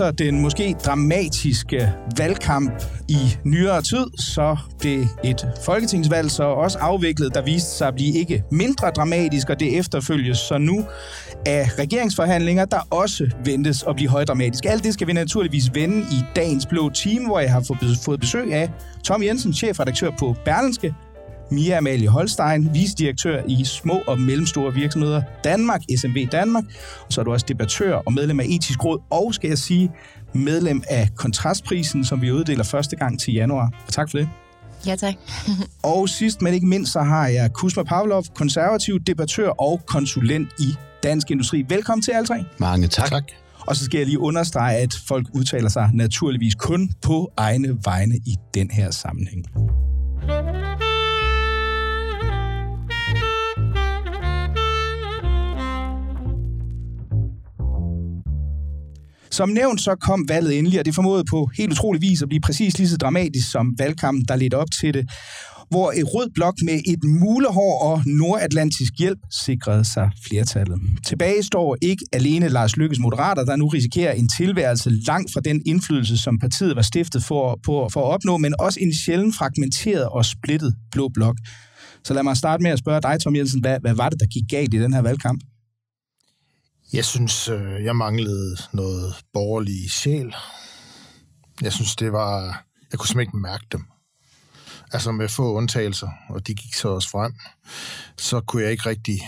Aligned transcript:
efter 0.00 0.24
den 0.24 0.40
måske 0.40 0.76
dramatiske 0.84 1.92
valgkamp 2.18 2.72
i 3.08 3.16
nyere 3.44 3.82
tid, 3.82 4.06
så 4.18 4.56
blev 4.78 5.04
et 5.24 5.48
folketingsvalg 5.64 6.30
så 6.30 6.42
også 6.42 6.78
afviklet, 6.78 7.34
der 7.34 7.42
viste 7.42 7.70
sig 7.70 7.88
at 7.88 7.94
blive 7.94 8.14
ikke 8.14 8.44
mindre 8.50 8.90
dramatisk, 8.90 9.50
og 9.50 9.60
det 9.60 9.78
efterfølges 9.78 10.38
så 10.38 10.58
nu 10.58 10.84
af 11.46 11.68
regeringsforhandlinger, 11.78 12.64
der 12.64 12.80
også 12.90 13.30
ventes 13.44 13.84
at 13.88 13.96
blive 13.96 14.10
højdramatiske. 14.10 14.70
Alt 14.70 14.84
det 14.84 14.94
skal 14.94 15.06
vi 15.06 15.12
naturligvis 15.12 15.74
vende 15.74 15.98
i 15.98 16.24
dagens 16.36 16.66
blå 16.66 16.90
time, 16.90 17.26
hvor 17.26 17.40
jeg 17.40 17.52
har 17.52 17.76
fået 18.04 18.20
besøg 18.20 18.52
af 18.52 18.70
Tom 19.04 19.22
Jensen, 19.22 19.54
chefredaktør 19.54 20.10
på 20.18 20.36
Berlinske, 20.44 20.94
Mia 21.50 21.76
Amalie 21.76 22.08
Holstein, 22.08 22.74
vicedirektør 22.74 23.42
i 23.48 23.64
små 23.64 24.02
og 24.06 24.20
mellemstore 24.20 24.74
virksomheder 24.74 25.22
Danmark, 25.44 25.80
SMV 25.96 26.28
Danmark. 26.32 26.64
Og 27.06 27.12
så 27.12 27.20
er 27.20 27.24
du 27.24 27.32
også 27.32 27.46
debattør 27.48 27.94
og 27.94 28.12
medlem 28.12 28.40
af 28.40 28.44
Etisk 28.48 28.84
Råd, 28.84 28.98
og 29.10 29.34
skal 29.34 29.48
jeg 29.48 29.58
sige, 29.58 29.90
medlem 30.32 30.82
af 30.90 31.08
Kontrastprisen, 31.16 32.04
som 32.04 32.22
vi 32.22 32.32
uddeler 32.32 32.64
første 32.64 32.96
gang 32.96 33.20
til 33.20 33.34
januar. 33.34 33.72
Og 33.86 33.92
tak 33.92 34.10
for 34.10 34.18
det. 34.18 34.28
Ja, 34.86 34.96
tak. 34.96 35.14
og 35.82 36.08
sidst, 36.08 36.42
men 36.42 36.54
ikke 36.54 36.66
mindst, 36.66 36.92
så 36.92 37.00
har 37.00 37.26
jeg 37.26 37.52
Kusma 37.52 37.82
Pavlov, 37.82 38.24
konservativ 38.34 39.00
debattør 39.00 39.48
og 39.48 39.80
konsulent 39.86 40.48
i 40.58 40.74
Dansk 41.02 41.30
Industri. 41.30 41.64
Velkommen 41.68 42.02
til 42.02 42.12
alle 42.12 42.26
tre. 42.26 42.44
Mange 42.58 42.88
tak. 42.88 43.08
tak. 43.08 43.24
Og 43.66 43.76
så 43.76 43.84
skal 43.84 43.98
jeg 43.98 44.06
lige 44.06 44.18
understrege, 44.18 44.76
at 44.76 44.94
folk 45.08 45.26
udtaler 45.34 45.68
sig 45.68 45.90
naturligvis 45.94 46.54
kun 46.54 46.90
på 47.02 47.32
egne 47.36 47.68
vegne 47.84 48.16
i 48.16 48.36
den 48.54 48.70
her 48.70 48.90
sammenhæng. 48.90 49.44
Som 59.40 59.48
nævnt, 59.48 59.80
så 59.80 59.94
kom 59.94 60.28
valget 60.28 60.58
endelig, 60.58 60.78
og 60.78 60.84
det 60.84 60.94
formåede 60.94 61.24
på 61.30 61.50
helt 61.56 61.72
utrolig 61.72 62.02
vis 62.02 62.22
at 62.22 62.28
blive 62.28 62.40
præcis 62.40 62.78
lige 62.78 62.88
så 62.88 62.96
dramatisk 62.96 63.50
som 63.50 63.74
valgkampen, 63.78 64.24
der 64.24 64.36
ledte 64.36 64.54
op 64.54 64.70
til 64.80 64.94
det 64.94 65.10
hvor 65.70 65.92
et 65.92 66.14
rød 66.14 66.30
blok 66.34 66.54
med 66.64 66.80
et 66.86 67.04
mulehår 67.04 67.82
og 67.82 68.02
nordatlantisk 68.06 68.92
hjælp 68.98 69.18
sikrede 69.44 69.84
sig 69.84 70.10
flertallet. 70.28 70.80
Tilbage 71.06 71.42
står 71.42 71.76
ikke 71.82 72.04
alene 72.12 72.48
Lars 72.48 72.76
Lykkes 72.76 72.98
Moderater, 72.98 73.44
der 73.44 73.56
nu 73.56 73.68
risikerer 73.68 74.12
en 74.12 74.28
tilværelse 74.38 74.90
langt 74.90 75.32
fra 75.32 75.40
den 75.40 75.62
indflydelse, 75.66 76.18
som 76.18 76.38
partiet 76.38 76.76
var 76.76 76.82
stiftet 76.82 77.24
for, 77.24 77.58
på, 77.66 77.88
for 77.92 78.00
at 78.00 78.14
opnå, 78.14 78.36
men 78.36 78.54
også 78.58 78.78
en 78.82 78.94
sjældent 78.94 79.36
fragmenteret 79.36 80.08
og 80.08 80.24
splittet 80.24 80.74
blå 80.92 81.08
blok. 81.14 81.36
Så 82.04 82.14
lad 82.14 82.22
mig 82.22 82.36
starte 82.36 82.62
med 82.62 82.70
at 82.70 82.78
spørge 82.78 83.00
dig, 83.00 83.20
Tom 83.20 83.36
Jensen, 83.36 83.60
hvad, 83.60 83.80
hvad 83.80 83.94
var 83.94 84.08
det, 84.08 84.20
der 84.20 84.26
gik 84.26 84.44
galt 84.48 84.74
i 84.74 84.82
den 84.82 84.92
her 84.92 85.02
valgkamp? 85.02 85.40
Jeg 86.92 87.04
synes, 87.04 87.48
øh, 87.48 87.84
jeg 87.84 87.96
manglede 87.96 88.56
noget 88.72 89.14
borgerlig 89.32 89.90
sjæl. 89.90 90.34
Jeg 91.62 91.72
synes, 91.72 91.96
det 91.96 92.12
var... 92.12 92.64
Jeg 92.90 92.98
kunne 92.98 93.08
simpelthen 93.08 93.20
ikke 93.20 93.36
mærke 93.36 93.64
dem. 93.72 93.84
Altså 94.92 95.12
med 95.12 95.28
få 95.28 95.52
undtagelser, 95.52 96.08
og 96.28 96.46
de 96.46 96.54
gik 96.54 96.74
så 96.74 96.88
også 96.88 97.10
frem. 97.10 97.34
Så 98.16 98.40
kunne 98.40 98.62
jeg 98.62 98.70
ikke 98.70 98.88
rigtig 98.88 99.20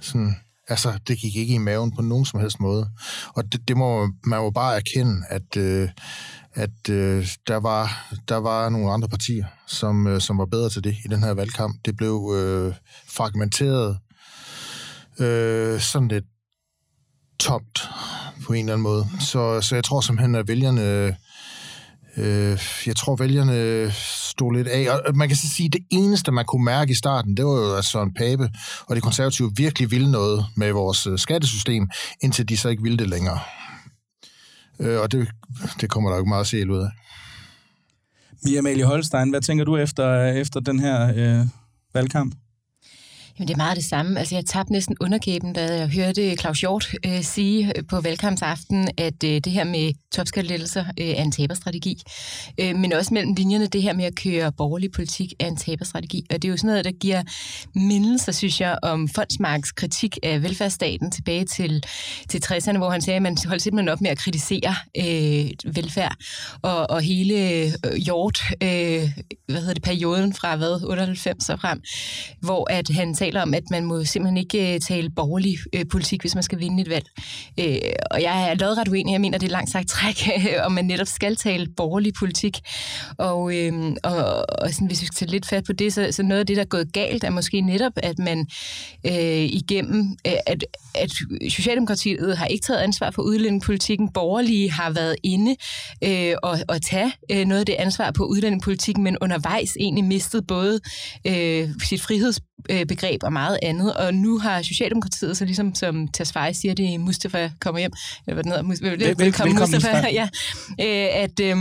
sådan... 0.00 0.36
Altså, 0.68 0.98
det 1.08 1.18
gik 1.18 1.36
ikke 1.36 1.54
i 1.54 1.58
maven 1.58 1.96
på 1.96 2.02
nogen 2.02 2.24
som 2.24 2.40
helst 2.40 2.60
måde. 2.60 2.90
Og 3.34 3.52
det, 3.52 3.68
det 3.68 3.76
må 3.76 4.06
man 4.24 4.40
må 4.40 4.50
bare 4.50 4.76
erkende, 4.76 5.22
at, 5.28 5.56
øh, 5.56 5.88
at 6.52 6.90
øh, 6.90 7.28
der, 7.46 7.56
var, 7.56 8.12
der 8.28 8.36
var 8.36 8.68
nogle 8.68 8.92
andre 8.92 9.08
partier, 9.08 9.46
som, 9.66 10.06
øh, 10.06 10.20
som 10.20 10.38
var 10.38 10.46
bedre 10.46 10.70
til 10.70 10.84
det 10.84 10.96
i 11.04 11.08
den 11.08 11.22
her 11.22 11.34
valgkamp. 11.34 11.76
Det 11.84 11.96
blev 11.96 12.32
øh, 12.36 12.74
fragmenteret, 13.08 13.98
øh, 15.18 15.80
sådan 15.80 16.08
lidt 16.08 16.24
tomt 17.38 17.88
på 18.44 18.52
en 18.52 18.58
eller 18.58 18.72
anden 18.72 18.82
måde. 18.82 19.06
Så, 19.20 19.60
så 19.60 19.74
jeg 19.74 19.84
tror 19.84 20.00
simpelthen, 20.00 20.34
at 20.34 20.48
vælgerne... 20.48 21.16
Øh, 22.16 22.58
jeg 22.86 22.96
tror, 22.96 23.16
vælgerne 23.16 23.90
stod 24.30 24.54
lidt 24.56 24.68
af. 24.68 24.88
Og 24.90 25.16
man 25.16 25.28
kan 25.28 25.36
så 25.36 25.48
sige, 25.56 25.66
at 25.66 25.72
det 25.72 25.82
eneste, 25.90 26.32
man 26.32 26.44
kunne 26.44 26.64
mærke 26.64 26.90
i 26.90 26.94
starten, 26.94 27.36
det 27.36 27.44
var 27.44 27.52
jo, 27.52 27.74
at 27.76 27.84
Søren 27.84 28.14
Pape 28.14 28.50
og 28.86 28.96
de 28.96 29.00
konservative 29.00 29.52
virkelig 29.56 29.90
ville 29.90 30.10
noget 30.10 30.46
med 30.56 30.72
vores 30.72 31.06
øh, 31.06 31.18
skattesystem, 31.18 31.88
indtil 32.20 32.48
de 32.48 32.56
så 32.56 32.68
ikke 32.68 32.82
ville 32.82 32.98
det 32.98 33.08
længere. 33.08 33.38
Øh, 34.80 35.00
og 35.00 35.12
det, 35.12 35.28
det 35.80 35.90
kommer 35.90 36.10
der 36.10 36.16
jo 36.16 36.22
ikke 36.22 36.28
meget 36.28 36.54
at 36.54 36.68
ud 36.68 36.78
af. 36.78 36.90
Mia 38.44 38.58
Amalie 38.58 38.84
Holstein, 38.84 39.30
hvad 39.30 39.40
tænker 39.40 39.64
du 39.64 39.76
efter, 39.76 40.32
efter 40.32 40.60
den 40.60 40.80
her 40.80 41.12
øh, 41.16 41.46
valgkamp? 41.94 42.34
Jamen, 43.38 43.48
det 43.48 43.54
er 43.54 43.58
meget 43.58 43.76
det 43.76 43.84
samme. 43.84 44.18
Altså, 44.18 44.34
jeg 44.34 44.44
tabte 44.46 44.72
næsten 44.72 44.96
underkæben, 45.00 45.52
da 45.52 45.74
jeg 45.74 45.88
hørte 45.88 46.36
Claus 46.36 46.60
Hjort 46.60 46.94
øh, 47.06 47.22
sige 47.22 47.72
øh, 47.76 47.84
på 47.88 48.00
velkomstaften, 48.00 48.88
at 48.98 49.24
øh, 49.24 49.30
det 49.30 49.52
her 49.52 49.64
med 49.64 49.92
topskattelettelser 50.12 50.84
øh, 51.00 51.06
er 51.06 51.22
en 51.22 51.32
taberstrategi. 51.32 52.02
Øh, 52.60 52.76
men 52.76 52.92
også 52.92 53.14
mellem 53.14 53.34
linjerne, 53.34 53.66
det 53.66 53.82
her 53.82 53.92
med 53.92 54.04
at 54.04 54.14
køre 54.14 54.52
borgerlig 54.52 54.92
politik 54.92 55.32
er 55.40 55.46
en 55.46 55.56
taberstrategi. 55.56 56.26
Og 56.30 56.42
det 56.42 56.48
er 56.48 56.52
jo 56.52 56.56
sådan 56.56 56.68
noget, 56.68 56.84
der 56.84 56.90
giver 56.90 57.22
mindelser, 57.74 58.32
synes 58.32 58.60
jeg, 58.60 58.78
om 58.82 59.08
Fondsmarks 59.08 59.72
kritik 59.72 60.18
af 60.22 60.42
velfærdsstaten 60.42 61.10
tilbage 61.10 61.44
til, 61.44 61.84
til 62.28 62.42
60'erne, 62.44 62.78
hvor 62.78 62.90
han 62.90 63.02
sagde, 63.02 63.16
at 63.16 63.22
man 63.22 63.36
holdt 63.46 63.62
simpelthen 63.62 63.88
op 63.88 64.00
med 64.00 64.10
at 64.10 64.18
kritisere 64.18 64.74
øh, 64.96 65.74
velfærd. 65.76 66.16
Og, 66.62 66.90
og 66.90 67.00
hele 67.00 67.50
øh, 67.50 67.94
Hjort, 67.96 68.38
øh, 68.62 69.10
hvad 69.48 69.60
hedder 69.60 69.74
det, 69.74 69.82
perioden 69.82 70.34
fra 70.34 70.56
hvad, 70.56 70.80
98 70.84 71.48
og 71.48 71.60
frem, 71.60 71.82
hvor 72.40 72.72
at 72.72 72.88
han 72.88 73.14
taler 73.24 73.42
om, 73.42 73.54
at 73.54 73.62
man 73.70 73.84
må 73.84 74.04
simpelthen 74.04 74.36
ikke 74.36 74.74
øh, 74.74 74.80
tale 74.80 75.10
borgerlig 75.10 75.58
øh, 75.72 75.84
politik, 75.90 76.20
hvis 76.20 76.34
man 76.34 76.42
skal 76.42 76.58
vinde 76.58 76.82
et 76.82 76.90
valg. 76.90 77.06
Øh, 77.60 77.78
og 78.10 78.22
jeg 78.22 78.50
er 78.50 78.54
lodret 78.54 78.88
uenig. 78.88 79.12
Jeg 79.12 79.20
mener, 79.20 79.38
det 79.38 79.46
er 79.46 79.50
langt 79.50 79.70
sagt 79.70 79.88
træk, 79.88 80.28
om 80.66 80.72
man 80.72 80.84
netop 80.84 81.06
skal 81.06 81.36
tale 81.36 81.66
borgerlig 81.76 82.12
politik. 82.18 82.58
Og, 83.18 83.56
øh, 83.56 83.72
og, 84.04 84.44
og 84.62 84.70
sådan, 84.70 84.86
hvis 84.86 85.00
vi 85.00 85.06
skal 85.06 85.16
tage 85.16 85.30
lidt 85.30 85.46
fat 85.46 85.64
på 85.64 85.72
det, 85.72 85.92
så, 85.92 86.08
så 86.10 86.22
noget 86.22 86.40
af 86.40 86.46
det, 86.46 86.56
der 86.56 86.62
er 86.62 86.66
gået 86.66 86.92
galt, 86.92 87.24
er 87.24 87.30
måske 87.30 87.60
netop, 87.60 87.92
at 87.96 88.18
man 88.18 88.46
øh, 89.06 89.44
igennem, 89.60 90.16
øh, 90.26 90.32
at, 90.46 90.64
at 90.94 91.10
Socialdemokratiet 91.48 92.36
har 92.36 92.46
ikke 92.46 92.64
taget 92.66 92.80
ansvar 92.80 93.10
for 93.10 93.22
udlændingepolitikken. 93.22 94.12
Borgerlige 94.12 94.70
har 94.70 94.90
været 94.90 95.16
inde 95.22 95.56
øh, 96.04 96.34
og, 96.42 96.58
og 96.68 96.82
tage 96.82 97.12
øh, 97.30 97.46
noget 97.46 97.60
af 97.60 97.66
det 97.66 97.74
ansvar 97.74 98.10
på 98.10 98.24
udlændingepolitikken, 98.24 99.04
men 99.04 99.16
undervejs 99.20 99.76
egentlig 99.80 100.04
mistet 100.04 100.46
både 100.46 100.80
øh, 101.26 101.68
sit 101.88 102.02
frihedsbegreb 102.02 103.13
og 103.22 103.32
meget 103.32 103.58
andet. 103.62 103.94
Og 103.94 104.14
nu 104.14 104.38
har 104.38 104.62
Socialdemokratiet, 104.62 105.36
så 105.36 105.44
ligesom 105.44 105.74
som 105.74 106.08
Tasfaye 106.08 106.54
siger 106.54 106.74
det, 106.74 107.00
Mustafa 107.00 107.50
kommer 107.60 107.78
hjem, 107.78 107.92
eller 108.26 108.34
hvad 108.34 108.44
den 108.44 108.52
hedder, 108.52 108.90
Vel, 108.90 109.00
velkommen, 109.00 109.26
velkommen 109.26 109.58
Mustafa, 109.58 110.08
ja, 110.20 110.28
øh, 110.80 111.22
at... 111.22 111.40
Øh, 111.40 111.56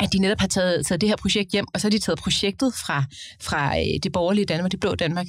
at 0.00 0.12
de 0.12 0.18
netop 0.18 0.40
har 0.40 0.46
taget, 0.46 0.86
taget 0.86 1.00
det 1.00 1.08
her 1.08 1.16
projekt 1.16 1.52
hjem, 1.52 1.66
og 1.74 1.80
så 1.80 1.86
har 1.86 1.90
de 1.90 1.98
taget 1.98 2.18
projektet 2.18 2.74
fra, 2.74 3.04
fra 3.40 3.78
øh, 3.78 4.00
det 4.02 4.12
borgerlige 4.12 4.44
Danmark, 4.44 4.70
det 4.72 4.80
blå 4.80 4.94
Danmark, 4.94 5.26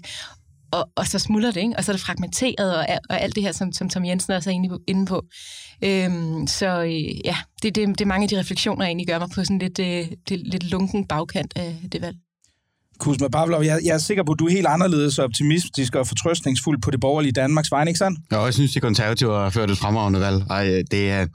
og, 0.74 0.90
og 0.96 1.08
så 1.08 1.20
smuldrer 1.20 1.52
det, 1.52 1.62
ikke? 1.62 1.74
og 1.78 1.84
så 1.84 1.92
er 1.92 1.94
det 1.94 2.06
fragmenteret, 2.06 2.78
og, 2.78 2.86
og 3.10 3.22
alt 3.22 3.36
det 3.36 3.44
her, 3.44 3.52
som, 3.52 3.72
som 3.72 3.90
Tom 3.90 4.06
Jensen 4.06 4.34
også 4.34 4.50
er 4.50 4.80
inde 4.88 5.06
på. 5.06 5.26
Øhm, 5.84 6.48
så 6.48 6.84
øh, 6.84 7.26
ja, 7.26 7.38
det, 7.64 7.76
det, 7.76 7.88
det 7.88 8.02
er 8.02 8.06
mange 8.06 8.24
af 8.24 8.30
de 8.30 8.40
refleksioner, 8.40 8.86
jeg 8.86 8.90
egentlig 8.90 9.08
gør 9.08 9.20
mig 9.20 9.30
på 9.30 9.44
sådan 9.44 9.60
lidt, 9.60 9.80
øh, 9.80 10.12
det, 10.30 10.40
lidt 10.48 10.64
lunken 10.64 11.08
bagkant 11.08 11.54
af 11.56 11.80
det 11.92 12.02
valg. 12.02 12.18
Kusma 13.04 13.28
Pavlov, 13.28 13.64
jeg, 13.64 13.80
jeg 13.86 13.94
er 13.94 13.98
sikker 13.98 14.24
på, 14.24 14.32
at 14.32 14.40
du 14.40 14.46
er 14.46 14.52
helt 14.52 14.68
anderledes 14.68 15.20
optimistisk 15.20 15.96
og 15.96 16.08
fortrøstningsfuld 16.08 16.82
på 16.82 16.92
det 16.92 17.00
borgerlige 17.00 17.32
Danmarks 17.32 17.72
vegne, 17.72 17.90
ikke 17.90 17.98
sandt? 17.98 18.20
Ja, 18.32 18.44
jeg 18.44 18.54
synes, 18.54 18.72
de 18.74 18.80
konservative 18.80 19.34
har 19.34 19.50
ført 19.50 19.72
et 19.72 19.78
fremragende 19.78 20.20
valg. 20.20 20.44
Ej, 20.50 20.68
øh, 20.74 20.84
det 20.92 21.12
er... 21.12 21.28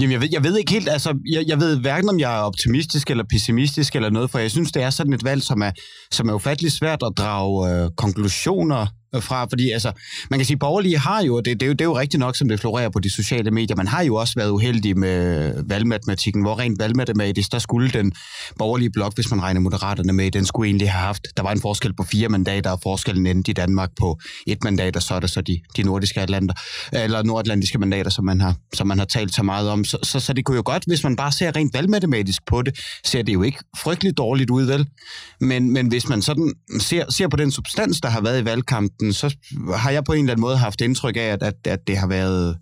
Jamen, 0.00 0.12
jeg 0.12 0.20
ved, 0.20 0.28
jeg 0.32 0.44
ved 0.44 0.56
ikke 0.58 0.72
helt, 0.72 0.88
altså, 0.88 1.14
jeg, 1.32 1.44
jeg 1.46 1.60
ved 1.60 1.80
hverken, 1.80 2.08
om 2.08 2.20
jeg 2.20 2.38
er 2.38 2.42
optimistisk 2.42 3.10
eller 3.10 3.24
pessimistisk 3.30 3.96
eller 3.96 4.10
noget, 4.10 4.30
for 4.30 4.38
jeg 4.38 4.50
synes, 4.50 4.72
det 4.72 4.82
er 4.82 4.90
sådan 4.90 5.12
et 5.12 5.24
valg, 5.24 5.42
som 5.42 5.62
er, 5.62 5.70
som 6.12 6.28
er 6.28 6.32
ufatteligt 6.32 6.74
svært 6.74 7.02
at 7.06 7.12
drage 7.16 7.70
øh, 7.70 7.90
konklusioner 7.96 8.86
fra, 9.20 9.44
fordi 9.44 9.70
altså, 9.70 9.92
man 10.30 10.38
kan 10.38 10.46
sige, 10.46 10.56
borgerlige 10.56 10.98
har 10.98 11.22
jo, 11.22 11.40
det, 11.40 11.60
det, 11.60 11.62
er 11.62 11.66
jo, 11.66 11.72
det 11.72 11.80
er 11.80 11.84
jo 11.84 11.98
rigtigt 11.98 12.18
nok, 12.18 12.36
som 12.36 12.48
det 12.48 12.60
florerer 12.60 12.88
på 12.88 12.98
de 12.98 13.10
sociale 13.10 13.50
medier, 13.50 13.76
man 13.76 13.86
har 13.86 14.02
jo 14.02 14.14
også 14.14 14.34
været 14.36 14.50
uheldig 14.50 14.98
med 14.98 15.54
valgmatematikken, 15.66 16.42
hvor 16.42 16.58
rent 16.58 16.80
valgmatematisk, 16.80 17.52
der 17.52 17.58
skulle 17.58 17.90
den 17.90 18.12
borgerlige 18.58 18.90
blok, 18.90 19.14
hvis 19.14 19.30
man 19.30 19.42
regner 19.42 19.60
moderaterne 19.60 20.12
med, 20.12 20.30
den 20.30 20.46
skulle 20.46 20.68
egentlig 20.68 20.90
have 20.90 21.06
haft, 21.06 21.26
der 21.36 21.42
var 21.42 21.52
en 21.52 21.60
forskel 21.60 21.94
på 21.94 22.02
fire 22.02 22.28
mandater, 22.28 22.70
og 22.70 22.80
forskellen 22.82 23.26
endte 23.26 23.50
i 23.50 23.54
Danmark 23.54 23.90
på 24.00 24.20
et 24.46 24.64
mandat, 24.64 24.96
og 24.96 25.02
så 25.02 25.14
er 25.14 25.20
der 25.20 25.26
så 25.26 25.40
de, 25.40 25.60
de 25.76 25.82
nordiske 25.82 26.20
atlanter, 26.20 26.54
eller 26.92 27.22
nordatlantiske 27.22 27.78
mandater, 27.78 28.10
som 28.10 28.24
man 28.24 28.40
har, 28.40 28.54
som 28.74 28.86
man 28.86 28.98
har 28.98 29.06
talt 29.06 29.34
så 29.34 29.42
meget 29.42 29.68
om. 29.68 29.84
Så, 29.84 29.98
så, 30.02 30.20
så 30.20 30.32
det 30.32 30.44
kunne 30.44 30.56
jo 30.56 30.62
godt, 30.64 30.84
hvis 30.86 31.04
man 31.04 31.16
bare 31.16 31.32
ser 31.32 31.56
rent 31.56 31.74
valgmatematisk 31.74 32.42
på 32.46 32.62
det, 32.62 32.78
ser 33.04 33.22
det 33.22 33.32
jo 33.32 33.42
ikke 33.42 33.58
frygteligt 33.78 34.18
dårligt 34.18 34.50
ud, 34.50 34.64
vel? 34.64 34.86
Men, 35.40 35.70
men 35.72 35.88
hvis 35.88 36.08
man 36.08 36.22
sådan 36.22 36.52
ser, 36.80 37.04
ser 37.10 37.28
på 37.28 37.36
den 37.36 37.50
substans, 37.50 38.00
der 38.00 38.08
har 38.08 38.20
været 38.20 38.42
i 38.42 38.44
valgkampen, 38.44 39.01
så 39.12 39.36
har 39.74 39.90
jeg 39.90 40.04
på 40.04 40.12
en 40.12 40.18
eller 40.18 40.32
anden 40.32 40.40
måde 40.40 40.56
haft 40.56 40.80
indtryk 40.80 41.16
af, 41.16 41.20
at, 41.20 41.42
at, 41.42 41.54
at 41.64 41.86
det 41.86 41.96
har 41.98 42.06
været 42.06 42.56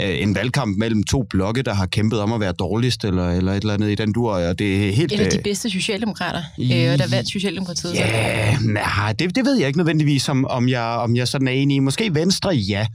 øh, 0.00 0.22
en 0.22 0.34
valgkamp 0.34 0.78
mellem 0.78 1.04
to 1.04 1.24
blokke, 1.30 1.62
der 1.62 1.74
har 1.74 1.86
kæmpet 1.86 2.20
om 2.20 2.32
at 2.32 2.40
være 2.40 2.52
dårligst, 2.52 3.04
eller, 3.04 3.30
eller 3.30 3.52
et 3.52 3.60
eller 3.60 3.74
andet 3.74 3.90
i 3.90 3.94
den 3.94 4.12
dur, 4.12 4.32
og 4.32 4.58
det 4.58 4.88
er 4.88 4.92
helt... 4.92 5.12
Af 5.12 5.30
de 5.30 5.40
bedste 5.44 5.70
socialdemokrater, 5.70 6.42
øh, 6.58 6.92
og 6.92 6.98
der 6.98 7.08
vandt 7.10 7.32
Socialdemokratiet. 7.32 7.94
Ja, 7.94 8.58
nej, 8.58 9.12
det, 9.12 9.34
det 9.34 9.44
ved 9.44 9.58
jeg 9.58 9.66
ikke 9.66 9.78
nødvendigvis, 9.78 10.28
om, 10.28 10.44
om, 10.44 10.68
jeg, 10.68 10.82
om 10.82 11.16
jeg 11.16 11.28
sådan 11.28 11.48
er 11.48 11.52
enig 11.52 11.74
i. 11.74 11.78
Måske 11.78 12.14
Venstre, 12.14 12.50
ja. 12.50 12.86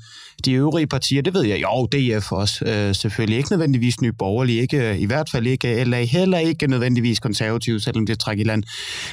De 0.46 0.52
øvrige 0.52 0.88
partier, 0.88 1.22
det 1.22 1.34
ved 1.34 1.44
jeg. 1.44 1.62
Jo, 1.62 1.86
DF 1.86 2.32
også 2.32 2.66
øh, 2.66 2.96
selvfølgelig. 2.96 3.38
Ikke 3.38 3.52
nødvendigvis 3.52 4.02
Nye 4.02 4.12
Borgerlige, 4.12 4.62
ikke, 4.62 4.98
i 4.98 5.06
hvert 5.06 5.30
fald 5.30 5.48
ikke 5.48 5.84
LA, 5.84 6.04
heller 6.04 6.38
ikke 6.38 6.68
nødvendigvis 6.68 7.20
konservative, 7.20 7.80
selvom 7.80 8.06
det 8.06 8.20
trækker 8.20 8.44
i 8.44 8.48
land. 8.48 8.64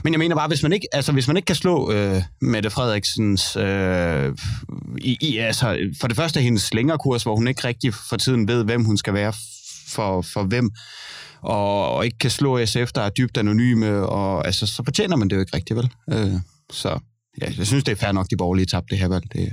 Men 0.05 0.13
jeg 0.13 0.19
mener 0.19 0.37
bare, 0.37 0.49
hvis 0.49 0.63
man 0.63 0.73
ikke, 0.73 0.87
altså, 0.93 1.13
hvis 1.13 1.27
man 1.27 1.37
ikke 1.37 1.47
kan 1.47 1.57
slå 1.57 1.93
øh, 1.93 2.23
Mette 2.41 2.71
Frederiksens... 2.71 3.57
Øh, 3.61 4.37
i, 4.99 5.17
i, 5.21 5.37
altså, 5.37 5.79
for 6.01 6.09
det 6.09 6.17
første 6.17 6.41
hendes 6.41 6.63
slængerkurs, 6.63 7.23
hvor 7.23 7.37
hun 7.37 7.49
ikke 7.49 7.65
rigtig 7.65 7.95
for 7.95 8.17
tiden 8.17 8.49
ved, 8.49 8.65
hvem 8.65 8.85
hun 8.85 8.97
skal 8.97 9.15
være 9.15 9.33
for, 9.89 10.23
for 10.23 10.43
hvem, 10.43 10.71
og, 11.43 11.95
og 11.95 12.05
ikke 12.05 12.19
kan 12.19 12.31
slå 12.31 12.67
SF, 12.67 12.93
der 12.95 13.01
er 13.01 13.11
dybt 13.11 13.39
anonyme, 13.39 14.07
og 14.07 14.47
altså, 14.47 14.67
så 14.67 14.83
fortjener 14.85 15.17
man 15.17 15.31
det 15.31 15.37
jo 15.37 15.41
ikke 15.41 15.57
rigtigt, 15.57 15.77
vel? 15.77 15.91
Øh, 16.11 16.41
så 16.71 16.99
ja, 17.41 17.53
jeg 17.59 17.67
synes, 17.67 17.85
det 17.85 17.93
er 17.93 17.97
fair 17.97 18.13
nok, 18.13 18.31
de 18.31 18.37
borgerlige 18.37 18.67
tabte 18.67 18.91
det 18.91 18.99
her 18.99 19.09
valg. 19.09 19.33
Det, 19.33 19.53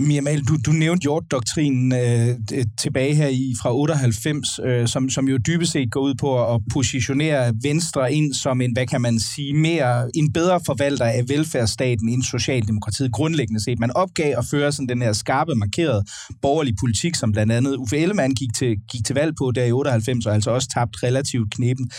Mal, 0.00 0.40
du, 0.40 0.56
du 0.66 0.72
nævnte 0.72 1.02
Hjort-doktrinen 1.02 1.92
øh, 1.92 2.64
tilbage 2.78 3.14
her 3.14 3.28
i 3.28 3.54
fra 3.62 3.74
98, 3.74 4.60
øh, 4.64 4.88
som, 4.88 5.10
som 5.10 5.28
jo 5.28 5.36
dybest 5.36 5.72
set 5.72 5.90
går 5.90 6.00
ud 6.00 6.14
på 6.14 6.54
at 6.54 6.60
positionere 6.72 7.54
Venstre 7.62 8.12
ind 8.12 8.34
som 8.34 8.60
en, 8.60 8.72
hvad 8.72 8.86
kan 8.86 9.00
man 9.00 9.20
sige, 9.20 9.54
mere, 9.54 10.10
en 10.14 10.32
bedre 10.32 10.60
forvalter 10.66 11.04
af 11.04 11.24
velfærdsstaten 11.28 12.08
end 12.08 12.22
Socialdemokratiet 12.22 13.12
grundlæggende 13.12 13.64
set. 13.64 13.78
Man 13.78 13.96
opgav 13.96 14.38
at 14.38 14.44
føre 14.50 14.72
sådan 14.72 14.88
den 14.88 15.02
her 15.02 15.12
skarpe, 15.12 15.54
markerede 15.54 16.04
borgerlig 16.42 16.74
politik, 16.80 17.14
som 17.14 17.32
blandt 17.32 17.52
andet 17.52 17.76
Uffe 17.76 17.98
Ellemann 17.98 18.34
gik 18.34 18.54
til, 18.58 18.76
gik 18.92 19.04
til 19.06 19.14
valg 19.14 19.34
på 19.38 19.52
der 19.54 19.64
i 19.64 19.72
98, 19.72 20.26
og 20.26 20.34
altså 20.34 20.50
også 20.50 20.68
tabt 20.68 21.02
relativt 21.02 21.54
knepen. 21.54 21.90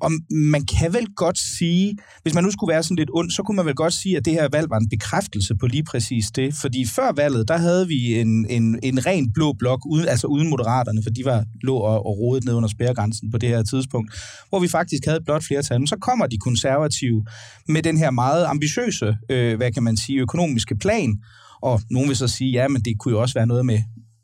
Og 0.00 0.10
man 0.30 0.64
kan 0.64 0.92
vel 0.92 1.06
godt 1.16 1.38
sige, 1.38 1.96
hvis 2.22 2.34
man 2.34 2.44
nu 2.44 2.50
skulle 2.50 2.72
være 2.72 2.82
sådan 2.82 2.96
lidt 2.96 3.10
ond, 3.12 3.30
så 3.30 3.42
kunne 3.42 3.56
man 3.56 3.66
vel 3.66 3.74
godt 3.74 3.92
sige, 3.92 4.16
at 4.16 4.24
det 4.24 4.32
her 4.32 4.48
valg 4.52 4.70
var 4.70 4.78
en 4.78 4.88
bekræftelse 4.88 5.54
på 5.60 5.66
lige 5.66 5.84
præcis 5.84 6.26
det. 6.36 6.54
Fordi 6.54 6.86
før 6.86 7.12
valget, 7.12 7.43
der 7.48 7.56
havde 7.56 7.88
vi 7.88 8.20
en, 8.20 8.46
en, 8.50 8.78
en 8.82 9.06
ren 9.06 9.32
blå 9.32 9.52
blok, 9.52 9.80
uden, 9.86 10.08
altså 10.08 10.26
uden 10.26 10.50
moderaterne, 10.50 11.02
for 11.02 11.10
de 11.10 11.24
var 11.24 11.44
lå 11.62 11.76
og, 11.76 12.06
og 12.06 12.18
rodet 12.18 12.44
ned 12.44 12.54
under 12.54 12.68
spærregrænsen 12.68 13.30
på 13.30 13.38
det 13.38 13.48
her 13.48 13.62
tidspunkt, 13.62 14.14
hvor 14.48 14.60
vi 14.60 14.68
faktisk 14.68 15.04
havde 15.04 15.18
et 15.18 15.24
blot 15.24 15.44
flertal. 15.44 15.80
Men 15.80 15.86
så 15.86 15.96
kommer 15.96 16.26
de 16.26 16.38
konservative 16.38 17.24
med 17.68 17.82
den 17.82 17.96
her 17.98 18.10
meget 18.10 18.44
ambitiøse, 18.44 19.16
øh, 19.30 19.56
hvad 19.56 19.72
kan 19.72 19.82
man 19.82 19.96
sige, 19.96 20.20
økonomiske 20.20 20.76
plan, 20.76 21.16
og 21.62 21.80
nogen 21.90 22.08
vil 22.08 22.16
så 22.16 22.28
sige, 22.28 22.50
ja, 22.50 22.68
men 22.68 22.82
det 22.82 22.98
kunne 22.98 23.12
jo 23.12 23.20
også 23.20 23.34
være 23.34 23.46
noget 23.46 23.66
med 23.66 23.78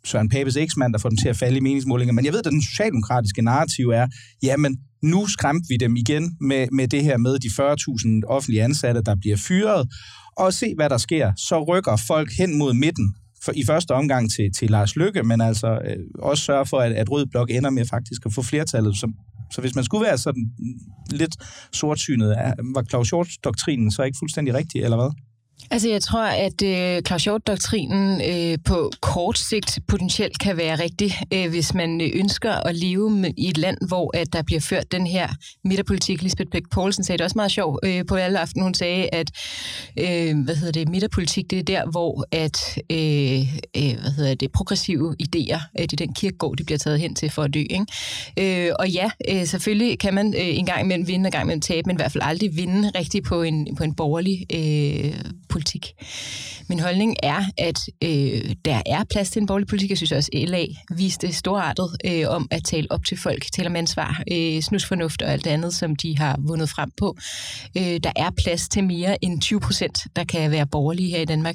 Søren 0.05 0.29
Papes 0.29 0.57
eksmand, 0.57 0.93
der 0.93 0.99
får 0.99 1.09
dem 1.09 1.19
til 1.19 1.29
at 1.29 1.37
falde 1.37 1.57
i 1.57 1.61
meningsmålinger. 1.61 2.13
Men 2.13 2.25
jeg 2.25 2.33
ved, 2.33 2.43
at 2.47 2.53
den 2.53 2.63
socialdemokratiske 2.63 3.43
narrativ 3.43 3.89
er, 3.89 4.07
jamen, 4.43 4.79
nu 5.03 5.27
skræmte 5.27 5.69
vi 5.69 5.77
dem 5.77 5.97
igen 5.97 6.37
med, 6.41 6.69
med 6.73 6.89
det 6.89 7.05
her 7.05 7.17
med 7.17 7.39
de 7.39 7.49
40.000 7.49 8.21
offentlige 8.29 8.63
ansatte, 8.63 9.03
der 9.03 9.15
bliver 9.21 9.37
fyret, 9.37 9.89
og 10.45 10.53
se, 10.53 10.75
hvad 10.77 10.91
der 10.91 10.99
sker. 10.99 11.33
Så 11.37 11.63
rykker 11.63 11.97
folk 12.07 12.31
hen 12.39 12.59
mod 12.59 12.75
midten, 12.75 13.15
for, 13.45 13.53
i 13.57 13.65
første 13.67 13.93
omgang 13.93 14.31
til, 14.31 14.51
til 14.59 14.71
Lars 14.71 14.97
Lykke, 14.97 15.23
men 15.23 15.41
altså 15.41 15.79
øh, 15.85 15.97
også 16.19 16.45
sørge 16.45 16.67
for, 16.67 16.79
at, 16.79 16.93
at 16.93 17.11
Rød 17.11 17.27
Blok 17.27 17.51
ender 17.51 17.71
med 17.71 17.85
faktisk 17.87 18.27
at 18.27 18.33
få 18.33 18.43
flertallet. 18.43 18.97
Så, 18.97 19.13
så 19.53 19.61
hvis 19.61 19.75
man 19.75 19.85
skulle 19.85 20.05
være 20.05 20.19
sådan 20.19 20.51
lidt 21.11 21.37
sortsynet, 21.73 22.37
var 22.75 22.83
Claus 22.83 23.11
Hjort-doktrinen 23.11 23.91
så 23.91 24.03
ikke 24.03 24.19
fuldstændig 24.21 24.55
rigtig, 24.55 24.83
eller 24.83 24.97
hvad? 24.97 25.11
Altså, 25.71 25.89
jeg 25.89 26.03
tror, 26.03 26.23
at 26.23 26.63
øh, 26.63 27.03
Claus 27.03 27.25
Hjort-doktrinen 27.25 28.21
øh, 28.21 28.59
på 28.65 28.91
kort 29.01 29.39
sigt 29.39 29.79
potentielt 29.89 30.39
kan 30.39 30.57
være 30.57 30.79
rigtig, 30.79 31.13
øh, 31.35 31.51
hvis 31.51 31.75
man 31.75 32.01
øh, 32.01 32.11
ønsker 32.15 32.53
at 32.53 32.77
leve 32.77 33.11
med, 33.11 33.31
i 33.37 33.49
et 33.49 33.59
land, 33.59 33.77
hvor 33.89 34.17
at 34.17 34.33
der 34.33 34.43
bliver 34.43 34.61
ført 34.61 34.93
den 34.93 35.07
her 35.07 35.29
midterpolitik. 35.65 36.23
Lisbeth 36.23 36.51
Bæk 36.51 36.63
Poulsen 36.71 37.05
sagde 37.05 37.19
det 37.19 37.25
også 37.25 37.39
meget 37.39 37.51
sjovt 37.51 37.81
øh, 37.85 38.07
på 38.07 38.15
alle 38.15 38.39
aften. 38.39 38.63
Hun 38.63 38.75
sagde, 38.75 39.09
at 39.13 39.31
øh, 39.99 40.45
hvad 40.45 40.57
hedder 40.57 40.73
det, 40.73 40.89
midterpolitik, 40.89 41.51
det 41.51 41.59
er 41.59 41.63
der, 41.63 41.91
hvor 41.91 42.25
at, 42.33 42.79
øh, 42.91 43.41
øh, 43.77 44.01
hvad 44.01 44.11
hedder 44.11 44.35
det, 44.35 44.53
progressive 44.53 45.17
idéer, 45.23 45.61
øh, 45.79 45.83
det 45.83 45.93
er 45.93 46.07
den 46.07 46.15
kirkegård, 46.15 46.57
de 46.57 46.65
bliver 46.65 46.79
taget 46.79 47.01
hen 47.01 47.15
til 47.15 47.31
for 47.31 47.43
at 47.43 47.55
dø. 47.55 47.61
Ikke? 47.61 47.87
Øh, 48.69 48.73
og 48.79 48.89
ja, 48.89 49.11
øh, 49.31 49.47
selvfølgelig 49.47 49.99
kan 49.99 50.15
man 50.15 50.35
øh, 50.35 50.59
en 50.59 50.67
gang 50.67 50.81
imellem 50.81 51.07
vinde, 51.07 51.27
en 51.27 51.33
gang 51.33 51.45
imellem 51.45 51.61
tabe, 51.61 51.87
men 51.87 51.97
i 51.97 51.99
hvert 51.99 52.13
fald 52.13 52.25
aldrig 52.27 52.57
vinde 52.57 52.91
rigtigt 52.95 53.25
på 53.25 53.43
en, 53.43 53.77
på 53.77 53.85
en 53.85 53.95
borgerlig 53.95 54.47
øh, 54.55 55.15
politik. 55.51 55.93
Min 56.69 56.81
holdning 56.81 57.17
er, 57.23 57.43
at 57.59 57.79
øh, 58.05 58.55
der 58.65 58.83
er 58.87 59.05
plads 59.11 59.31
til 59.31 59.41
en 59.41 59.47
borgerlig 59.47 59.69
politik. 59.69 59.91
Jeg 59.91 59.97
synes 59.97 60.13
også, 60.13 60.31
at 60.35 60.49
LA 60.49 60.65
viste 60.97 61.33
storartet 61.33 61.97
øh, 62.05 62.25
om 62.29 62.49
at 62.51 62.65
tale 62.65 62.87
op 62.91 63.05
til 63.05 63.19
folk, 63.19 63.47
tale 63.53 63.69
om 63.69 63.77
ansvar, 63.77 64.23
øh, 64.33 64.61
snusfornuft 64.61 65.23
og 65.23 65.33
alt 65.33 65.47
andet, 65.47 65.75
som 65.75 65.97
de 65.97 66.19
har 66.19 66.37
vundet 66.39 66.69
frem 66.69 66.91
på. 66.97 67.17
Øh, 67.77 68.01
der 68.05 68.13
er 68.17 68.31
plads 68.31 68.69
til 68.69 68.85
mere 68.85 69.25
end 69.25 69.41
20 69.41 69.61
procent, 69.61 69.99
der 70.17 70.25
kan 70.25 70.51
være 70.51 70.67
borgerlige 70.67 71.11
her 71.11 71.21
i 71.21 71.25
Danmark, 71.25 71.55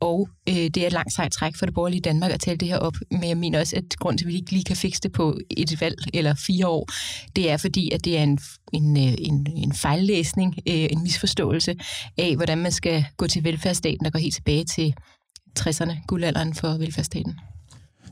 og 0.00 0.28
øh, 0.48 0.54
det 0.54 0.76
er 0.76 0.86
et 0.86 0.92
langt 0.92 1.14
sejt 1.14 1.32
træk 1.32 1.56
for 1.56 1.66
det 1.66 1.74
borgerlige 1.74 2.00
Danmark 2.00 2.30
at 2.30 2.40
tale 2.40 2.56
det 2.56 2.68
her 2.68 2.78
op. 2.78 2.94
Men 3.10 3.28
jeg 3.28 3.36
mener 3.36 3.60
også, 3.60 3.76
at 3.76 3.96
grund 3.98 4.18
til, 4.18 4.24
at 4.24 4.28
vi 4.28 4.34
ikke 4.34 4.50
lige 4.50 4.64
kan 4.64 4.76
fikse 4.76 5.00
det 5.00 5.12
på 5.12 5.38
et 5.50 5.80
valg 5.80 5.96
eller 6.14 6.34
fire 6.46 6.66
år, 6.68 6.88
det 7.36 7.50
er 7.50 7.56
fordi, 7.56 7.90
at 7.90 8.04
det 8.04 8.18
er 8.18 8.22
en, 8.22 8.38
en, 8.72 8.96
øh, 8.96 9.14
en, 9.18 9.46
en 9.56 9.72
fejllæsning, 9.72 10.54
øh, 10.68 10.74
en 10.74 11.02
misforståelse 11.02 11.74
af, 12.18 12.36
hvordan 12.36 12.58
man 12.58 12.72
skal 12.72 13.04
gå 13.16 13.26
til 13.26 13.35
velfærdsstaten, 13.44 14.04
der 14.04 14.10
går 14.10 14.18
helt 14.18 14.34
tilbage 14.34 14.64
til 14.64 14.94
60'erne, 15.58 16.06
guldalderen 16.06 16.54
for 16.54 16.68
velfærdsstaten. 16.68 17.38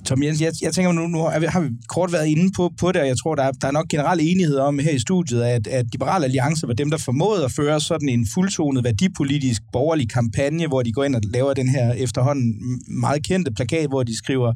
Tom 0.05 0.23
Jens, 0.23 0.41
jeg, 0.41 0.53
jeg 0.63 0.73
tænker 0.75 0.93
nu, 0.93 1.07
nu 1.07 1.19
har 1.19 1.61
vi 1.61 1.69
kort 1.89 2.13
været 2.13 2.27
inde 2.27 2.53
på, 2.57 2.73
på 2.81 2.93
det, 2.93 3.01
og 3.01 3.07
jeg 3.07 3.19
tror, 3.19 3.35
der 3.35 3.43
er, 3.43 3.53
der 3.53 3.69
er 3.69 3.73
nok 3.73 3.89
generel 3.89 4.21
enighed 4.23 4.57
om 4.57 4.79
her 4.79 4.91
i 4.91 4.99
studiet, 4.99 5.43
at, 5.43 5.67
at 5.67 5.87
Liberal 5.93 6.25
Alliance 6.25 6.69
var 6.69 6.75
dem, 6.75 6.91
der 6.91 6.99
formåede 6.99 7.45
at 7.45 7.53
føre 7.53 7.81
sådan 7.81 8.09
en 8.09 8.27
fuldtonet 8.35 8.85
værdipolitisk 8.85 9.63
borgerlig 9.73 10.11
kampagne, 10.11 10.67
hvor 10.67 10.83
de 10.83 10.93
går 10.93 11.05
ind 11.05 11.15
og 11.15 11.21
laver 11.25 11.55
den 11.55 11.69
her 11.69 11.93
efterhånden 11.93 12.55
meget 13.01 13.27
kendte 13.27 13.53
plakat, 13.53 13.89
hvor 13.89 14.03
de 14.03 14.17
skriver, 14.17 14.53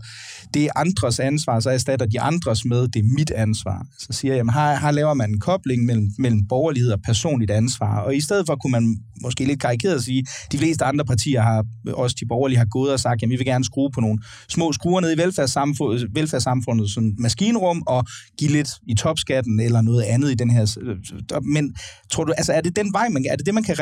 det 0.54 0.64
er 0.64 0.70
andres 0.76 1.20
ansvar, 1.20 1.60
så 1.60 1.70
erstatter 1.70 2.06
de 2.06 2.20
andres 2.20 2.64
med, 2.64 2.88
det 2.88 3.00
er 3.00 3.14
mit 3.16 3.30
ansvar. 3.30 3.86
Så 3.98 4.08
siger 4.10 4.34
jeg, 4.34 4.44
her, 4.44 4.78
her 4.78 4.90
laver 4.90 5.14
man 5.14 5.30
en 5.30 5.40
kobling 5.40 5.84
mellem, 5.84 6.10
mellem 6.18 6.40
borgerlighed 6.48 6.92
og 6.92 7.00
personligt 7.04 7.50
ansvar, 7.50 8.00
og 8.00 8.16
i 8.16 8.20
stedet 8.20 8.46
for 8.46 8.56
kunne 8.56 8.70
man 8.70 8.96
måske 9.22 9.44
lidt 9.44 9.60
karikeret 9.60 10.04
sige, 10.04 10.26
de 10.52 10.58
fleste 10.58 10.84
andre 10.84 11.04
partier 11.04 11.42
har, 11.42 11.64
også 11.92 12.16
de 12.20 12.26
borgerlige 12.26 12.58
har 12.58 12.66
gået 12.66 12.92
og 12.92 13.00
sagt, 13.00 13.22
jamen 13.22 13.30
vi 13.30 13.36
vil 13.36 13.46
gerne 13.46 13.64
skrue 13.64 13.90
på 13.90 14.00
nogle 14.00 14.18
små 14.48 14.72
skruer 14.72 15.00
ned 15.00 15.12
i 15.12 15.16
velfærdssamfundet, 15.38 16.08
velfærdssamfundet 16.14 16.90
som 16.90 17.14
maskinrum 17.18 17.82
og 17.86 18.06
give 18.38 18.50
lidt 18.50 18.68
i 18.88 18.94
topskatten 18.94 19.60
eller 19.60 19.80
noget 19.80 20.02
andet 20.02 20.30
i 20.30 20.34
den 20.34 20.50
her. 20.50 20.76
Øh, 20.80 21.42
men 21.42 21.74
tror 22.10 22.24
du, 22.24 22.32
altså 22.32 22.52
er 22.52 22.60
det 22.60 22.76
den 22.76 22.92
vej, 22.92 23.08
man, 23.08 23.24
er 23.30 23.36
det 23.36 23.46
det, 23.46 23.54
man 23.54 23.62
kan 23.62 23.76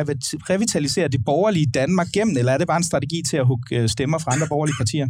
revitalisere 0.51 1.09
det 1.09 1.25
borgerlige 1.25 1.67
Danmark 1.75 2.09
gennem, 2.15 2.37
eller 2.37 2.53
er 2.53 2.59
det 2.59 2.67
bare 2.67 2.77
en 2.77 2.85
strategi 2.85 3.23
til 3.31 3.37
at 3.37 3.47
hugge 3.47 3.77
øh, 3.77 3.89
stemmer 3.89 4.19
fra 4.19 4.33
andre 4.33 4.47
borgerlige 4.49 4.77
partier? 4.79 5.07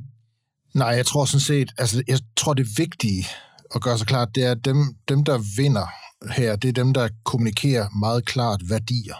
Nej, 0.74 0.88
jeg 0.88 1.06
tror 1.06 1.24
sådan 1.24 1.40
set, 1.40 1.72
altså 1.78 2.02
jeg 2.08 2.18
tror 2.36 2.54
det 2.54 2.66
vigtige 2.76 3.26
at 3.74 3.82
gøre 3.82 3.98
sig 3.98 4.06
klart, 4.06 4.28
det 4.34 4.44
er 4.44 4.54
dem, 4.54 4.76
dem 5.08 5.24
der 5.24 5.38
vinder 5.56 5.86
her, 6.32 6.56
det 6.56 6.68
er 6.68 6.72
dem, 6.72 6.94
der 6.94 7.08
kommunikerer 7.24 7.88
meget 7.98 8.24
klart 8.24 8.60
værdier. 8.68 9.16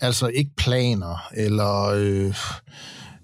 Altså 0.00 0.26
ikke 0.26 0.50
planer, 0.56 1.28
eller 1.34 1.92
øh, 1.94 2.34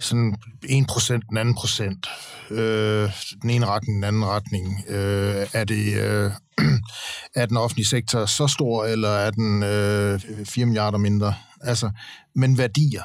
sådan 0.00 0.36
1% 0.64 1.18
den 1.28 1.36
anden 1.36 1.54
procent, 1.54 2.06
øh, 2.50 3.10
den 3.42 3.50
ene 3.50 3.66
retning, 3.66 3.96
den 3.96 4.04
anden 4.04 4.24
retning. 4.24 4.84
Øh, 4.88 5.46
er 5.52 5.64
det 5.64 5.94
øh, 5.94 6.30
er 7.42 7.46
den 7.46 7.56
offentlige 7.56 7.86
sektor 7.86 8.26
så 8.26 8.46
stor, 8.46 8.84
eller 8.84 9.08
er 9.08 9.30
den 9.30 9.62
øh, 9.62 10.46
4 10.46 10.66
milliarder 10.66 10.98
mindre? 10.98 11.34
Altså, 11.60 11.90
men 12.34 12.58
værdier. 12.58 13.02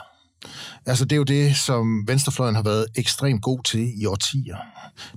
Altså, 0.86 1.06
det 1.06 1.12
er 1.12 1.18
jo 1.18 1.24
det, 1.24 1.56
som 1.56 2.08
Venstrefløjen 2.08 2.56
har 2.56 2.64
været 2.64 2.86
ekstremt 2.96 3.42
god 3.42 3.64
til 3.64 4.02
i 4.02 4.06
årtier. 4.06 4.58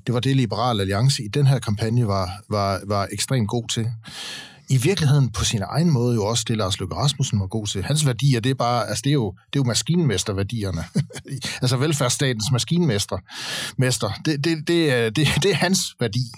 Det 0.06 0.14
var 0.14 0.20
det, 0.20 0.36
Liberal 0.36 0.80
Alliance 0.80 1.22
i 1.22 1.28
den 1.28 1.46
her 1.46 1.58
kampagne 1.58 2.06
var, 2.06 2.30
var, 2.50 2.80
var 2.86 3.08
ekstremt 3.12 3.48
god 3.48 3.68
til 3.68 3.86
i 4.68 4.76
virkeligheden 4.76 5.30
på 5.30 5.44
sin 5.44 5.62
egen 5.62 5.90
måde 5.90 6.14
jo 6.14 6.24
også 6.26 6.44
det, 6.48 6.56
Lars 6.56 6.80
Løkke 6.80 6.94
Rasmussen 6.94 7.40
var 7.40 7.46
god 7.46 7.66
til. 7.66 7.84
Hans 7.84 8.06
værdier, 8.06 8.40
det 8.40 8.50
er 8.50 8.54
bare, 8.54 8.88
altså 8.88 9.02
det 9.04 9.10
er 9.10 9.14
jo, 9.14 9.30
det 9.30 9.58
er 9.58 9.60
jo 9.60 9.64
maskinmesterværdierne. 9.64 10.84
altså 11.62 11.76
velfærdsstatens 11.76 12.44
maskinmester. 12.52 13.18
Mester. 13.78 14.10
Det, 14.24 14.44
det, 14.44 14.68
det, 14.68 14.92
er, 14.92 15.10
det, 15.10 15.28
det 15.42 15.50
er 15.50 15.54
hans 15.54 15.94
værdi. 16.00 16.32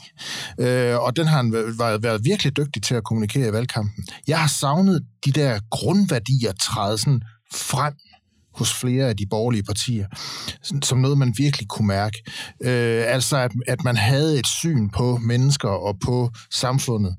Øh, 0.60 0.96
og 0.98 1.16
den 1.16 1.26
har 1.26 1.36
han 1.36 1.52
været, 1.52 2.02
været 2.02 2.24
virkelig 2.24 2.56
dygtig 2.56 2.82
til 2.82 2.94
at 2.94 3.04
kommunikere 3.04 3.48
i 3.48 3.52
valgkampen. 3.52 4.04
Jeg 4.28 4.40
har 4.40 4.48
savnet 4.48 5.04
de 5.24 5.32
der 5.32 5.60
grundværdier 5.70 6.52
træde 6.52 6.98
sådan 6.98 7.22
frem 7.52 7.94
hos 8.58 8.74
flere 8.74 9.08
af 9.08 9.16
de 9.16 9.26
borgerlige 9.30 9.62
partier, 9.62 10.06
som 10.82 10.98
noget, 10.98 11.18
man 11.18 11.34
virkelig 11.36 11.68
kunne 11.68 11.88
mærke. 11.88 12.22
Øh, 12.62 13.04
altså, 13.06 13.36
at, 13.36 13.52
at 13.66 13.84
man 13.84 13.96
havde 13.96 14.38
et 14.38 14.46
syn 14.46 14.88
på 14.88 15.16
mennesker 15.16 15.68
og 15.68 15.96
på 16.04 16.30
samfundet, 16.50 17.16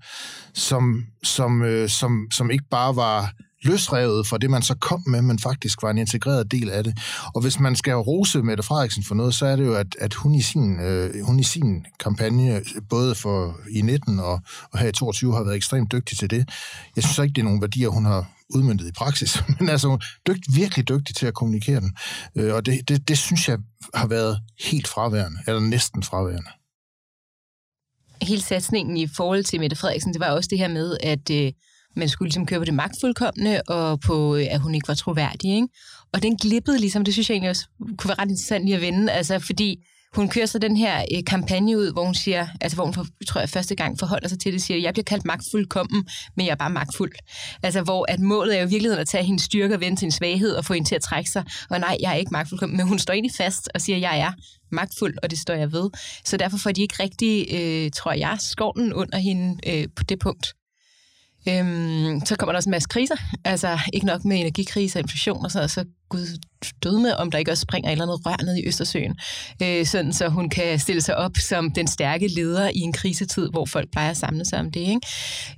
som, 0.53 1.03
som, 1.23 1.61
øh, 1.61 1.89
som, 1.89 2.27
som 2.31 2.51
ikke 2.51 2.65
bare 2.71 2.95
var 2.95 3.33
løsrevet 3.63 4.27
fra 4.27 4.37
det, 4.37 4.49
man 4.49 4.61
så 4.61 4.75
kom 4.75 5.03
med, 5.07 5.21
men 5.21 5.39
faktisk 5.39 5.81
var 5.81 5.89
en 5.89 5.97
integreret 5.97 6.51
del 6.51 6.69
af 6.69 6.83
det. 6.83 6.97
Og 7.33 7.41
hvis 7.41 7.59
man 7.59 7.75
skal 7.75 7.93
rose 7.93 8.43
Mette 8.43 8.63
Frederiksen 8.63 9.03
for 9.03 9.15
noget, 9.15 9.33
så 9.33 9.45
er 9.45 9.55
det 9.55 9.65
jo, 9.65 9.75
at, 9.75 9.95
at 9.99 10.13
hun, 10.13 10.35
i 10.35 10.41
sin, 10.41 10.79
øh, 10.79 11.25
hun 11.25 11.39
i 11.39 11.43
sin 11.43 11.85
kampagne, 11.99 12.61
både 12.89 13.15
for 13.15 13.59
i 13.71 13.81
19 13.81 14.19
og, 14.19 14.39
og 14.71 14.79
her 14.79 14.87
i 14.87 14.91
22, 14.91 15.33
har 15.33 15.43
været 15.43 15.55
ekstremt 15.55 15.91
dygtig 15.91 16.17
til 16.17 16.29
det. 16.29 16.49
Jeg 16.95 17.03
synes 17.03 17.17
ikke, 17.17 17.33
det 17.33 17.41
er 17.41 17.45
nogen 17.45 17.61
værdier, 17.61 17.89
hun 17.89 18.05
har 18.05 18.31
udmyndtet 18.49 18.87
i 18.87 18.91
praksis, 18.91 19.43
men 19.59 19.69
altså 19.69 19.97
dygt, 20.27 20.55
virkelig 20.55 20.89
dygtig 20.89 21.15
til 21.15 21.25
at 21.25 21.33
kommunikere 21.33 21.79
den. 21.79 21.91
Øh, 22.35 22.53
og 22.53 22.65
det, 22.65 22.89
det, 22.89 23.07
det 23.07 23.17
synes 23.17 23.49
jeg 23.49 23.57
har 23.93 24.07
været 24.07 24.39
helt 24.59 24.87
fraværende, 24.87 25.37
eller 25.47 25.59
næsten 25.59 26.03
fraværende. 26.03 26.49
Hele 28.21 28.41
satsningen 28.41 28.97
i 28.97 29.07
forhold 29.07 29.43
til 29.43 29.59
Mette 29.59 29.75
Frederiksen, 29.75 30.13
det 30.13 30.19
var 30.19 30.31
også 30.31 30.47
det 30.51 30.57
her 30.57 30.67
med, 30.67 30.97
at 31.03 31.29
øh, 31.29 31.51
man 31.95 32.09
skulle 32.09 32.29
ligesom 32.29 32.45
køre 32.45 32.59
på 32.59 32.65
det 32.65 32.73
magtfuldkommende, 32.73 33.61
og 33.67 33.99
på, 33.99 34.35
øh, 34.35 34.47
at 34.49 34.59
hun 34.59 34.75
ikke 34.75 34.87
var 34.87 34.93
troværdig. 34.93 35.55
Ikke? 35.55 35.67
Og 36.13 36.23
den 36.23 36.37
glippede 36.37 36.79
ligesom, 36.79 37.03
det 37.03 37.13
synes 37.13 37.29
jeg 37.29 37.33
egentlig 37.33 37.49
også 37.49 37.67
kunne 37.97 38.09
være 38.09 38.19
ret 38.19 38.29
interessant 38.29 38.65
lige 38.65 38.75
at 38.75 38.81
vende, 38.81 39.11
altså 39.11 39.39
fordi 39.39 39.77
hun 40.15 40.29
kører 40.29 40.45
så 40.45 40.59
den 40.59 40.77
her 40.77 41.05
øh, 41.15 41.23
kampagne 41.27 41.77
ud, 41.77 41.93
hvor 41.93 42.05
hun 42.05 42.15
siger, 42.15 42.47
altså 42.61 42.75
hvor 42.75 42.85
hun 42.85 42.93
for, 42.93 43.05
tror 43.27 43.39
jeg 43.41 43.49
første 43.49 43.75
gang 43.75 43.99
forholder 43.99 44.27
sig 44.27 44.39
til 44.39 44.53
det, 44.53 44.61
siger, 44.61 44.79
jeg 44.79 44.93
bliver 44.93 45.03
kaldt 45.03 45.25
magtfuldkommen, 45.25 46.07
men 46.37 46.45
jeg 46.45 46.51
er 46.51 46.55
bare 46.55 46.69
magtfuld. 46.69 47.11
Altså 47.63 47.81
hvor 47.81 48.05
at 48.11 48.19
målet 48.19 48.55
er 48.57 48.61
jo 48.61 48.67
i 48.67 48.69
virkeligheden 48.69 49.01
at 49.01 49.07
tage 49.07 49.23
hendes 49.23 49.43
styrke 49.43 49.75
og 49.75 49.81
vende 49.81 49.95
til 49.95 50.05
hendes 50.05 50.15
svaghed 50.15 50.51
og 50.55 50.65
få 50.65 50.73
hende 50.73 50.89
til 50.89 50.95
at 50.95 51.01
trække 51.01 51.29
sig. 51.29 51.43
Og 51.69 51.79
nej, 51.79 51.97
jeg 51.99 52.11
er 52.11 52.15
ikke 52.15 52.31
magtfuldkommen, 52.31 52.77
men 52.77 52.87
hun 52.87 52.99
står 52.99 53.13
egentlig 53.13 53.35
fast 53.37 53.69
og 53.73 53.81
siger, 53.81 53.97
jeg 53.97 54.19
er 54.19 54.31
magtfuld, 54.71 55.17
og 55.23 55.31
det 55.31 55.39
står 55.39 55.53
jeg 55.53 55.71
ved. 55.71 55.89
Så 56.25 56.37
derfor 56.37 56.57
får 56.57 56.71
de 56.71 56.81
ikke 56.81 57.03
rigtig, 57.03 57.47
øh, 57.51 57.91
tror 57.91 58.11
jeg, 58.11 58.37
skovlen 58.39 58.93
under 58.93 59.17
hende 59.17 59.57
øh, 59.67 59.87
på 59.95 60.03
det 60.03 60.19
punkt. 60.19 60.53
Øhm, 61.47 62.21
så 62.25 62.35
kommer 62.35 62.51
der 62.51 62.57
også 62.57 62.69
en 62.69 62.71
masse 62.71 62.89
kriser. 62.89 63.15
Altså 63.45 63.79
ikke 63.93 64.05
nok 64.05 64.25
med 64.25 64.39
energikriser, 64.39 64.99
inflation 64.99 65.45
og 65.45 65.51
sådan 65.51 65.69
så 65.69 65.85
gud 66.09 66.39
død 66.83 66.99
med, 66.99 67.13
om 67.13 67.31
der 67.31 67.37
ikke 67.37 67.51
også 67.51 67.61
springer 67.61 67.89
et 67.89 67.91
eller 67.91 68.05
andet 68.05 68.25
rør 68.25 68.45
ned 68.45 68.55
i 68.55 68.67
Østersøen. 68.67 69.15
Øh, 69.63 69.85
sådan 69.85 70.13
så 70.13 70.27
hun 70.29 70.49
kan 70.49 70.79
stille 70.79 71.01
sig 71.01 71.15
op 71.15 71.31
som 71.49 71.71
den 71.71 71.87
stærke 71.87 72.27
leder 72.27 72.69
i 72.69 72.79
en 72.79 72.93
krisetid, 72.93 73.49
hvor 73.49 73.65
folk 73.65 73.91
plejer 73.91 74.09
at 74.09 74.17
samle 74.17 74.45
sig 74.45 74.59
om 74.59 74.71
det. 74.71 74.79
Ikke? 74.79 74.99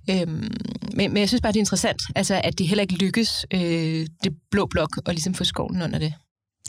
Øhm, 0.10 0.52
men, 0.94 1.14
men 1.14 1.18
jeg 1.18 1.28
synes 1.28 1.42
bare, 1.42 1.52
det 1.52 1.58
er 1.58 1.62
interessant, 1.62 2.02
altså, 2.16 2.42
at 2.44 2.58
det 2.58 2.68
heller 2.68 2.82
ikke 2.82 2.96
lykkes, 2.96 3.46
øh, 3.54 4.08
det 4.24 4.34
blå 4.52 4.66
blok, 4.66 4.90
at 5.06 5.14
ligesom 5.14 5.34
få 5.34 5.44
skoven 5.44 5.82
under 5.82 6.00
det. 6.00 6.14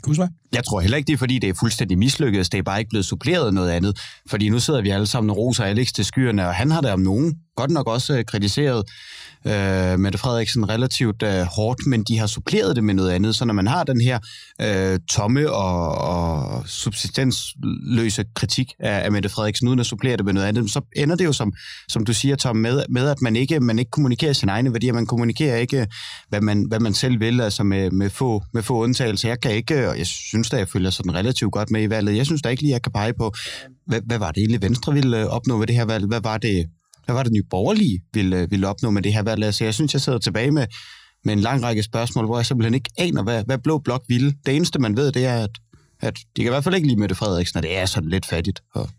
Kusma? 0.03 0.27
Jeg 0.53 0.63
tror 0.63 0.79
heller 0.79 0.97
ikke, 0.97 1.07
det 1.07 1.13
er, 1.13 1.17
fordi 1.17 1.39
det 1.39 1.49
er 1.49 1.53
fuldstændig 1.59 1.97
mislykket. 1.97 2.51
Det 2.51 2.57
er 2.57 2.63
bare 2.63 2.79
ikke 2.79 2.89
blevet 2.89 3.05
suppleret 3.05 3.53
noget 3.53 3.71
andet. 3.71 3.99
Fordi 4.29 4.49
nu 4.49 4.59
sidder 4.59 4.81
vi 4.81 4.89
alle 4.89 5.07
sammen 5.07 5.29
og 5.29 5.37
roser 5.37 5.63
Alex 5.63 5.91
til 5.91 6.05
skyerne, 6.05 6.47
og 6.47 6.55
han 6.55 6.71
har 6.71 6.81
da 6.81 6.93
om 6.93 6.99
nogen 6.99 7.35
godt 7.55 7.71
nok 7.71 7.87
også 7.87 8.17
øh, 8.17 8.25
kritiseret 8.25 8.83
øh, 9.47 9.99
Mette 9.99 10.17
Frederiksen 10.17 10.69
relativt 10.69 11.23
øh, 11.23 11.41
hårdt, 11.41 11.87
men 11.87 12.03
de 12.03 12.17
har 12.19 12.27
suppleret 12.27 12.75
det 12.75 12.83
med 12.83 12.93
noget 12.93 13.11
andet. 13.11 13.35
Så 13.35 13.45
når 13.45 13.53
man 13.53 13.67
har 13.67 13.83
den 13.83 14.01
her 14.01 14.19
øh, 14.61 14.99
tomme 15.11 15.51
og, 15.51 15.97
og 15.97 16.63
subsistensløse 16.67 18.25
kritik 18.35 18.73
af, 18.79 19.05
af 19.05 19.11
Mette 19.11 19.29
Frederiksen, 19.29 19.67
uden 19.67 19.79
at 19.79 19.85
supplere 19.85 20.17
det 20.17 20.25
med 20.25 20.33
noget 20.33 20.47
andet, 20.47 20.71
så 20.71 20.81
ender 20.95 21.15
det 21.15 21.25
jo, 21.25 21.33
som, 21.33 21.53
som 21.89 22.05
du 22.05 22.13
siger, 22.13 22.35
Tom, 22.35 22.55
med, 22.55 22.83
med 22.89 23.09
at 23.09 23.21
man 23.21 23.35
ikke, 23.35 23.59
man 23.59 23.79
ikke 23.79 23.91
kommunikerer 23.91 24.33
sine 24.33 24.51
egne 24.51 24.73
værdier. 24.73 24.93
Man 24.93 25.05
kommunikerer 25.05 25.57
ikke, 25.57 25.87
hvad 26.29 26.41
man, 26.41 26.65
hvad 26.67 26.79
man 26.79 26.93
selv 26.93 27.19
vil, 27.19 27.41
altså 27.41 27.63
med, 27.63 27.91
med, 27.91 28.09
få, 28.09 28.43
med 28.53 28.63
få 28.63 28.83
undtagelser. 28.83 29.29
Jeg 29.29 29.41
kan 29.41 29.51
ikke, 29.51 29.89
og 29.89 29.97
jeg 29.97 30.07
synes 30.07 30.49
da, 30.49 30.57
jeg 30.57 30.69
følger 30.69 30.89
sådan 30.89 31.15
relativt 31.15 31.51
godt 31.51 31.71
med 31.71 31.83
i 31.83 31.89
valget. 31.89 32.17
Jeg 32.17 32.25
synes 32.25 32.41
da 32.41 32.49
ikke 32.49 32.61
lige, 32.61 32.73
jeg 32.73 32.81
kan 32.81 32.91
pege 32.91 33.13
på, 33.13 33.33
hvad, 33.87 34.01
hvad 34.05 34.17
var 34.17 34.31
det 34.31 34.41
egentlig, 34.41 34.61
Venstre 34.61 34.93
ville 34.93 35.19
øh, 35.19 35.25
opnå 35.25 35.57
ved 35.57 35.67
det 35.67 35.75
her 35.75 35.85
valg? 35.85 36.05
Hvad 36.05 36.21
var 36.21 36.37
det, 36.37 36.65
hvad 37.05 37.15
var 37.15 37.23
det 37.23 37.31
nye 37.31 37.43
borgerlige 37.49 38.01
ville, 38.13 38.41
øh, 38.41 38.51
ville 38.51 38.67
opnå 38.67 38.89
med 38.89 39.01
det 39.01 39.13
her 39.13 39.23
valg? 39.23 39.43
Altså, 39.43 39.63
jeg 39.63 39.73
synes, 39.73 39.93
jeg 39.93 40.01
sidder 40.01 40.19
tilbage 40.19 40.51
med, 40.51 40.67
med 41.23 41.33
en 41.33 41.39
lang 41.39 41.63
række 41.63 41.83
spørgsmål, 41.83 42.25
hvor 42.25 42.37
jeg 42.37 42.45
simpelthen 42.45 42.73
ikke 42.73 42.89
aner, 42.97 43.23
hvad, 43.23 43.43
hvad 43.43 43.57
Blå 43.57 43.77
Blok 43.77 44.03
ville. 44.07 44.33
Det 44.45 44.55
eneste, 44.55 44.79
man 44.79 44.97
ved, 44.97 45.11
det 45.11 45.25
er, 45.25 45.43
at, 45.43 45.49
at 46.01 46.17
de 46.17 46.41
kan 46.41 46.45
i 46.45 46.49
hvert 46.49 46.63
fald 46.63 46.75
ikke 46.75 46.87
lide 46.87 46.99
Mette 46.99 47.15
Frederiksen, 47.15 47.57
og 47.57 47.63
det 47.63 47.77
er 47.77 47.85
sådan 47.85 48.09
lidt 48.09 48.25
fattigt. 48.25 48.63
Og 48.73 48.89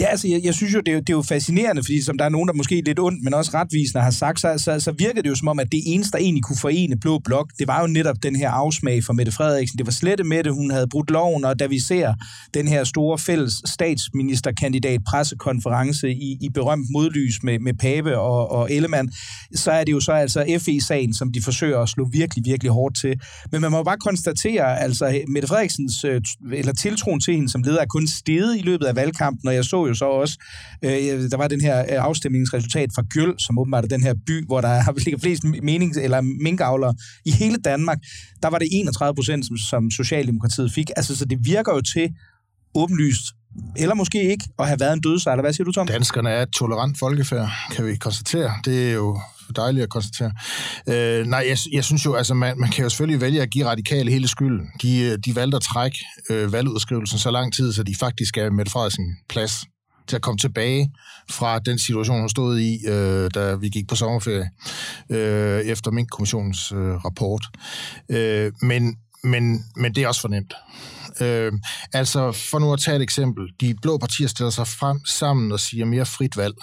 Ja, 0.00 0.06
altså, 0.06 0.28
jeg, 0.28 0.40
jeg 0.44 0.54
synes 0.54 0.74
jo, 0.74 0.80
det 0.80 0.94
er, 0.94 1.00
det 1.00 1.08
er 1.10 1.16
jo 1.16 1.22
fascinerende, 1.22 1.82
fordi 1.82 2.02
som 2.02 2.18
der 2.18 2.24
er 2.24 2.28
nogen, 2.28 2.48
der 2.48 2.54
måske 2.54 2.82
lidt 2.86 2.98
ondt, 2.98 3.24
men 3.24 3.34
også 3.34 3.50
retvisende 3.54 4.02
har 4.02 4.10
sagt, 4.10 4.40
så, 4.40 4.54
så, 4.58 4.80
så 4.80 4.92
virker 4.92 5.22
det 5.22 5.30
jo 5.30 5.34
som 5.34 5.48
om, 5.48 5.58
at 5.58 5.72
det 5.72 5.80
eneste, 5.86 6.12
der 6.12 6.18
egentlig 6.18 6.42
kunne 6.42 6.56
forene 6.56 6.96
Blå 6.96 7.18
Blok, 7.18 7.50
det 7.58 7.68
var 7.68 7.80
jo 7.80 7.86
netop 7.86 8.16
den 8.22 8.36
her 8.36 8.50
afsmag 8.50 9.04
for 9.04 9.12
Mette 9.12 9.32
Frederiksen. 9.32 9.78
Det 9.78 9.86
var 9.86 9.92
slette 9.92 10.24
Mette, 10.24 10.50
hun 10.50 10.70
havde 10.70 10.86
brudt 10.88 11.10
loven, 11.10 11.44
og 11.44 11.58
da 11.58 11.66
vi 11.66 11.78
ser 11.80 12.14
den 12.54 12.68
her 12.68 12.84
store 12.84 13.18
fælles 13.18 13.62
statsministerkandidat 13.66 15.00
pressekonference 15.06 16.10
i, 16.10 16.38
i 16.40 16.48
berømt 16.54 16.86
modlys 16.90 17.42
med, 17.42 17.58
med 17.58 17.74
Pape 17.74 18.18
og, 18.18 18.50
og 18.50 18.72
Ellemann, 18.72 19.12
så 19.54 19.70
er 19.70 19.84
det 19.84 19.92
jo 19.92 20.00
så 20.00 20.12
altså 20.12 20.58
FE-sagen, 20.58 21.14
som 21.14 21.32
de 21.32 21.42
forsøger 21.42 21.78
at 21.78 21.88
slå 21.88 22.08
virkelig, 22.12 22.44
virkelig 22.44 22.72
hårdt 22.72 22.96
til. 23.00 23.20
Men 23.52 23.60
man 23.60 23.70
må 23.70 23.82
bare 23.82 23.98
konstatere, 23.98 24.80
altså 24.80 25.20
Mette 25.28 25.48
Frederiksens, 25.48 26.04
øh, 26.04 26.20
eller 26.52 26.72
tiltroen 26.72 27.20
til 27.20 27.34
hende 27.34 27.48
som 27.48 27.62
leder, 27.62 27.80
er 27.80 27.86
kun 27.86 28.06
steget 28.06 28.58
i 28.58 28.62
løbet 28.62 28.84
af 28.84 28.96
valgkampen, 28.96 29.48
og 29.48 29.54
jeg 29.54 29.64
så 29.64 29.81
jo 29.88 29.94
så 29.94 30.04
også, 30.04 30.38
øh, 30.84 30.90
der 31.30 31.36
var 31.36 31.48
den 31.48 31.60
her 31.60 31.78
øh, 31.78 31.86
afstemningsresultat 32.04 32.90
fra 32.94 33.02
Gjøl, 33.10 33.34
som 33.38 33.58
åbenbart 33.58 33.84
er 33.84 33.88
den 33.88 34.02
her 34.02 34.14
by, 34.26 34.46
hvor 34.46 34.60
der 34.60 34.92
ligger 35.04 35.18
flest 35.18 35.44
menings- 35.44 36.00
eller 36.00 36.20
minkavlere 36.20 36.94
i 37.24 37.30
hele 37.30 37.56
Danmark. 37.56 37.98
Der 38.42 38.48
var 38.48 38.58
det 38.58 38.68
31 38.72 39.14
procent, 39.14 39.46
som, 39.46 39.56
som 39.56 39.90
Socialdemokratiet 39.90 40.72
fik. 40.72 40.90
Altså, 40.96 41.16
så 41.16 41.24
det 41.24 41.38
virker 41.44 41.74
jo 41.74 41.80
til 41.80 42.10
åbenlyst 42.74 43.24
eller 43.76 43.94
måske 43.94 44.30
ikke, 44.30 44.44
at 44.58 44.66
have 44.66 44.80
været 44.80 44.92
en 44.92 45.00
dødsejler. 45.00 45.42
Hvad 45.42 45.52
siger 45.52 45.64
du, 45.64 45.72
Tom? 45.72 45.86
Danskerne 45.86 46.30
er 46.30 46.42
et 46.42 46.48
tolerant 46.48 46.98
folkefærd, 46.98 47.50
kan 47.72 47.86
vi 47.86 47.96
konstatere. 47.96 48.52
Det 48.64 48.88
er 48.88 48.92
jo 48.92 49.20
dejligt 49.56 49.82
at 49.82 49.88
konstatere. 49.88 50.32
Øh, 50.88 51.26
nej, 51.26 51.44
jeg, 51.48 51.58
jeg 51.72 51.84
synes 51.84 52.04
jo, 52.04 52.14
altså 52.14 52.34
man, 52.34 52.58
man 52.58 52.70
kan 52.70 52.82
jo 52.82 52.88
selvfølgelig 52.88 53.20
vælge 53.20 53.42
at 53.42 53.50
give 53.50 53.66
radikale 53.66 54.10
hele 54.10 54.28
skylden. 54.28 54.66
De, 54.82 55.00
øh, 55.00 55.18
de 55.24 55.36
valgte 55.36 55.56
at 55.56 55.62
trække 55.62 55.98
øh, 56.30 56.52
valgudskrivelsen 56.52 57.18
så 57.18 57.30
lang 57.30 57.52
tid, 57.54 57.72
så 57.72 57.82
de 57.82 57.94
faktisk 58.00 58.36
er 58.36 58.50
med 58.50 58.66
Frederiksen 58.66 59.16
plads 59.28 59.64
til 60.12 60.16
at 60.16 60.22
komme 60.22 60.38
tilbage 60.38 60.92
fra 61.30 61.58
den 61.58 61.78
situation, 61.78 62.20
hun 62.20 62.28
stod 62.28 62.58
i, 62.58 62.86
øh, 62.86 63.30
da 63.34 63.54
vi 63.54 63.68
gik 63.68 63.88
på 63.88 63.96
sommerferie, 63.96 64.50
øh, 65.10 65.60
efter 65.60 65.90
Mink-kommissionens 65.90 66.72
øh, 66.72 67.04
rapport. 67.04 67.44
Øh, 68.08 68.52
men, 68.62 68.96
men, 69.24 69.64
men 69.76 69.94
det 69.94 70.02
er 70.02 70.08
også 70.08 70.20
fornemt. 70.20 70.54
Øh, 71.20 71.52
altså, 71.92 72.32
for 72.32 72.58
nu 72.58 72.72
at 72.72 72.80
tage 72.80 72.96
et 72.96 73.02
eksempel. 73.02 73.52
De 73.60 73.74
blå 73.82 73.98
partier 73.98 74.28
stiller 74.28 74.50
sig 74.50 74.66
frem 74.66 75.04
sammen 75.04 75.52
og 75.52 75.60
siger 75.60 75.84
mere 75.84 76.06
frit 76.06 76.36
valg 76.36 76.54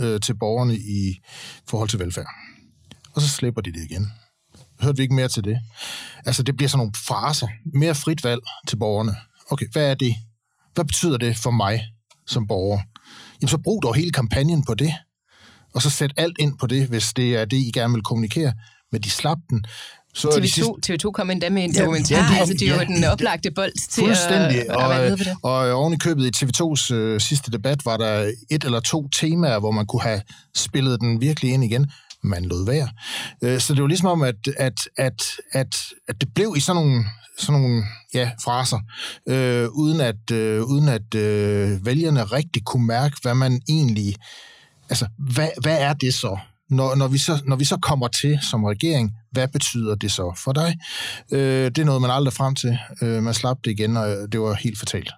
øh, 0.00 0.20
til 0.20 0.34
borgerne 0.34 0.74
i 0.76 1.20
forhold 1.68 1.88
til 1.88 1.98
velfærd. 1.98 2.28
Og 3.14 3.22
så 3.22 3.28
slipper 3.28 3.60
de 3.60 3.72
det 3.72 3.84
igen. 3.90 4.12
Hørte 4.80 4.96
vi 4.96 5.02
ikke 5.02 5.14
mere 5.14 5.28
til 5.28 5.44
det? 5.44 5.58
Altså, 6.26 6.42
det 6.42 6.56
bliver 6.56 6.68
sådan 6.68 6.78
nogle 6.78 6.92
fraser. 7.06 7.48
Mere 7.74 7.94
frit 7.94 8.24
valg 8.24 8.40
til 8.68 8.76
borgerne. 8.76 9.16
Okay, 9.50 9.66
hvad 9.72 9.90
er 9.90 9.94
det? 9.94 10.14
Hvad 10.74 10.84
betyder 10.84 11.16
det 11.16 11.36
for 11.36 11.50
mig 11.50 11.84
som 12.26 12.46
borger? 12.46 12.80
Jamen, 13.42 13.48
så 13.48 13.58
brug 13.58 13.82
dog 13.82 13.94
hele 13.94 14.10
kampagnen 14.10 14.64
på 14.64 14.74
det. 14.74 14.94
Og 15.74 15.82
så 15.82 15.90
sæt 15.90 16.12
alt 16.16 16.36
ind 16.38 16.58
på 16.58 16.66
det, 16.66 16.86
hvis 16.86 17.12
det 17.12 17.36
er 17.36 17.44
det, 17.44 17.56
I 17.56 17.70
gerne 17.74 17.94
vil 17.94 18.02
kommunikere. 18.02 18.52
Men 18.92 19.00
de 19.00 19.10
slap 19.10 19.38
den. 19.50 19.64
Så 20.14 20.28
TV2, 20.28 20.46
sidste... 20.46 21.08
TV2 21.08 21.10
kom 21.10 21.30
endda 21.30 21.50
med 21.50 21.64
en 21.64 21.74
dokumentar, 21.74 22.16
ja, 22.16 22.34
de, 22.34 22.38
altså 22.40 22.54
det 22.54 22.62
er 22.62 22.74
jo 22.74 22.80
ja, 22.80 22.84
den 22.84 23.04
oplagte 23.04 23.50
bold 23.50 23.72
til 23.90 24.02
fuldstændig. 24.04 24.70
at, 24.70 24.82
at 24.82 24.90
være 24.90 25.08
med 25.08 25.16
på 25.16 25.24
det. 25.24 25.36
Og, 25.42 25.52
og 25.52 25.72
oven 25.72 25.92
i 25.92 25.96
købet 25.96 26.26
i 26.26 26.44
TV2's 26.44 26.94
øh, 26.94 27.20
sidste 27.20 27.50
debat 27.50 27.84
var 27.84 27.96
der 27.96 28.32
et 28.50 28.64
eller 28.64 28.80
to 28.80 29.08
temaer, 29.08 29.58
hvor 29.58 29.70
man 29.70 29.86
kunne 29.86 30.02
have 30.02 30.22
spillet 30.56 31.00
den 31.00 31.20
virkelig 31.20 31.52
ind 31.52 31.64
igen. 31.64 31.90
Man 32.22 32.44
lod 32.44 32.66
være. 32.66 32.88
Øh, 33.42 33.60
så 33.60 33.74
det 33.74 33.82
var 33.82 33.88
ligesom 33.88 34.08
om, 34.08 34.22
at, 34.22 34.34
at, 34.56 34.78
at, 34.96 35.22
at, 35.52 35.76
at 36.08 36.20
det 36.20 36.28
blev 36.34 36.54
i 36.56 36.60
sådan 36.60 36.82
nogle, 36.82 37.04
sådan 37.38 37.60
nogle 37.60 37.84
ja, 38.14 38.30
fraser, 38.44 38.78
øh, 39.28 39.68
uden 39.68 40.00
at, 40.00 40.30
øh, 40.32 40.62
uden 40.62 40.88
at 40.88 41.14
øh, 41.14 41.86
vælgerne 41.86 42.24
rigtig 42.24 42.64
kunne 42.64 42.86
mærke, 42.86 43.16
hvad 43.22 43.34
man 43.34 43.60
egentlig... 43.68 44.14
Altså, 44.88 45.06
hvad, 45.18 45.48
hvad 45.62 45.78
er 45.80 45.92
det 45.92 46.14
så? 46.14 46.38
Når, 46.70 46.94
når, 46.94 47.08
vi 47.08 47.18
så, 47.18 47.42
når 47.44 47.56
vi 47.56 47.64
så 47.64 47.76
kommer 47.76 48.08
til 48.08 48.38
som 48.50 48.64
regering, 48.64 49.12
hvad 49.30 49.48
betyder 49.48 49.94
det 49.94 50.12
så 50.12 50.32
for 50.36 50.52
dig? 50.52 50.78
Øh, 51.32 51.64
det 51.64 51.78
er 51.78 51.84
noget, 51.84 52.02
man 52.02 52.10
aldrig 52.10 52.32
frem 52.32 52.54
til. 52.54 52.78
Øh, 53.02 53.22
man 53.22 53.34
slap 53.34 53.58
det 53.64 53.70
igen, 53.70 53.96
og 53.96 54.10
øh, 54.10 54.28
det 54.32 54.40
var 54.40 54.54
helt 54.54 54.78
fortalt. 54.78 55.10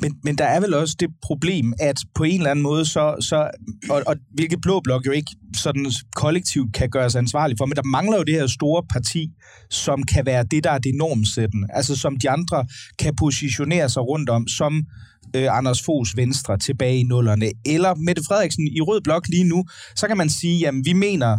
Men, 0.00 0.16
men 0.24 0.38
der 0.38 0.44
er 0.44 0.60
vel 0.60 0.74
også 0.74 0.96
det 1.00 1.08
problem, 1.22 1.72
at 1.80 1.96
på 2.14 2.24
en 2.24 2.36
eller 2.36 2.50
anden 2.50 2.62
måde, 2.62 2.84
så, 2.84 3.16
så 3.20 3.50
og, 3.90 4.02
og 4.06 4.16
hvilket 4.34 4.60
Blå 4.62 4.80
Blok 4.80 5.06
jo 5.06 5.10
ikke 5.10 5.30
sådan 5.56 5.86
kollektivt 6.16 6.74
kan 6.74 6.90
gøres 6.90 7.16
ansvarlig 7.16 7.58
for, 7.58 7.66
men 7.66 7.76
der 7.76 7.82
mangler 7.82 8.16
jo 8.16 8.22
det 8.22 8.34
her 8.34 8.46
store 8.46 8.82
parti, 8.92 9.28
som 9.70 10.02
kan 10.02 10.26
være 10.26 10.44
det, 10.50 10.64
der 10.64 10.70
er 10.70 10.78
det 10.78 10.94
normsættende. 10.94 11.66
Altså 11.70 11.96
som 11.96 12.16
de 12.16 12.30
andre 12.30 12.66
kan 12.98 13.16
positionere 13.16 13.88
sig 13.88 14.02
rundt 14.02 14.30
om, 14.30 14.48
som 14.48 14.84
øh, 15.36 15.56
Anders 15.56 15.82
Fos 15.82 16.16
Venstre 16.16 16.58
tilbage 16.58 16.98
i 16.98 17.02
nullerne, 17.02 17.50
eller 17.66 17.94
Mette 17.94 18.22
Frederiksen 18.28 18.66
i 18.66 18.80
Rød 18.80 19.00
Blok 19.00 19.28
lige 19.28 19.44
nu, 19.44 19.64
så 19.96 20.08
kan 20.08 20.16
man 20.16 20.30
sige, 20.30 20.58
jamen 20.58 20.84
vi 20.84 20.92
mener 20.92 21.38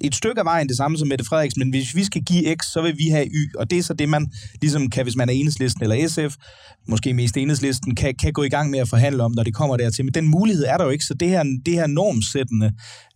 et 0.00 0.14
stykke 0.14 0.38
af 0.38 0.44
vejen 0.44 0.68
det 0.68 0.76
samme 0.76 0.98
som 0.98 1.08
Mette 1.08 1.24
Frederiksen, 1.24 1.58
men 1.58 1.70
hvis 1.70 1.94
vi 1.94 2.04
skal 2.04 2.22
give 2.22 2.54
X, 2.56 2.66
så 2.72 2.82
vil 2.82 2.98
vi 2.98 3.08
have 3.08 3.26
Y, 3.26 3.56
og 3.58 3.70
det 3.70 3.78
er 3.78 3.82
så 3.82 3.94
det, 3.94 4.08
man 4.08 4.32
ligesom 4.60 4.90
kan, 4.90 5.04
hvis 5.04 5.16
man 5.16 5.28
er 5.28 5.32
enhedslisten 5.32 5.82
eller 5.82 6.08
SF, 6.08 6.36
måske 6.88 7.14
mest 7.14 7.36
enhedslisten, 7.36 7.94
kan, 7.94 8.14
kan 8.14 8.32
gå 8.32 8.42
i 8.42 8.48
gang 8.48 8.70
med 8.70 8.78
at 8.78 8.88
forhandle 8.88 9.22
om, 9.22 9.32
når 9.32 9.42
det 9.42 9.54
kommer 9.54 9.76
dertil. 9.76 10.04
Men 10.04 10.14
den 10.14 10.28
mulighed 10.28 10.64
er 10.64 10.76
der 10.76 10.84
jo 10.84 10.90
ikke, 10.90 11.04
så 11.04 11.14
det 11.14 11.28
her, 11.28 11.44
det 11.66 11.74
her 11.74 11.86
normsættende, 11.86 12.72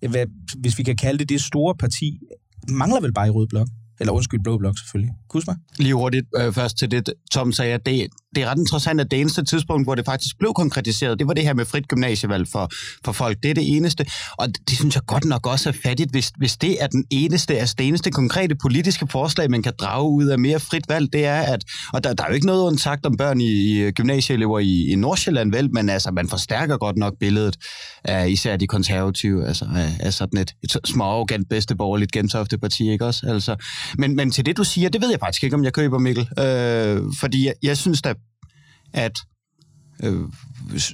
hvad, 0.09 0.27
hvis 0.59 0.79
vi 0.79 0.83
kan 0.83 0.97
kalde 0.97 1.19
det 1.19 1.29
det 1.29 1.43
store 1.43 1.75
parti, 1.75 2.19
mangler 2.69 3.01
vel 3.01 3.13
bare 3.13 3.27
i 3.27 3.31
Rød 3.31 3.47
Blok. 3.47 3.69
Eller 4.01 4.13
undskyld, 4.13 4.41
Blå 4.45 4.59
Blok 4.59 4.79
selvfølgelig. 4.79 5.15
Kusma? 5.29 5.55
Lige 5.79 5.95
hurtigt 5.95 6.27
øh, 6.37 6.53
først 6.53 6.79
til 6.79 6.91
det, 6.91 7.13
Tom 7.33 7.53
sagde, 7.53 7.75
at 7.75 7.87
det, 7.87 8.07
det 8.37 8.43
er 8.43 8.51
ret 8.51 8.59
interessant, 8.59 9.01
at 9.01 9.11
det 9.11 9.21
eneste 9.21 9.45
tidspunkt, 9.45 9.87
hvor 9.87 9.95
det 9.95 10.05
faktisk 10.05 10.39
blev 10.39 10.53
konkretiseret, 10.55 11.19
det 11.19 11.27
var 11.27 11.35
det 11.35 11.45
her 11.45 11.55
med 11.55 11.65
frit 11.65 11.89
gymnasievalg 11.89 12.49
for, 12.53 12.71
for 13.05 13.13
folk. 13.13 13.39
Det 13.43 13.51
er 13.51 13.55
det 13.55 13.77
eneste. 13.77 14.07
Og 14.39 14.49
det, 14.49 14.77
synes 14.77 14.95
jeg 14.95 15.03
godt 15.07 15.25
nok 15.25 15.47
også 15.47 15.69
er 15.69 15.73
fattigt, 15.83 16.11
hvis, 16.11 16.33
hvis 16.39 16.57
det 16.57 16.83
er 16.83 16.87
den 16.87 17.05
eneste, 17.11 17.59
altså 17.59 17.75
det 17.79 17.89
eneste 17.89 18.11
konkrete 18.11 18.55
politiske 18.55 19.07
forslag, 19.11 19.51
man 19.51 19.63
kan 19.63 19.73
drage 19.79 20.11
ud 20.11 20.27
af 20.27 20.39
mere 20.39 20.61
frit 20.61 20.85
valg, 20.89 21.13
det 21.13 21.25
er, 21.25 21.41
at, 21.41 21.65
og 21.93 22.05
der, 22.05 22.15
der 22.15 22.25
er 22.25 22.29
jo 22.29 22.35
ikke 22.35 22.47
noget 22.47 22.81
sagt 22.81 23.07
om 23.07 23.17
børn 23.17 23.41
i, 23.41 23.47
i 23.47 23.91
gymnasieelever 23.91 24.59
i, 24.59 24.87
i 24.87 24.95
Nordsjælland, 24.95 25.53
vel, 25.53 25.73
men 25.73 25.89
altså, 25.89 26.11
man 26.11 26.29
forstærker 26.29 26.77
godt 26.77 26.97
nok 26.97 27.15
billedet 27.21 27.57
af 28.05 28.29
især 28.29 28.57
de 28.57 28.67
konservative, 28.67 29.47
altså 29.47 29.65
af, 29.77 29.91
af 30.01 30.13
sådan 30.13 30.39
et, 30.41 30.55
et 30.63 30.77
småarrogant 30.85 31.49
bedsteborgerligt 31.49 32.13
gentofte 32.13 32.59
parti, 32.59 32.91
ikke 32.91 33.07
også? 33.07 33.27
Altså, 33.27 33.57
men, 33.99 34.17
men 34.17 34.31
til 34.31 34.47
det, 34.47 34.57
du 34.57 34.65
siger, 34.65 34.89
det 34.89 35.03
ved 35.03 35.11
jeg 35.11 35.21
faktisk 35.21 35.45
ikke, 35.45 35.57
om 35.57 35.65
jeg 35.65 35.73
køber, 35.73 35.99
Mikkel. 35.99 36.29
Øh, 36.39 37.03
fordi 37.21 37.47
jeg, 37.47 37.55
jeg 37.63 37.77
synes 37.77 38.03
da, 38.03 38.15
at 38.93 39.13
øh, 40.03 40.21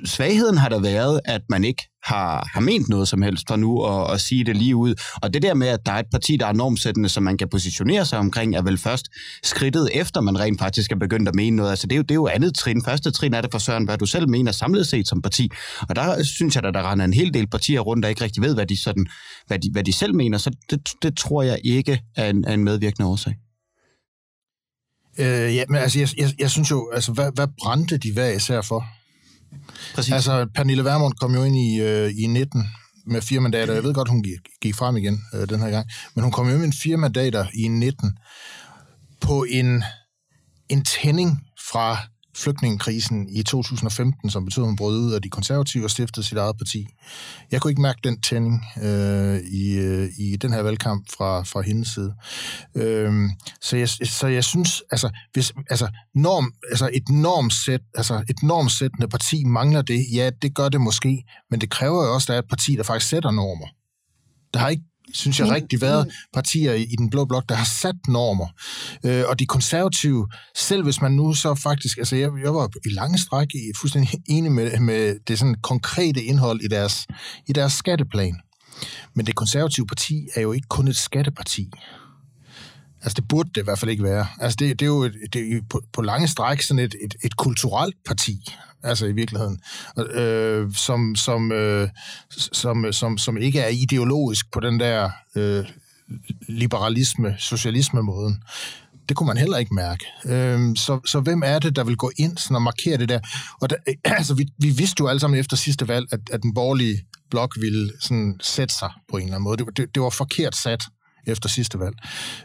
svagheden 0.04 0.56
har 0.56 0.68
der 0.68 0.80
været, 0.80 1.20
at 1.24 1.42
man 1.48 1.64
ikke 1.64 1.82
har, 2.04 2.50
har 2.52 2.60
ment 2.60 2.88
noget 2.88 3.08
som 3.08 3.22
helst 3.22 3.44
for 3.48 3.56
nu 3.56 3.82
og, 3.82 4.14
at 4.14 4.20
sige 4.20 4.44
det 4.44 4.56
lige 4.56 4.76
ud. 4.76 4.94
Og 5.22 5.34
det 5.34 5.42
der 5.42 5.54
med, 5.54 5.68
at 5.68 5.86
der 5.86 5.92
er 5.92 5.98
et 5.98 6.06
parti, 6.12 6.36
der 6.36 6.46
er 6.46 6.52
normsættende, 6.52 7.08
som 7.08 7.22
man 7.22 7.38
kan 7.38 7.48
positionere 7.48 8.04
sig 8.04 8.18
omkring, 8.18 8.56
er 8.56 8.62
vel 8.62 8.78
først 8.78 9.08
skridtet 9.44 9.90
efter, 9.94 10.20
man 10.20 10.40
rent 10.40 10.60
faktisk 10.60 10.92
er 10.92 10.96
begyndt 10.96 11.28
at 11.28 11.34
mene 11.34 11.56
noget. 11.56 11.70
Altså 11.70 11.86
det 11.86 11.92
er 11.92 11.96
jo, 11.96 12.02
det 12.02 12.10
er 12.10 12.14
jo 12.14 12.26
andet 12.26 12.54
trin. 12.54 12.82
Første 12.84 13.10
trin 13.10 13.34
er 13.34 13.40
det 13.40 13.50
for 13.52 13.58
Søren, 13.58 13.84
hvad 13.84 13.98
du 13.98 14.06
selv 14.06 14.28
mener 14.28 14.52
samlet 14.52 14.86
set 14.86 15.08
som 15.08 15.22
parti. 15.22 15.50
Og 15.88 15.96
der 15.96 16.22
synes 16.22 16.56
jeg, 16.56 16.64
at 16.64 16.74
der 16.74 16.90
render 16.90 17.04
en 17.04 17.14
hel 17.14 17.34
del 17.34 17.46
partier 17.46 17.80
rundt, 17.80 18.02
der 18.02 18.08
ikke 18.08 18.24
rigtig 18.24 18.42
ved, 18.42 18.54
hvad 18.54 18.66
de, 18.66 18.82
sådan, 18.82 19.06
hvad 19.46 19.58
de, 19.58 19.70
hvad 19.72 19.84
de 19.84 19.92
selv 19.92 20.14
mener. 20.14 20.38
Så 20.38 20.50
det, 20.70 20.88
det 21.02 21.16
tror 21.16 21.42
jeg 21.42 21.58
ikke 21.64 22.00
er 22.16 22.30
en, 22.30 22.44
er 22.44 22.54
en 22.54 22.64
medvirkende 22.64 23.08
årsag. 23.08 23.34
Øh, 25.18 25.56
ja, 25.56 25.64
men 25.68 25.76
altså, 25.76 25.98
jeg, 25.98 26.08
jeg, 26.18 26.34
jeg 26.38 26.50
synes 26.50 26.70
jo, 26.70 26.90
altså, 26.94 27.12
hvad, 27.12 27.30
hvad 27.34 27.46
brændte 27.58 27.98
de 27.98 28.12
hver 28.12 28.28
især 28.28 28.60
for? 28.60 28.84
Præcis. 29.94 30.12
Altså, 30.12 30.46
Pernille 30.54 30.84
Vermund 30.84 31.14
kom 31.14 31.34
jo 31.34 31.44
ind 31.44 31.56
i, 31.56 31.80
øh, 31.80 32.10
i 32.18 32.26
19 32.26 32.68
med 33.06 33.22
fire 33.22 33.40
mandater. 33.40 33.74
Jeg 33.74 33.82
ved 33.82 33.94
godt, 33.94 34.08
hun 34.08 34.22
gik, 34.22 34.38
gik 34.62 34.74
frem 34.74 34.96
igen 34.96 35.20
øh, 35.34 35.48
den 35.48 35.60
her 35.60 35.70
gang. 35.70 35.86
Men 36.14 36.22
hun 36.22 36.32
kom 36.32 36.48
jo 36.48 36.58
med 36.58 36.72
fire 36.72 36.96
mandater 36.96 37.46
i 37.54 37.68
19 37.68 38.18
på 39.20 39.46
en, 39.50 39.84
en 40.68 40.84
tænding 40.84 41.40
fra 41.70 41.98
flygtningekrisen 42.36 43.28
i 43.28 43.42
2015, 43.42 44.30
som 44.30 44.44
betød, 44.44 44.62
at 44.62 44.68
hun 44.68 44.76
brød 44.76 44.98
ud 44.98 45.12
af 45.12 45.22
de 45.22 45.28
konservative 45.28 45.84
og 45.84 45.90
stiftede 45.90 46.26
sit 46.26 46.38
eget 46.38 46.56
parti. 46.58 46.86
Jeg 47.50 47.60
kunne 47.60 47.70
ikke 47.70 47.82
mærke 47.82 48.00
den 48.04 48.20
tænding 48.20 48.64
øh, 48.82 49.38
i, 49.38 49.78
øh, 49.78 50.08
i 50.18 50.36
den 50.36 50.52
her 50.52 50.62
valgkamp 50.62 51.06
fra, 51.16 51.42
fra 51.42 51.60
hendes 51.60 51.88
side. 51.88 52.14
Øh, 52.74 53.30
så, 53.60 53.76
jeg, 53.76 53.88
så 53.88 54.26
jeg 54.26 54.44
synes, 54.44 54.82
altså, 54.90 55.10
hvis, 55.32 55.52
altså, 55.70 55.88
norm, 56.14 56.52
altså 56.70 56.90
et 56.92 57.08
normsæt, 57.08 57.80
altså 57.94 58.24
et 58.28 58.42
normsættende 58.42 59.08
parti 59.08 59.44
mangler 59.44 59.82
det, 59.82 60.06
ja, 60.12 60.30
det 60.42 60.54
gør 60.54 60.68
det 60.68 60.80
måske, 60.80 61.24
men 61.50 61.60
det 61.60 61.70
kræver 61.70 62.04
jo 62.04 62.14
også, 62.14 62.24
at 62.24 62.28
der 62.28 62.34
er 62.34 62.38
et 62.38 62.48
parti, 62.48 62.76
der 62.76 62.82
faktisk 62.82 63.10
sætter 63.10 63.30
normer. 63.30 63.66
Der 64.54 64.60
har 64.60 64.68
ikke 64.68 64.84
synes 65.14 65.38
jeg, 65.38 65.46
men, 65.46 65.54
rigtig 65.54 65.80
været 65.80 66.12
partier 66.34 66.72
i, 66.72 66.82
i 66.82 66.96
den 66.96 67.10
blå 67.10 67.24
blok, 67.24 67.48
der 67.48 67.54
har 67.54 67.64
sat 67.64 67.96
normer. 68.08 68.46
Øh, 69.04 69.24
og 69.28 69.38
de 69.38 69.46
konservative, 69.46 70.28
selv 70.56 70.82
hvis 70.82 71.00
man 71.00 71.12
nu 71.12 71.34
så 71.34 71.54
faktisk, 71.54 71.98
altså 71.98 72.16
jeg, 72.16 72.30
jeg 72.42 72.54
var 72.54 72.70
i 72.86 72.88
lange 72.88 73.18
stræk 73.18 73.48
i, 73.54 73.72
fuldstændig 73.80 74.20
enig 74.36 74.52
med, 74.52 74.80
med 74.80 75.16
det 75.28 75.38
sådan 75.38 75.56
konkrete 75.62 76.22
indhold 76.22 76.60
i 76.60 76.68
deres, 76.68 77.06
i 77.46 77.52
deres 77.52 77.72
skatteplan. 77.72 78.36
Men 79.14 79.26
det 79.26 79.34
konservative 79.34 79.86
parti 79.86 80.28
er 80.34 80.40
jo 80.40 80.52
ikke 80.52 80.68
kun 80.68 80.88
et 80.88 80.96
skatteparti. 80.96 81.70
Altså, 83.02 83.14
det 83.16 83.28
burde 83.28 83.50
det 83.54 83.60
i 83.60 83.64
hvert 83.64 83.78
fald 83.78 83.90
ikke 83.90 84.04
være. 84.04 84.26
Altså, 84.40 84.56
det, 84.56 84.80
det 84.80 84.86
er 84.86 84.90
jo 84.90 85.02
et, 85.02 85.14
det 85.32 85.56
er 85.56 85.60
på, 85.70 85.82
på 85.92 86.02
lange 86.02 86.28
stræk 86.28 86.62
sådan 86.62 86.78
et, 86.78 86.94
et, 87.04 87.14
et 87.24 87.36
kulturelt 87.36 87.96
parti 88.06 88.38
altså 88.82 89.06
i 89.06 89.12
virkeligheden, 89.12 89.60
øh, 89.98 90.74
som, 90.74 91.14
som, 91.16 91.52
øh, 91.52 91.88
som, 92.30 92.92
som, 92.92 93.18
som 93.18 93.36
ikke 93.36 93.60
er 93.60 93.68
ideologisk 93.68 94.52
på 94.52 94.60
den 94.60 94.80
der 94.80 95.10
øh, 95.36 95.64
liberalisme, 96.48 97.36
socialisme-måden. 97.38 98.42
Det 99.08 99.16
kunne 99.16 99.26
man 99.26 99.36
heller 99.36 99.58
ikke 99.58 99.74
mærke. 99.74 100.04
Øh, 100.24 100.76
så, 100.76 101.00
så 101.06 101.20
hvem 101.20 101.42
er 101.44 101.58
det, 101.58 101.76
der 101.76 101.84
vil 101.84 101.96
gå 101.96 102.10
ind 102.16 102.38
sådan 102.38 102.54
og 102.54 102.62
markere 102.62 102.96
det 102.96 103.08
der? 103.08 103.20
Og 103.60 103.70
der, 103.70 103.76
altså, 104.04 104.34
vi, 104.34 104.46
vi 104.58 104.70
vidste 104.70 105.00
jo 105.00 105.08
alle 105.08 105.20
sammen 105.20 105.40
efter 105.40 105.56
sidste 105.56 105.88
valg, 105.88 106.06
at, 106.12 106.20
at 106.32 106.42
den 106.42 106.54
borgerlige 106.54 107.04
blok 107.30 107.56
ville 107.60 107.92
sådan 108.00 108.36
sætte 108.40 108.74
sig 108.74 108.90
på 109.10 109.16
en 109.16 109.22
eller 109.22 109.34
anden 109.34 109.44
måde. 109.44 109.56
Det, 109.56 109.76
det, 109.76 109.94
det 109.94 110.02
var 110.02 110.10
forkert 110.10 110.56
sat 110.56 110.84
efter 111.26 111.48
sidste 111.48 111.78
valg. 111.78 111.96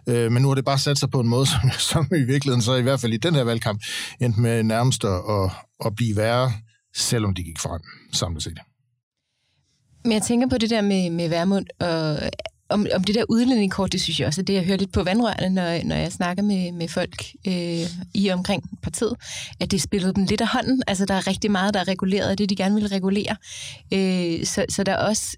Øh, 0.08 0.32
men 0.32 0.42
nu 0.42 0.48
har 0.48 0.56
det 0.56 0.66
bare 0.66 0.80
sat 0.80 0.98
sig 0.98 1.12
på 1.12 1.20
en 1.20 1.28
måde, 1.28 1.46
som, 1.54 1.72
som 1.80 2.08
i 2.12 2.24
virkeligheden 2.24 2.62
så 2.62 2.76
i 2.76 2.82
hvert 2.82 3.00
fald 3.00 3.14
i 3.14 3.18
den 3.18 3.36
her 3.36 3.44
valgkamp 3.44 3.82
endte 4.20 4.42
med 4.42 4.64
nærmest 4.64 5.04
at, 5.04 5.22
at 5.30 5.52
blive 5.96 6.16
værre, 6.16 6.52
selvom 6.96 7.36
de 7.36 7.44
gik 7.44 7.60
frem 7.60 7.82
samlet 8.14 8.44
set. 8.44 8.60
Men 10.04 10.14
jeg 10.14 10.22
tænker 10.22 10.48
på 10.48 10.58
det 10.58 10.70
der 10.70 10.82
med, 10.82 11.10
med 11.10 11.30
Værmund, 11.30 11.66
og 11.80 12.20
om, 12.70 12.88
om 12.96 13.04
det 13.04 13.16
der 13.16 13.24
udlændingekort, 13.30 13.92
det 13.92 14.02
synes 14.02 14.20
jeg 14.20 14.28
også, 14.28 14.42
er 14.42 14.46
det 14.46 14.54
jeg 14.54 14.66
hører 14.66 14.78
lidt 14.78 14.92
på 14.92 15.04
vandrørene, 15.04 15.50
når, 15.50 15.84
når 15.84 15.96
jeg 15.96 16.12
snakker 16.12 16.44
med, 16.44 16.72
med 16.72 16.88
folk 16.88 17.26
øh, 17.48 17.86
i 18.14 18.30
omkring 18.30 18.64
partiet, 18.82 19.16
at 19.60 19.72
det 19.72 19.82
spillede 19.82 20.14
dem 20.14 20.26
lidt 20.26 20.42
af 20.42 20.48
hånden. 20.48 20.84
Altså, 20.88 21.06
der 21.06 21.14
er 21.14 21.28
rigtig 21.28 21.52
meget, 21.52 21.74
der 21.74 21.80
er 21.80 21.88
reguleret 21.88 22.30
af 22.30 22.38
det, 22.38 22.50
de 22.50 22.56
gerne 22.56 22.76
vil 22.76 22.88
regulere. 22.88 23.36
Øh, 23.94 24.46
så, 24.46 24.66
så 24.70 24.84
der 24.84 24.92
er 24.92 25.08
også 25.08 25.38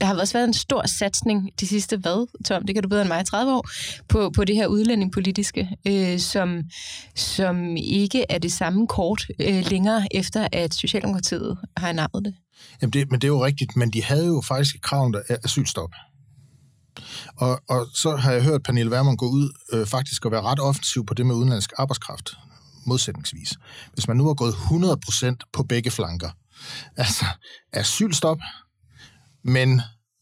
der 0.00 0.06
har 0.06 0.20
også 0.20 0.32
været 0.32 0.48
en 0.48 0.54
stor 0.54 0.86
satsning 0.86 1.50
de 1.60 1.66
sidste, 1.66 1.96
hvad, 1.96 2.44
Tom, 2.44 2.66
det 2.66 2.74
kan 2.74 2.82
du 2.82 2.88
bedre 2.88 3.02
end 3.02 3.08
mig, 3.08 3.26
30 3.26 3.52
år, 3.52 3.68
på, 4.08 4.30
på 4.30 4.44
det 4.44 4.56
her 4.56 4.66
udlændingepolitiske, 4.66 5.68
øh, 5.86 6.18
som, 6.18 6.62
som 7.16 7.76
ikke 7.76 8.24
er 8.28 8.38
det 8.38 8.52
samme 8.52 8.86
kort 8.86 9.26
øh, 9.40 9.70
længere 9.70 10.06
efter, 10.10 10.48
at 10.52 10.74
Socialdemokratiet 10.74 11.58
har 11.76 11.92
navnet 11.92 12.24
det. 12.24 12.34
Jamen 12.82 12.92
det. 12.92 13.10
Men 13.10 13.20
det 13.20 13.26
er 13.26 13.32
jo 13.32 13.44
rigtigt, 13.44 13.76
men 13.76 13.90
de 13.90 14.02
havde 14.02 14.26
jo 14.26 14.42
faktisk 14.48 14.76
et 14.76 14.82
krav 14.82 15.04
om 15.04 15.14
asylstop. 15.44 15.90
Og, 17.36 17.60
og 17.68 17.86
så 17.94 18.16
har 18.16 18.32
jeg 18.32 18.42
hørt 18.42 18.62
Pernille 18.62 18.90
Vermund 18.90 19.18
gå 19.18 19.26
ud 19.26 19.52
øh, 19.72 19.86
faktisk 19.86 20.24
og 20.24 20.32
være 20.32 20.42
ret 20.42 20.60
offensiv 20.60 21.06
på 21.06 21.14
det 21.14 21.26
med 21.26 21.34
udenlandsk 21.34 21.72
arbejdskraft, 21.78 22.30
modsætningsvis. 22.86 23.54
Hvis 23.92 24.08
man 24.08 24.16
nu 24.16 24.26
har 24.26 24.34
gået 24.34 24.52
100% 24.52 25.36
på 25.52 25.62
begge 25.62 25.90
flanker, 25.90 26.30
altså 26.96 27.24
asylstop, 27.72 28.38
men 29.42 29.80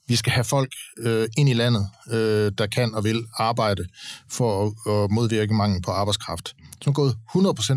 vi 0.09 0.17
skal 0.17 0.33
have 0.33 0.45
folk 0.45 0.73
øh, 0.99 1.29
ind 1.39 1.49
i 1.49 1.53
landet, 1.53 1.89
øh, 2.11 2.53
der 2.59 2.67
kan 2.67 2.95
og 2.95 3.05
vil 3.05 3.27
arbejde 3.35 3.85
for 4.31 4.67
at, 4.67 4.93
at 4.93 5.11
modvirke 5.11 5.55
mangel 5.55 5.83
på 5.83 5.91
arbejdskraft. 5.91 6.55
Som 6.83 6.91
man 6.91 6.95
gået 6.95 7.17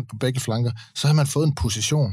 100% 0.00 0.06
på 0.10 0.16
begge 0.20 0.40
flanker, 0.40 0.70
så 0.94 1.06
har 1.06 1.14
man 1.14 1.26
fået 1.26 1.46
en 1.46 1.54
position. 1.54 2.12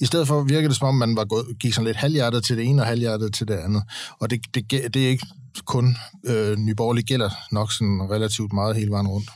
I 0.00 0.06
stedet 0.06 0.26
for 0.28 0.42
virker 0.42 0.68
det 0.68 0.76
som 0.76 0.88
om, 0.88 0.94
man 0.94 1.16
var 1.16 1.24
gået, 1.24 1.46
gik 1.60 1.74
sådan 1.74 1.86
lidt 1.86 1.96
halvhjertet 1.96 2.44
til 2.44 2.56
det 2.56 2.64
ene 2.64 2.82
og 2.82 2.86
halvhjertet 2.86 3.34
til 3.34 3.48
det 3.48 3.54
andet. 3.54 3.82
Og 4.18 4.30
det, 4.30 4.40
det, 4.54 4.70
det 4.94 5.04
er 5.04 5.08
ikke 5.08 5.26
kun 5.64 5.96
øh, 6.26 6.56
Nyborgerlig 6.56 7.04
gælder 7.04 7.30
nok 7.52 7.72
sådan 7.72 8.02
relativt 8.10 8.52
meget 8.52 8.76
hele 8.76 8.90
vejen 8.90 9.08
rundt. 9.08 9.30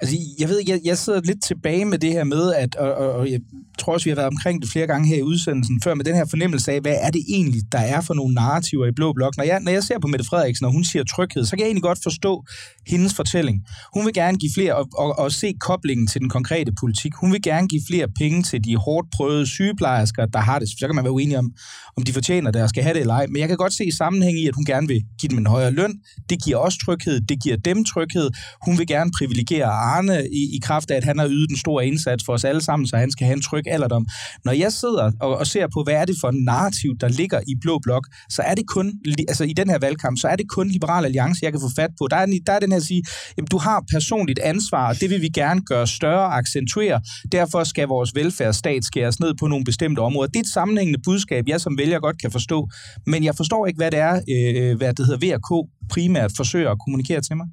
Altså, 0.00 0.16
jeg 0.38 0.48
ved, 0.48 0.60
jeg, 0.68 0.80
jeg 0.84 0.98
sidder 0.98 1.20
lidt 1.24 1.44
tilbage 1.44 1.84
med 1.84 1.98
det 1.98 2.12
her 2.12 2.24
med, 2.24 2.54
at, 2.54 2.76
og, 2.76 2.94
og, 2.94 3.12
og 3.12 3.30
jeg 3.30 3.40
tror 3.78 3.92
også, 3.92 4.04
vi 4.04 4.10
har 4.10 4.16
været 4.16 4.28
omkring 4.28 4.62
det 4.62 4.70
flere 4.70 4.86
gange 4.86 5.08
her 5.08 5.16
i 5.16 5.22
udsendelsen 5.22 5.80
før, 5.84 5.94
med 5.94 6.04
den 6.04 6.14
her 6.14 6.26
fornemmelse 6.30 6.72
af, 6.72 6.80
hvad 6.80 6.96
er 7.00 7.10
det 7.10 7.22
egentlig, 7.28 7.62
der 7.72 7.78
er 7.78 8.00
for 8.00 8.14
nogle 8.14 8.34
narrativer 8.34 8.86
i 8.86 8.92
Blå 8.96 9.12
Blok. 9.12 9.36
Når 9.36 9.44
jeg, 9.44 9.60
når 9.60 9.72
jeg 9.72 9.82
ser 9.84 9.98
på 9.98 10.06
Mette 10.06 10.24
Frederiksen, 10.24 10.66
og 10.66 10.72
hun 10.72 10.84
siger 10.84 11.04
tryghed, 11.04 11.44
så 11.44 11.50
kan 11.50 11.60
jeg 11.60 11.66
egentlig 11.66 11.82
godt 11.82 11.98
forstå 12.02 12.44
hendes 12.86 13.14
fortælling. 13.14 13.62
Hun 13.94 14.06
vil 14.06 14.14
gerne 14.14 14.38
give 14.38 14.52
flere, 14.54 14.74
og, 14.76 14.88
og, 14.98 15.18
og 15.18 15.32
se 15.32 15.54
koblingen 15.60 16.06
til 16.06 16.20
den 16.20 16.28
konkrete 16.28 16.72
politik. 16.80 17.12
Hun 17.20 17.32
vil 17.32 17.42
gerne 17.42 17.68
give 17.68 17.82
flere 17.88 18.06
penge 18.18 18.42
til 18.42 18.64
de 18.64 18.76
hårdt 18.76 19.08
prøvede 19.16 19.46
sygeplejersker, 19.46 20.26
der 20.26 20.38
har 20.38 20.58
det. 20.58 20.68
Så 20.68 20.86
kan 20.86 20.94
man 20.94 21.04
være 21.04 21.12
uenig 21.12 21.38
om, 21.38 21.52
om 21.96 22.02
de 22.02 22.12
fortjener 22.12 22.50
det 22.50 22.62
og 22.62 22.68
skal 22.68 22.82
have 22.82 22.94
det 22.94 23.00
eller 23.00 23.14
ej. 23.14 23.26
Men 23.26 23.36
jeg 23.40 23.48
kan 23.48 23.56
godt 23.56 23.72
se 23.72 23.84
sammenhæng 23.92 24.38
i, 24.40 24.48
at 24.48 24.54
hun 24.54 24.64
gerne 24.64 24.88
vil 24.88 25.02
give 25.20 25.30
dem 25.30 25.38
en 25.38 25.46
højere 25.46 25.70
løn. 25.70 25.94
Det 26.30 26.44
giver 26.44 26.56
også 26.56 26.78
tryghed. 26.84 27.20
Det 27.20 27.42
giver 27.42 27.56
dem 27.56 27.84
tryghed. 27.84 28.30
Hun 28.66 28.78
vil 28.78 28.86
gerne 28.86 29.10
privilegere 29.18 29.70
Arne 29.74 30.28
i, 30.32 30.56
i 30.56 30.58
kraft 30.62 30.90
af, 30.90 30.96
at 30.96 31.04
han 31.04 31.18
har 31.18 31.28
ydet 31.28 31.50
en 31.50 31.56
stor 31.56 31.80
indsats 31.80 32.24
for 32.24 32.32
os 32.32 32.44
alle 32.44 32.60
sammen, 32.60 32.86
så 32.86 32.96
han 32.96 33.10
skal 33.10 33.24
have 33.26 33.36
en 33.36 33.42
tryg 33.42 33.62
alderdom. 33.66 34.06
Når 34.44 34.52
jeg 34.52 34.72
sidder 34.72 35.12
og, 35.20 35.36
og 35.36 35.46
ser 35.46 35.66
på, 35.74 35.82
hvad 35.82 35.94
er 35.94 36.04
det 36.04 36.16
for 36.20 36.28
en 36.28 36.44
narrativ, 36.44 36.90
der 37.00 37.08
ligger 37.08 37.40
i 37.48 37.54
Blå 37.60 37.78
Blok, 37.82 38.06
så 38.30 38.42
er 38.42 38.54
det 38.54 38.66
kun, 38.66 38.92
altså 39.28 39.44
i 39.44 39.52
den 39.52 39.70
her 39.70 39.78
valgkamp, 39.78 40.18
så 40.18 40.28
er 40.28 40.36
det 40.36 40.48
kun 40.48 40.68
Liberal 40.68 41.04
Alliance, 41.04 41.40
jeg 41.42 41.52
kan 41.52 41.60
få 41.60 41.70
fat 41.76 41.90
på. 41.98 42.08
Der 42.10 42.16
er, 42.16 42.26
der 42.46 42.52
er 42.52 42.60
den 42.60 42.72
her 42.72 42.76
at 42.76 42.82
sige, 42.82 43.02
jamen, 43.36 43.48
du 43.48 43.58
har 43.58 43.84
personligt 43.92 44.38
ansvar, 44.38 44.88
og 44.88 45.00
det 45.00 45.10
vil 45.10 45.22
vi 45.22 45.28
gerne 45.28 45.60
gøre 45.60 45.86
større 45.86 46.26
og 46.26 46.38
accentuere. 46.38 47.00
Derfor 47.32 47.64
skal 47.64 47.88
vores 47.88 48.14
velfærdsstat 48.14 48.84
skæres 48.84 49.20
ned 49.20 49.34
på 49.40 49.46
nogle 49.46 49.64
bestemte 49.64 50.00
områder. 50.00 50.28
Det 50.28 50.36
er 50.36 50.40
et 50.40 50.46
sammenhængende 50.46 51.00
budskab, 51.04 51.44
jeg 51.48 51.60
som 51.60 51.78
vælger 51.78 52.00
godt 52.00 52.20
kan 52.20 52.30
forstå. 52.30 52.68
Men 53.06 53.24
jeg 53.24 53.34
forstår 53.36 53.66
ikke, 53.66 53.76
hvad 53.76 53.90
det 53.90 54.00
er, 54.00 54.14
øh, 54.14 54.70
øh 54.70 54.76
hvad 54.76 54.94
det 54.94 55.06
hedder 55.06 55.26
VRK 55.26 55.68
primært 55.90 56.32
forsøger 56.36 56.70
at 56.70 56.78
kommunikere 56.84 57.20
til 57.20 57.36
mig. 57.36 57.46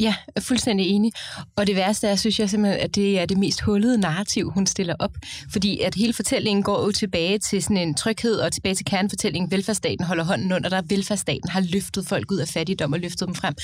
Ja, 0.00 0.04
jeg 0.04 0.14
er 0.36 0.40
fuldstændig 0.40 0.86
enig. 0.86 1.12
Og 1.56 1.66
det 1.66 1.76
værste 1.76 2.08
er, 2.08 2.16
synes 2.16 2.40
jeg 2.40 2.50
simpelthen, 2.50 2.80
at 2.80 2.94
det 2.94 3.20
er 3.20 3.26
det 3.26 3.38
mest 3.38 3.60
hullede 3.60 3.98
narrativ, 3.98 4.50
hun 4.50 4.66
stiller 4.66 4.94
op. 4.98 5.10
Fordi 5.52 5.80
at 5.80 5.94
hele 5.94 6.12
fortællingen 6.12 6.62
går 6.62 6.84
jo 6.84 6.92
tilbage 6.92 7.38
til 7.38 7.62
sådan 7.62 7.76
en 7.76 7.94
tryghed 7.94 8.36
og 8.36 8.52
tilbage 8.52 8.74
til 8.74 8.84
kernefortællingen. 8.84 9.50
Velfærdsstaten 9.50 10.04
holder 10.04 10.24
hånden 10.24 10.52
under 10.52 10.68
dig. 10.68 10.82
Velfærdsstaten 10.88 11.48
har 11.48 11.60
løftet 11.60 12.06
folk 12.06 12.30
ud 12.30 12.38
af 12.38 12.48
fattigdom 12.48 12.92
og 12.92 13.00
løftet 13.00 13.26
dem 13.26 13.34
frem. 13.34 13.54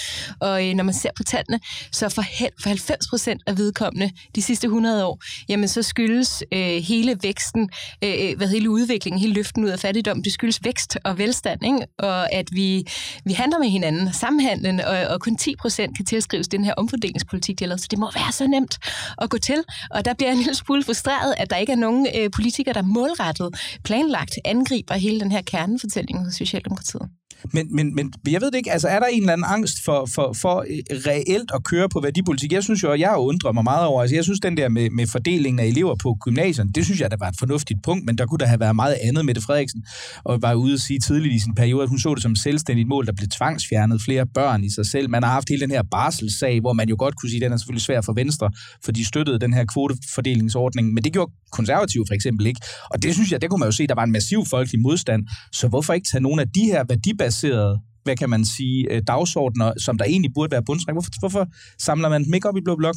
Og 0.40 0.68
øh, 0.68 0.74
når 0.74 0.84
man 0.84 0.94
ser 0.94 1.10
på 1.16 1.22
tallene, 1.22 1.60
så 1.92 2.08
for, 2.08 2.22
for 2.62 2.68
90 2.68 3.08
procent 3.08 3.42
af 3.46 3.58
vedkommende 3.58 4.10
de 4.34 4.42
sidste 4.42 4.64
100 4.64 5.06
år, 5.06 5.22
jamen 5.48 5.68
så 5.68 5.82
skyldes 5.82 6.42
øh, 6.52 6.82
hele 6.82 7.18
væksten, 7.22 7.70
øh, 8.04 8.14
øh, 8.20 8.36
hvad 8.36 8.48
hele 8.48 8.70
udviklingen, 8.70 9.20
hele 9.20 9.32
løften 9.32 9.64
ud 9.64 9.68
af 9.68 9.78
fattigdom, 9.78 10.22
det 10.22 10.32
skyldes 10.32 10.64
vækst 10.64 10.98
og 11.04 11.18
velstand, 11.18 11.64
ikke? 11.64 11.86
og 11.98 12.32
at 12.32 12.48
vi, 12.52 12.84
vi 13.24 13.32
handler 13.32 13.58
med 13.58 13.68
hinanden, 13.68 14.12
samhandlen, 14.12 14.80
og, 14.80 14.98
og 14.98 15.20
kun 15.20 15.36
10 15.36 15.54
procent 15.56 15.96
kan 15.96 16.04
til 16.04 16.19
tilskrives 16.20 16.48
den 16.48 16.64
her 16.64 16.74
omfordelingspolitik, 16.76 17.58
de 17.58 17.64
har 17.64 17.68
lavet. 17.68 17.80
Så 17.80 17.86
det 17.90 17.98
må 17.98 18.10
være 18.14 18.32
så 18.32 18.46
nemt 18.46 18.78
at 19.22 19.30
gå 19.30 19.38
til. 19.38 19.64
Og 19.90 20.04
der 20.04 20.14
bliver 20.14 20.28
jeg 20.28 20.36
en 20.36 20.42
lille 20.42 20.54
smule 20.54 20.84
frustreret, 20.84 21.34
at 21.36 21.50
der 21.50 21.56
ikke 21.56 21.72
er 21.72 21.76
nogen 21.76 22.06
øh, 22.16 22.30
politikere, 22.30 22.74
der 22.74 22.82
målrettet 22.82 23.48
planlagt 23.84 24.34
angriber 24.44 24.94
hele 24.94 25.20
den 25.20 25.32
her 25.32 25.42
kernefortælling 25.42 26.24
hos 26.24 26.34
Socialdemokratiet. 26.34 27.08
Men, 27.52 27.76
men, 27.76 27.94
men 27.94 28.12
jeg 28.28 28.40
ved 28.40 28.50
det 28.50 28.58
ikke, 28.58 28.72
altså 28.72 28.88
er 28.88 28.98
der 28.98 29.06
en 29.06 29.22
eller 29.22 29.32
anden 29.32 29.46
angst 29.48 29.84
for, 29.84 30.06
for, 30.14 30.32
for 30.32 30.60
øh, 30.60 30.96
reelt 31.06 31.50
at 31.54 31.64
køre 31.64 31.88
på 31.88 32.00
værdipolitik? 32.00 32.52
Jeg 32.52 32.62
synes 32.64 32.82
jo, 32.82 32.94
jeg 32.94 33.14
undrer 33.16 33.52
mig 33.52 33.64
meget 33.64 33.86
over, 33.86 34.00
altså 34.02 34.16
jeg 34.16 34.24
synes 34.24 34.40
den 34.40 34.56
der 34.56 34.68
med, 34.68 34.90
med 34.90 35.06
fordelingen 35.06 35.60
af 35.60 35.64
elever 35.64 35.96
på 36.02 36.16
gymnasierne, 36.24 36.70
det 36.74 36.84
synes 36.84 37.00
jeg, 37.00 37.10
der 37.10 37.16
var 37.20 37.28
et 37.28 37.34
fornuftigt 37.38 37.80
punkt, 37.82 38.06
men 38.06 38.18
der 38.18 38.26
kunne 38.26 38.38
der 38.38 38.46
have 38.46 38.60
været 38.60 38.76
meget 38.76 38.96
andet. 39.02 39.24
med 39.24 39.34
det 39.34 39.42
Frederiksen 39.42 39.84
og 40.24 40.42
var 40.42 40.54
ude 40.54 40.74
at 40.74 40.80
sige 40.80 40.98
tidligt 40.98 41.34
i 41.34 41.38
sin 41.38 41.54
periode, 41.54 41.82
at 41.82 41.88
hun 41.88 41.98
så 41.98 42.14
det 42.14 42.22
som 42.22 42.36
selvstændigt 42.36 42.88
mål, 42.88 43.06
der 43.06 43.12
blev 43.12 43.28
tvangsfjernet 43.28 44.02
flere 44.02 44.26
børn 44.34 44.64
i 44.64 44.70
sig 44.70 44.86
selv. 44.86 45.10
Man 45.10 45.22
har 45.22 45.30
haft 45.30 45.48
hele 45.48 45.60
den 45.60 45.70
her 45.70 45.82
barselssag, 46.10 46.60
hvor 46.60 46.72
man 46.72 46.88
jo 46.88 46.96
godt 46.98 47.16
kunne 47.16 47.30
sige, 47.30 47.38
at 47.38 47.42
den 47.42 47.52
er 47.52 47.56
selvfølgelig 47.56 47.82
svær 47.82 48.00
for 48.00 48.12
Venstre, 48.12 48.50
for 48.84 48.92
de 48.92 49.04
støttede 49.06 49.38
den 49.38 49.52
her 49.54 49.64
kvotefordelingsordning, 49.64 50.94
men 50.94 51.04
det 51.04 51.12
gjorde 51.12 51.32
konservative 51.52 52.04
for 52.08 52.14
eksempel 52.14 52.46
ikke. 52.46 52.60
Og 52.90 53.02
det 53.02 53.14
synes 53.14 53.32
jeg, 53.32 53.42
der 53.42 53.48
kunne 53.48 53.60
man 53.60 53.68
jo 53.68 53.72
se, 53.72 53.86
der 53.86 53.94
var 53.94 54.04
en 54.04 54.12
massiv 54.12 54.46
folkelig 54.46 54.80
modstand. 54.80 55.26
Så 55.52 55.68
hvorfor 55.68 55.92
ikke 55.92 56.08
tage 56.12 56.22
nogle 56.22 56.42
af 56.42 56.48
de 56.48 56.64
her 56.64 56.84
værdibaserede 56.88 57.80
hvad 58.04 58.16
kan 58.16 58.30
man 58.30 58.44
sige, 58.44 58.92
øh, 58.92 59.02
dagsordner, 59.06 59.72
som 59.78 59.98
der 59.98 60.04
egentlig 60.04 60.30
burde 60.34 60.50
være 60.50 60.62
bundstræk. 60.66 60.94
Hvorfor, 60.94 61.10
hvorfor 61.20 61.46
samler 61.78 62.08
man 62.08 62.24
dem 62.24 62.34
ikke 62.34 62.48
op 62.48 62.56
i 62.56 62.60
Blå 62.64 62.76
Blok? 62.76 62.96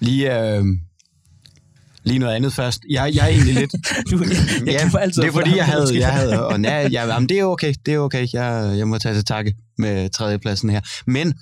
Lige, 0.00 0.56
øh, 0.56 0.64
lige 2.04 2.18
noget 2.18 2.34
andet 2.34 2.52
først. 2.52 2.80
Jeg, 2.90 3.12
jeg 3.14 3.24
er 3.24 3.28
egentlig 3.28 3.54
lidt... 3.54 3.72
du, 4.10 4.18
jeg, 4.18 4.66
jeg 4.66 4.90
ja, 4.92 4.98
altid 4.98 5.22
det 5.22 5.28
er 5.28 5.32
fordi, 5.32 5.56
jeg 5.56 5.66
havde... 5.66 5.98
Jeg 5.98 6.12
havde 6.12 6.46
og, 6.46 6.60
ja, 6.60 6.88
ja, 6.88 7.06
jamen, 7.06 7.28
det 7.28 7.38
er 7.38 7.44
okay, 7.44 7.74
det 7.86 7.94
er 7.94 7.98
okay. 7.98 8.26
Jeg, 8.32 8.74
jeg 8.78 8.88
må 8.88 8.98
tage 8.98 9.14
til 9.14 9.24
takke 9.24 9.54
med 9.78 10.10
tredjepladsen 10.10 10.70
her. 10.70 10.80
Men 11.06 11.34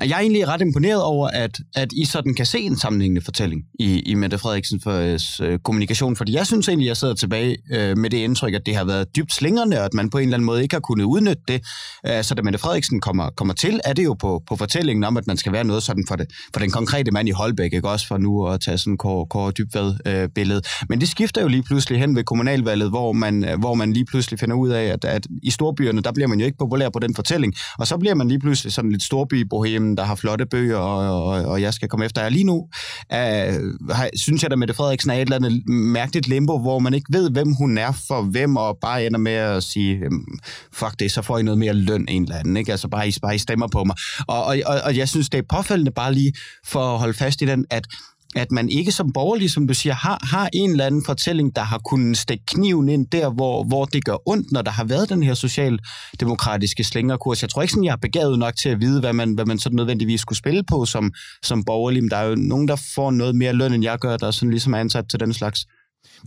jeg 0.00 0.16
er 0.16 0.20
egentlig 0.20 0.48
ret 0.48 0.60
imponeret 0.60 1.02
over, 1.02 1.28
at, 1.28 1.58
at 1.74 1.92
I 1.92 2.04
sådan 2.04 2.34
kan 2.34 2.46
se 2.46 2.58
en 2.58 2.78
sammenhængende 2.78 3.20
fortælling 3.20 3.62
i, 3.80 4.00
i 4.00 4.14
Mette 4.14 4.38
Frederiksen 4.38 4.80
for 4.80 5.16
øh, 5.42 5.58
kommunikation, 5.58 6.16
fordi 6.16 6.34
jeg 6.34 6.46
synes 6.46 6.68
egentlig, 6.68 6.86
jeg 6.86 6.96
sidder 6.96 7.14
tilbage 7.14 7.56
øh, 7.72 7.98
med 7.98 8.10
det 8.10 8.16
indtryk, 8.16 8.54
at 8.54 8.66
det 8.66 8.76
har 8.76 8.84
været 8.84 9.16
dybt 9.16 9.32
slingrende, 9.32 9.78
og 9.78 9.84
at 9.84 9.94
man 9.94 10.10
på 10.10 10.18
en 10.18 10.24
eller 10.24 10.36
anden 10.36 10.46
måde 10.46 10.62
ikke 10.62 10.74
har 10.74 10.80
kunnet 10.80 11.04
udnytte 11.04 11.42
det. 11.48 11.60
Øh, 12.06 12.24
så 12.24 12.34
da 12.34 12.42
Mette 12.42 12.58
Frederiksen 12.58 13.00
kommer, 13.00 13.30
kommer 13.36 13.54
til, 13.54 13.80
er 13.84 13.92
det 13.92 14.04
jo 14.04 14.14
på, 14.14 14.42
på 14.48 14.56
fortællingen 14.56 15.04
om, 15.04 15.16
at 15.16 15.26
man 15.26 15.36
skal 15.36 15.52
være 15.52 15.64
noget 15.64 15.82
sådan 15.82 16.04
for, 16.08 16.16
det, 16.16 16.26
for 16.52 16.60
den 16.60 16.70
konkrete 16.70 17.10
mand 17.10 17.28
i 17.28 17.32
Holbæk, 17.32 17.72
ikke 17.72 17.88
også 17.88 18.06
for 18.06 18.18
nu 18.18 18.46
at 18.48 18.60
tage 18.60 18.78
sådan 18.78 18.96
Kåre, 18.96 19.26
Kåre 19.26 19.52
Dybvad 19.52 19.94
øh, 20.06 20.28
billede. 20.34 20.62
Men 20.88 21.00
det 21.00 21.08
skifter 21.08 21.42
jo 21.42 21.48
lige 21.48 21.62
pludselig 21.62 22.00
hen 22.00 22.16
ved 22.16 22.24
kommunalvalget, 22.24 22.90
hvor 22.90 23.12
man, 23.12 23.44
øh, 23.44 23.58
hvor 23.58 23.74
man 23.74 23.92
lige 23.92 24.04
pludselig 24.04 24.40
finder 24.40 24.56
ud 24.56 24.68
af, 24.68 24.84
at, 24.84 25.04
at 25.04 25.26
i 25.42 25.50
storbyerne, 25.50 26.02
der 26.02 26.12
bliver 26.12 26.28
man 26.28 26.40
jo 26.40 26.46
ikke 26.46 26.58
populær 26.58 26.88
på 26.88 26.98
den 26.98 27.14
fortælling, 27.14 27.54
og 27.78 27.86
så 27.86 27.96
bliver 27.96 28.14
man 28.14 28.28
lige 28.28 28.40
pludselig 28.40 28.72
sådan 28.72 28.90
lidt 28.90 29.02
storby 29.02 29.48
bohem 29.88 29.96
der 29.96 30.04
har 30.04 30.14
flotte 30.14 30.46
bøger, 30.46 30.76
og, 30.76 31.24
og, 31.24 31.44
og 31.44 31.62
jeg 31.62 31.74
skal 31.74 31.88
komme 31.88 32.06
efter 32.06 32.22
jer. 32.22 32.28
Lige 32.28 32.44
nu 32.44 32.54
uh, 32.54 33.90
har, 33.90 34.10
synes 34.16 34.42
jeg, 34.42 34.52
at 34.52 34.58
Mette 34.58 34.74
Frederiksen 34.74 35.10
er 35.10 35.14
et 35.14 35.20
eller 35.20 35.36
andet 35.36 35.68
mærkeligt 35.68 36.28
limbo, 36.28 36.58
hvor 36.58 36.78
man 36.78 36.94
ikke 36.94 37.06
ved, 37.12 37.30
hvem 37.30 37.52
hun 37.52 37.78
er 37.78 37.92
for 38.08 38.22
hvem, 38.22 38.56
og 38.56 38.78
bare 38.80 39.06
ender 39.06 39.18
med 39.18 39.32
at 39.32 39.62
sige, 39.62 39.96
øhm, 39.96 40.38
fuck 40.72 40.98
det, 40.98 41.12
så 41.12 41.22
får 41.22 41.38
I 41.38 41.42
noget 41.42 41.58
mere 41.58 41.72
løn 41.72 42.06
en 42.08 42.22
eller 42.22 42.36
anden. 42.36 42.56
Ikke? 42.56 42.72
Altså 42.72 42.88
bare 42.88 43.08
I, 43.08 43.14
bare 43.22 43.34
I 43.34 43.38
stemmer 43.38 43.68
på 43.68 43.84
mig. 43.84 43.96
Og, 44.28 44.44
og, 44.44 44.56
og, 44.66 44.80
og 44.84 44.96
jeg 44.96 45.08
synes, 45.08 45.28
det 45.28 45.38
er 45.38 45.56
påfældende 45.56 45.90
bare 45.90 46.14
lige 46.14 46.32
for 46.64 46.94
at 46.94 46.98
holde 46.98 47.14
fast 47.14 47.42
i 47.42 47.46
den, 47.46 47.64
at 47.70 47.86
at 48.36 48.52
man 48.52 48.68
ikke 48.68 48.92
som 48.92 49.12
borgerlig, 49.12 49.50
som 49.50 49.66
du 49.66 49.74
siger, 49.74 49.94
har, 49.94 50.26
har 50.30 50.48
en 50.52 50.70
eller 50.70 50.86
anden 50.86 51.04
fortælling, 51.06 51.56
der 51.56 51.62
har 51.62 51.78
kunnet 51.78 52.18
stikke 52.18 52.44
kniven 52.46 52.88
ind 52.88 53.06
der, 53.06 53.30
hvor, 53.30 53.64
hvor 53.64 53.84
det 53.84 54.04
gør 54.04 54.28
ondt, 54.28 54.52
når 54.52 54.62
der 54.62 54.70
har 54.70 54.84
været 54.84 55.08
den 55.08 55.22
her 55.22 55.34
socialdemokratiske 55.34 56.84
slængerkurs. 56.84 57.42
Jeg 57.42 57.50
tror 57.50 57.62
ikke 57.62 57.72
sådan, 57.72 57.84
jeg 57.84 57.92
er 57.92 57.96
begavet 57.96 58.38
nok 58.38 58.54
til 58.62 58.68
at 58.68 58.80
vide, 58.80 59.00
hvad 59.00 59.12
man, 59.12 59.34
hvad 59.34 59.44
man 59.44 59.58
sådan 59.58 59.76
nødvendigvis 59.76 60.20
skulle 60.20 60.38
spille 60.38 60.62
på 60.62 60.84
som, 60.84 61.12
som 61.42 61.64
borgerlig, 61.64 62.02
men 62.02 62.10
der 62.10 62.16
er 62.16 62.28
jo 62.28 62.34
nogen, 62.34 62.68
der 62.68 62.76
får 62.94 63.10
noget 63.10 63.36
mere 63.36 63.52
løn, 63.52 63.72
end 63.72 63.84
jeg 63.84 63.98
gør, 63.98 64.16
der 64.16 64.26
er 64.26 64.30
sådan 64.30 64.50
ligesom 64.50 64.74
er 64.74 64.78
ansat 64.78 65.04
til 65.10 65.20
den 65.20 65.34
slags. 65.34 65.60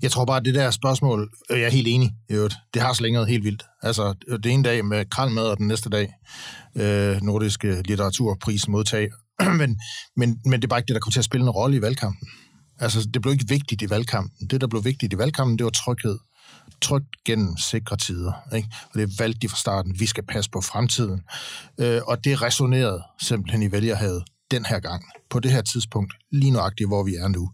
Jeg 0.01 0.11
tror 0.11 0.25
bare, 0.25 0.37
at 0.37 0.45
det 0.45 0.55
der 0.55 0.71
spørgsmål, 0.71 1.29
øh, 1.51 1.59
jeg 1.59 1.65
er 1.65 1.71
helt 1.71 1.87
enig 1.87 2.11
i 2.29 2.33
øvrigt, 2.33 2.55
det 2.73 2.81
har 2.81 2.93
slængeret 2.93 3.27
helt 3.27 3.43
vildt. 3.43 3.63
Altså, 3.83 4.13
øh, 4.27 4.39
det 4.43 4.51
ene 4.51 4.63
dag 4.63 4.85
med 4.85 5.05
kralmad, 5.09 5.43
og 5.43 5.57
den 5.57 5.67
næste 5.67 5.89
dag 5.89 6.13
øh, 6.77 7.21
nordiske 7.21 7.81
litteraturpris 7.81 8.67
modtag. 8.67 9.09
men, 9.61 9.79
men, 10.17 10.39
men 10.45 10.53
det 10.53 10.63
er 10.63 10.67
bare 10.67 10.79
ikke 10.79 10.87
det, 10.87 10.93
der 10.93 10.99
kommer 10.99 11.11
til 11.11 11.19
at 11.19 11.25
spille 11.25 11.43
en 11.43 11.49
rolle 11.49 11.77
i 11.77 11.81
valgkampen. 11.81 12.27
Altså, 12.79 13.09
det 13.13 13.21
blev 13.21 13.33
ikke 13.33 13.47
vigtigt 13.47 13.81
i 13.81 13.89
valgkampen. 13.89 14.47
Det, 14.47 14.61
der 14.61 14.67
blev 14.67 14.85
vigtigt 14.85 15.13
i 15.13 15.17
valgkampen, 15.17 15.57
det 15.57 15.63
var 15.63 15.71
tryghed. 15.71 16.17
Trygt 16.81 17.07
gennem 17.25 17.57
sikre 17.57 17.97
tider. 17.97 18.55
Ikke? 18.55 18.69
Og 18.93 18.99
det 18.99 19.19
valgte 19.19 19.39
de 19.39 19.49
fra 19.49 19.57
starten. 19.57 19.99
Vi 19.99 20.05
skal 20.05 20.25
passe 20.25 20.51
på 20.51 20.61
fremtiden. 20.61 21.21
Øh, 21.79 22.01
og 22.07 22.23
det 22.23 22.41
resonerede 22.41 23.03
simpelthen 23.21 23.63
i 23.63 23.71
vælgerhavet 23.71 24.23
den 24.51 24.65
her 24.65 24.79
gang, 24.79 25.03
på 25.29 25.39
det 25.39 25.51
her 25.51 25.61
tidspunkt, 25.61 26.13
lige 26.31 26.51
nøjagtigt, 26.51 26.89
hvor 26.89 27.03
vi 27.03 27.15
er 27.15 27.27
nu. 27.27 27.51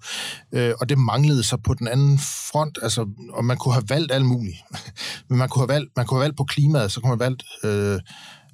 Øh, 0.54 0.73
og 0.80 0.89
det 0.89 0.97
manglede 0.97 1.43
så 1.43 1.58
på 1.58 1.73
den 1.73 1.88
anden 1.88 2.19
front, 2.19 2.80
altså, 2.82 3.08
og 3.30 3.45
man 3.45 3.58
kunne 3.58 3.73
have 3.73 3.89
valgt 3.89 4.12
alt 4.12 4.26
muligt. 4.26 4.58
Men 5.30 5.38
man 5.38 5.50
kunne 5.50 5.62
have 5.62 5.73
valgt, 5.73 5.89
man 5.95 6.06
kunne 6.06 6.17
have 6.17 6.23
valgt 6.23 6.38
på 6.38 6.43
klimaet, 6.43 6.91
så 6.91 7.02
kunne 7.02 7.10
man 7.10 7.19
have 7.19 7.30
valgt, 7.30 7.43
øh, 7.63 8.00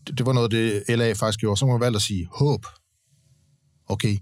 det, 0.08 0.17
det 0.17 0.26
var 0.26 0.34
noget, 0.34 0.52
det 0.52 0.84
LA 0.89 1.13
faktisk 1.13 1.39
gjorde, 1.39 1.58
så 1.60 1.65
kunne 1.65 1.74
man 1.74 1.80
have 1.80 1.86
valgt 1.86 1.96
at 1.96 2.02
sige 2.02 2.28
håb 2.32 2.65
okay, 3.93 4.17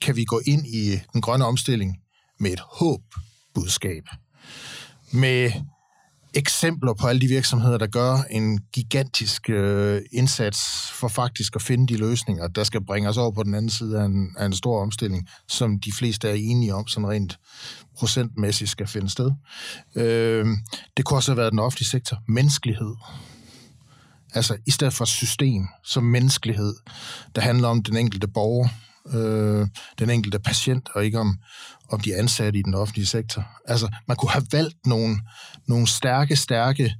kan 0.00 0.16
vi 0.16 0.24
gå 0.24 0.40
ind 0.46 0.66
i 0.66 1.00
den 1.12 1.20
grønne 1.20 1.46
omstilling 1.46 1.96
med 2.40 2.50
et 2.52 2.60
håb-budskab? 2.60 4.04
Med 5.12 5.52
eksempler 6.34 6.94
på 6.94 7.06
alle 7.06 7.20
de 7.20 7.26
virksomheder, 7.26 7.78
der 7.78 7.86
gør 7.86 8.16
en 8.30 8.58
gigantisk 8.72 9.50
øh, 9.50 10.02
indsats 10.12 10.90
for 10.92 11.08
faktisk 11.08 11.56
at 11.56 11.62
finde 11.62 11.86
de 11.86 11.96
løsninger, 11.96 12.48
der 12.48 12.64
skal 12.64 12.84
bringe 12.84 13.08
os 13.08 13.16
over 13.16 13.30
på 13.30 13.42
den 13.42 13.54
anden 13.54 13.70
side 13.70 14.00
af 14.00 14.04
en, 14.04 14.34
af 14.38 14.46
en 14.46 14.52
stor 14.52 14.82
omstilling, 14.82 15.28
som 15.48 15.80
de 15.80 15.92
fleste 15.92 16.28
er 16.28 16.34
enige 16.34 16.74
om, 16.74 16.86
sådan 16.86 17.08
rent 17.08 17.38
procentmæssigt 17.98 18.70
skal 18.70 18.86
finde 18.86 19.10
sted. 19.10 19.30
Øh, 19.94 20.46
det 20.96 21.04
kunne 21.04 21.18
også 21.18 21.30
have 21.30 21.36
været 21.36 21.52
den 21.52 21.58
offentlige 21.58 21.88
sektor. 21.88 22.18
Menneskelighed. 22.28 22.94
Altså, 24.34 24.56
i 24.66 24.70
stedet 24.70 24.92
for 24.92 25.04
system, 25.04 25.68
som 25.84 26.04
menneskelighed, 26.04 26.74
der 27.34 27.40
handler 27.40 27.68
om 27.68 27.82
den 27.82 27.96
enkelte 27.96 28.28
borger, 28.28 28.68
øh, 29.06 29.66
den 29.98 30.10
enkelte 30.10 30.38
patient, 30.38 30.88
og 30.94 31.04
ikke 31.04 31.18
om, 31.18 31.38
om 31.88 32.00
de 32.00 32.16
ansatte 32.16 32.58
i 32.58 32.62
den 32.62 32.74
offentlige 32.74 33.06
sektor. 33.06 33.46
Altså, 33.64 33.88
man 34.08 34.16
kunne 34.16 34.30
have 34.30 34.46
valgt 34.52 34.86
nogle, 34.86 35.18
nogle 35.68 35.86
stærke, 35.86 36.36
stærke 36.36 36.94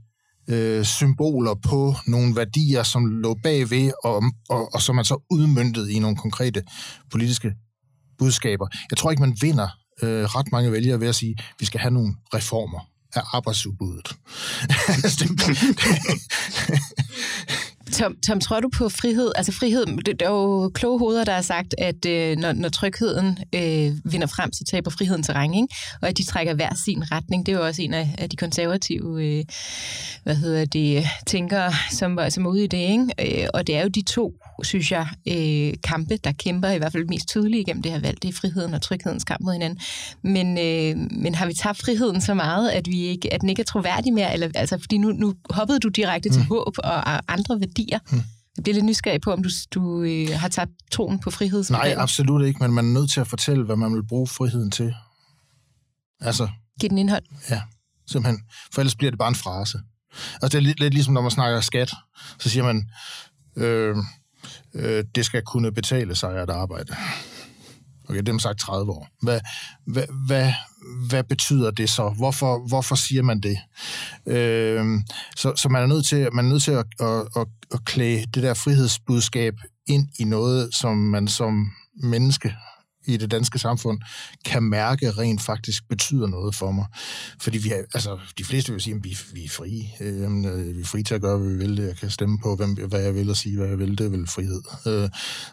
øh, 0.48 0.84
symboler 0.84 1.54
på 1.54 1.94
nogle 2.06 2.36
værdier, 2.36 2.82
som 2.82 3.06
lå 3.06 3.34
bagved, 3.42 3.92
og, 4.04 4.22
og, 4.48 4.74
og 4.74 4.82
som 4.82 4.96
man 4.96 5.04
så 5.04 5.26
udmyndtede 5.30 5.92
i 5.92 5.98
nogle 5.98 6.16
konkrete 6.16 6.62
politiske 7.10 7.54
budskaber. 8.18 8.66
Jeg 8.90 8.98
tror 8.98 9.10
ikke, 9.10 9.22
man 9.22 9.36
vinder 9.40 9.68
øh, 10.02 10.24
ret 10.24 10.52
mange 10.52 10.72
vælgere 10.72 11.00
ved 11.00 11.08
at 11.08 11.14
sige, 11.14 11.34
at 11.38 11.44
vi 11.58 11.66
skal 11.66 11.80
have 11.80 11.90
nogle 11.90 12.14
reformer 12.34 12.80
af 13.14 13.22
arbejdsudbuddet. 13.32 14.08
Altså, 14.88 15.24
Tom, 17.92 18.16
Tom, 18.26 18.40
tror 18.40 18.60
du 18.60 18.68
på 18.68 18.88
frihed? 18.88 19.32
Altså 19.36 19.52
frihed, 19.52 19.86
det, 19.86 20.20
der 20.20 20.26
er 20.26 20.30
jo 20.30 20.70
kloge 20.74 20.98
hoveder, 20.98 21.24
der 21.24 21.32
har 21.32 21.42
sagt, 21.42 21.74
at 21.78 22.06
øh, 22.06 22.36
når, 22.36 22.52
når 22.52 22.68
trygheden 22.68 23.38
øh, 23.54 24.12
vinder 24.12 24.26
frem, 24.26 24.52
så 24.52 24.64
taber 24.70 24.90
friheden 24.90 25.22
terræn, 25.22 25.54
ikke? 25.54 25.74
og 26.02 26.08
at 26.08 26.18
de 26.18 26.24
trækker 26.24 26.54
hver 26.54 26.74
sin 26.84 27.12
retning. 27.12 27.46
Det 27.46 27.52
er 27.52 27.58
jo 27.58 27.66
også 27.66 27.82
en 27.82 27.94
af, 27.94 28.14
af 28.18 28.30
de 28.30 28.36
konservative 28.36 29.24
øh, 29.24 29.44
hvad 30.22 30.34
hedder 30.34 30.64
det, 30.64 31.04
tænkere, 31.26 31.72
som, 31.90 32.18
som 32.28 32.46
er 32.46 32.50
ude 32.50 32.64
i 32.64 32.66
det. 32.66 32.78
Ikke? 32.78 33.42
Øh, 33.42 33.48
og 33.54 33.66
det 33.66 33.76
er 33.76 33.82
jo 33.82 33.88
de 33.88 34.02
to, 34.02 34.32
synes 34.62 34.92
jeg, 34.92 35.06
øh, 35.28 35.74
kampe, 35.84 36.16
der 36.24 36.32
kæmper 36.32 36.68
i 36.68 36.78
hvert 36.78 36.92
fald 36.92 37.06
mest 37.08 37.28
tydeligt 37.28 37.60
igennem 37.60 37.82
det 37.82 37.92
her 37.92 38.00
valg. 38.00 38.22
Det 38.22 38.28
er 38.28 38.32
friheden 38.32 38.74
og 38.74 38.82
tryghedens 38.82 39.24
kamp 39.24 39.40
mod 39.40 39.52
hinanden. 39.52 39.78
Men, 40.22 40.58
øh, 40.58 40.96
men 41.22 41.34
har 41.34 41.46
vi 41.46 41.54
tabt 41.54 41.78
friheden 41.78 42.20
så 42.20 42.34
meget, 42.34 42.70
at, 42.70 42.86
vi 42.88 43.00
ikke, 43.00 43.34
at 43.34 43.40
den 43.40 43.48
ikke 43.48 43.60
er 43.60 43.64
troværdig 43.64 44.12
mere? 44.12 44.32
Eller, 44.32 44.48
altså, 44.54 44.78
fordi 44.80 44.98
nu, 44.98 45.12
nu 45.12 45.34
hoppede 45.50 45.78
du 45.78 45.88
direkte 45.88 46.28
mm. 46.28 46.32
til 46.32 46.42
håb 46.44 46.74
og 46.78 47.32
andre 47.32 47.60
værdier. 47.60 47.79
Mm. 48.12 48.22
Jeg 48.56 48.62
bliver 48.62 48.74
lidt 48.74 48.84
nysgerrig 48.84 49.20
på, 49.20 49.32
om 49.32 49.42
du, 49.42 49.50
du 49.74 50.02
øh, 50.02 50.28
har 50.38 50.48
tabt 50.48 50.70
troen 50.90 51.18
på 51.18 51.30
frihed. 51.30 51.64
Nej, 51.70 51.94
absolut 51.96 52.46
ikke, 52.46 52.58
men 52.62 52.72
man 52.72 52.84
er 52.84 52.92
nødt 52.92 53.10
til 53.10 53.20
at 53.20 53.26
fortælle, 53.26 53.64
hvad 53.64 53.76
man 53.76 53.94
vil 53.94 54.06
bruge 54.06 54.26
friheden 54.26 54.70
til. 54.70 54.94
Altså... 56.20 56.48
Giv 56.80 56.90
den 56.90 56.98
indhold. 56.98 57.22
Ja, 57.50 57.62
simpelthen. 58.06 58.42
For 58.72 58.80
ellers 58.80 58.96
bliver 58.96 59.10
det 59.10 59.18
bare 59.18 59.28
en 59.28 59.34
frase. 59.34 59.80
Altså, 60.42 60.48
det 60.48 60.54
er 60.54 60.60
lidt, 60.60 60.80
lidt 60.80 60.94
ligesom, 60.94 61.14
når 61.14 61.20
man 61.20 61.30
snakker 61.30 61.60
skat. 61.60 61.92
Så 62.38 62.48
siger 62.48 62.64
man, 62.64 62.90
øh, 63.56 63.96
øh, 64.74 65.04
det 65.14 65.24
skal 65.24 65.42
kunne 65.42 65.72
betale 65.72 66.14
sig 66.14 66.36
at 66.36 66.50
arbejde. 66.50 66.96
Okay, 68.10 68.18
det 68.18 68.28
har 68.28 68.32
man 68.32 68.40
sagt 68.40 68.58
30 68.58 68.92
år. 68.92 69.08
Hvad, 69.22 69.40
hvad, 69.86 70.04
hvad, 70.26 70.52
hvad 71.08 71.24
betyder 71.24 71.70
det 71.70 71.90
så? 71.90 72.08
Hvorfor, 72.08 72.68
hvorfor 72.68 72.94
siger 72.94 73.22
man 73.22 73.40
det? 73.40 73.58
Øh, 74.26 74.84
så, 75.36 75.52
så 75.56 75.68
man 75.68 75.82
er 75.82 75.86
nødt 75.86 76.06
til, 76.06 76.28
man 76.32 76.44
er 76.44 76.48
nødt 76.48 76.62
til 76.62 76.70
at, 76.70 76.86
at, 77.00 77.28
at, 77.36 77.46
at 77.74 77.84
klæde 77.84 78.24
det 78.34 78.42
der 78.42 78.54
frihedsbudskab 78.54 79.54
ind 79.86 80.08
i 80.18 80.24
noget, 80.24 80.74
som 80.74 80.96
man 80.96 81.28
som 81.28 81.70
menneske 82.02 82.54
i 83.06 83.16
det 83.16 83.30
danske 83.30 83.58
samfund, 83.58 83.98
kan 84.44 84.62
mærke 84.62 85.10
rent 85.10 85.42
faktisk 85.42 85.88
betyder 85.88 86.26
noget 86.26 86.54
for 86.54 86.70
mig. 86.70 86.86
Fordi 87.40 87.58
vi 87.58 87.70
er, 87.70 87.82
altså, 87.94 88.18
de 88.38 88.44
fleste 88.44 88.72
vil 88.72 88.80
sige, 88.80 88.96
at 88.96 89.04
vi, 89.04 89.18
vi 89.32 89.44
er 89.44 89.48
frie. 89.48 89.88
Øh, 90.00 90.76
vi 90.76 90.80
er 90.80 90.84
frie 90.84 91.02
til 91.02 91.14
at 91.14 91.20
gøre, 91.20 91.38
hvad 91.38 91.48
vi 91.50 91.56
vil. 91.56 91.76
Jeg 91.76 91.96
kan 91.96 92.10
stemme 92.10 92.38
på, 92.38 92.56
hvem, 92.56 92.74
hvad 92.88 93.00
jeg 93.00 93.14
vil, 93.14 93.30
og 93.30 93.36
sige, 93.36 93.56
hvad 93.56 93.68
jeg 93.68 93.78
vil. 93.78 93.98
Det 93.98 94.06
er 94.06 94.10
vel 94.10 94.26
frihed. 94.26 94.62
Øh, 94.86 95.08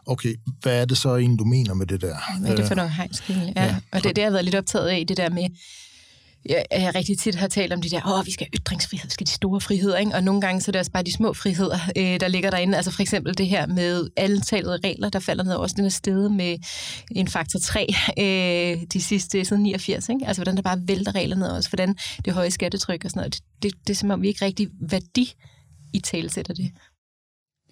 okay, 0.05 0.35
hvad 0.61 0.81
er 0.81 0.85
det 0.85 0.97
så 0.97 1.15
egentlig, 1.15 1.39
du 1.39 1.45
mener 1.45 1.73
med 1.73 1.85
det 1.85 2.01
der? 2.01 2.39
Hvad 2.39 2.51
er 2.51 2.55
det 2.55 2.67
for 2.67 2.75
noget 2.75 2.91
hegnskilde? 2.91 3.53
Ja. 3.55 3.63
ja. 3.63 3.75
Og 3.91 4.03
det, 4.03 4.15
det 4.15 4.17
har 4.17 4.25
jeg 4.25 4.33
været 4.33 4.45
lidt 4.45 4.55
optaget 4.55 4.87
af, 4.87 5.05
det 5.07 5.17
der 5.17 5.29
med, 5.29 5.49
jeg, 6.49 6.65
jeg 6.71 6.95
rigtig 6.95 7.19
tit 7.19 7.35
har 7.35 7.47
talt 7.47 7.73
om 7.73 7.81
de 7.81 7.89
der, 7.89 8.19
åh, 8.19 8.25
vi 8.25 8.31
skal 8.31 8.47
have 8.51 8.61
ytringsfrihed, 8.61 9.05
vi 9.05 9.11
skal 9.11 9.27
de 9.27 9.31
store 9.31 9.61
friheder, 9.61 9.97
ikke? 9.97 10.15
og 10.15 10.23
nogle 10.23 10.41
gange 10.41 10.61
så 10.61 10.69
er 10.69 10.71
det 10.71 10.79
også 10.79 10.91
bare 10.91 11.03
de 11.03 11.13
små 11.13 11.33
friheder, 11.33 11.79
øh, 11.97 12.19
der 12.19 12.27
ligger 12.27 12.49
derinde. 12.49 12.77
Altså 12.77 12.91
for 12.91 13.01
eksempel 13.01 13.37
det 13.37 13.47
her 13.47 13.67
med 13.67 14.09
antallet 14.17 14.83
regler, 14.83 15.09
der 15.09 15.19
falder 15.19 15.43
ned 15.43 15.55
også 15.55 15.75
den 15.77 15.85
er 15.85 15.89
sted 15.89 16.29
med 16.29 16.57
en 17.11 17.27
faktor 17.27 17.59
3 17.59 17.87
øh, 18.19 18.83
de 18.93 19.01
sidste 19.01 19.45
siden 19.45 19.63
89. 19.63 20.09
Ikke? 20.09 20.27
Altså 20.27 20.41
hvordan 20.41 20.55
der 20.55 20.61
bare 20.61 20.81
vælter 20.87 21.15
regler 21.15 21.35
ned 21.35 21.47
også, 21.47 21.69
hvordan 21.69 21.95
det 22.25 22.33
høje 22.33 22.51
skattetryk 22.51 23.05
og 23.05 23.09
sådan 23.09 23.19
noget. 23.19 23.33
Det, 23.33 23.43
det, 23.63 23.73
det 23.87 23.93
er 23.93 23.97
som 23.97 24.11
om, 24.11 24.21
vi 24.21 24.27
ikke 24.27 24.45
rigtig 24.45 24.67
værdi 24.89 25.33
i 25.93 25.99
talsætter 25.99 26.53
det. 26.53 26.71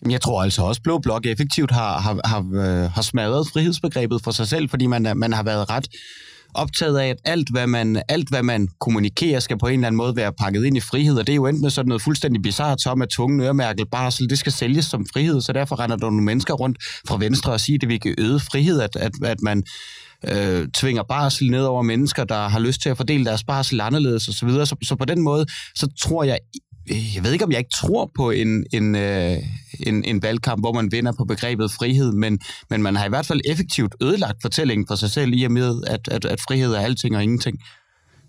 Jeg 0.09 0.21
tror 0.21 0.43
altså 0.43 0.61
også, 0.61 0.79
at 0.79 0.83
Blå 0.83 0.99
Blok 0.99 1.25
effektivt 1.25 1.71
har, 1.71 1.99
har, 1.99 2.19
har, 2.25 2.39
øh, 2.39 2.91
har 2.91 3.01
smadret 3.01 3.47
frihedsbegrebet 3.47 4.23
for 4.23 4.31
sig 4.31 4.47
selv, 4.47 4.69
fordi 4.69 4.85
man, 4.85 5.17
man 5.17 5.33
har 5.33 5.43
været 5.43 5.69
ret 5.69 5.87
optaget 6.55 6.97
af, 6.97 7.07
at 7.07 7.17
alt 7.25 7.49
hvad, 7.51 7.67
man, 7.67 8.01
alt, 8.09 8.29
hvad 8.29 8.43
man 8.43 8.67
kommunikerer, 8.79 9.39
skal 9.39 9.57
på 9.57 9.67
en 9.67 9.73
eller 9.73 9.87
anden 9.87 9.97
måde 9.97 10.15
være 10.15 10.33
pakket 10.33 10.65
ind 10.65 10.77
i 10.77 10.79
frihed, 10.79 11.17
og 11.17 11.27
det 11.27 11.33
er 11.33 11.35
jo 11.35 11.45
enten 11.45 11.61
med 11.61 11.69
sådan 11.69 11.89
noget 11.89 12.01
fuldstændig 12.01 12.41
bizarrt 12.41 12.81
som, 12.81 13.01
at 13.01 13.09
tvungen 13.09 13.41
øremærket 13.41 13.87
barsel, 13.91 14.29
det 14.29 14.39
skal 14.39 14.51
sælges 14.51 14.85
som 14.85 15.05
frihed, 15.13 15.41
så 15.41 15.53
derfor 15.53 15.79
render 15.79 15.95
der 15.95 16.05
nogle 16.05 16.23
mennesker 16.23 16.53
rundt 16.53 16.77
fra 17.07 17.17
venstre 17.17 17.51
og 17.51 17.59
siger, 17.59 17.77
at 17.77 17.81
det 17.81 17.89
vil 17.89 17.99
give 17.99 18.19
øget 18.19 18.41
frihed, 18.41 18.81
at, 18.81 18.95
at, 18.95 19.11
at 19.23 19.41
man 19.41 19.63
øh, 20.31 20.67
tvinger 20.67 21.03
barsel 21.03 21.51
ned 21.51 21.63
over 21.63 21.81
mennesker, 21.81 22.23
der 22.23 22.47
har 22.47 22.59
lyst 22.59 22.81
til 22.81 22.89
at 22.89 22.97
fordele 22.97 23.25
deres 23.25 23.43
barsel 23.43 23.81
anderledes 23.81 24.27
osv. 24.27 24.33
Så, 24.33 24.45
videre. 24.45 24.65
så, 24.65 24.75
så 24.83 24.95
på 24.95 25.05
den 25.05 25.21
måde, 25.21 25.45
så 25.75 25.87
tror 26.01 26.23
jeg 26.23 26.39
Øh, 26.91 27.15
jeg 27.15 27.23
ved 27.23 27.31
ikke, 27.33 27.45
om 27.45 27.51
jeg 27.51 27.59
ikke 27.59 27.75
tror 27.75 28.11
på 28.15 28.31
en, 28.31 28.65
en, 28.73 28.95
øh, 28.95 29.37
en, 29.79 30.03
en 30.03 30.21
valgkamp, 30.21 30.61
hvor 30.61 30.73
man 30.73 30.91
vinder 30.91 31.11
på 31.11 31.25
begrebet 31.25 31.71
frihed, 31.71 32.11
men, 32.11 32.39
men 32.69 32.81
man 32.81 32.95
har 32.95 33.05
i 33.05 33.09
hvert 33.09 33.25
fald 33.25 33.41
effektivt 33.45 33.95
ødelagt 34.01 34.41
fortællingen 34.41 34.87
for 34.87 34.95
sig 34.95 35.11
selv 35.11 35.33
i 35.33 35.43
og 35.43 35.51
med, 35.51 35.81
at, 35.87 36.07
at, 36.07 36.25
at 36.25 36.41
frihed 36.41 36.73
er 36.73 36.79
alting 36.79 37.15
og 37.15 37.23
ingenting. 37.23 37.59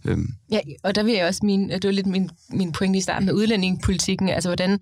Øhm. 0.05 0.29
Ja, 0.51 0.61
og 0.85 0.95
der 0.95 1.03
vil 1.03 1.15
jeg 1.15 1.27
også 1.27 1.41
min, 1.43 1.71
det 1.71 1.85
var 1.85 1.91
lidt 1.91 2.07
min, 2.07 2.31
min 2.51 2.73
pointe 2.73 2.99
i 2.99 3.03
starten 3.03 3.27
med 3.27 3.35
udlændingepolitikken, 3.35 4.29
altså 4.29 4.49
hvordan 4.49 4.79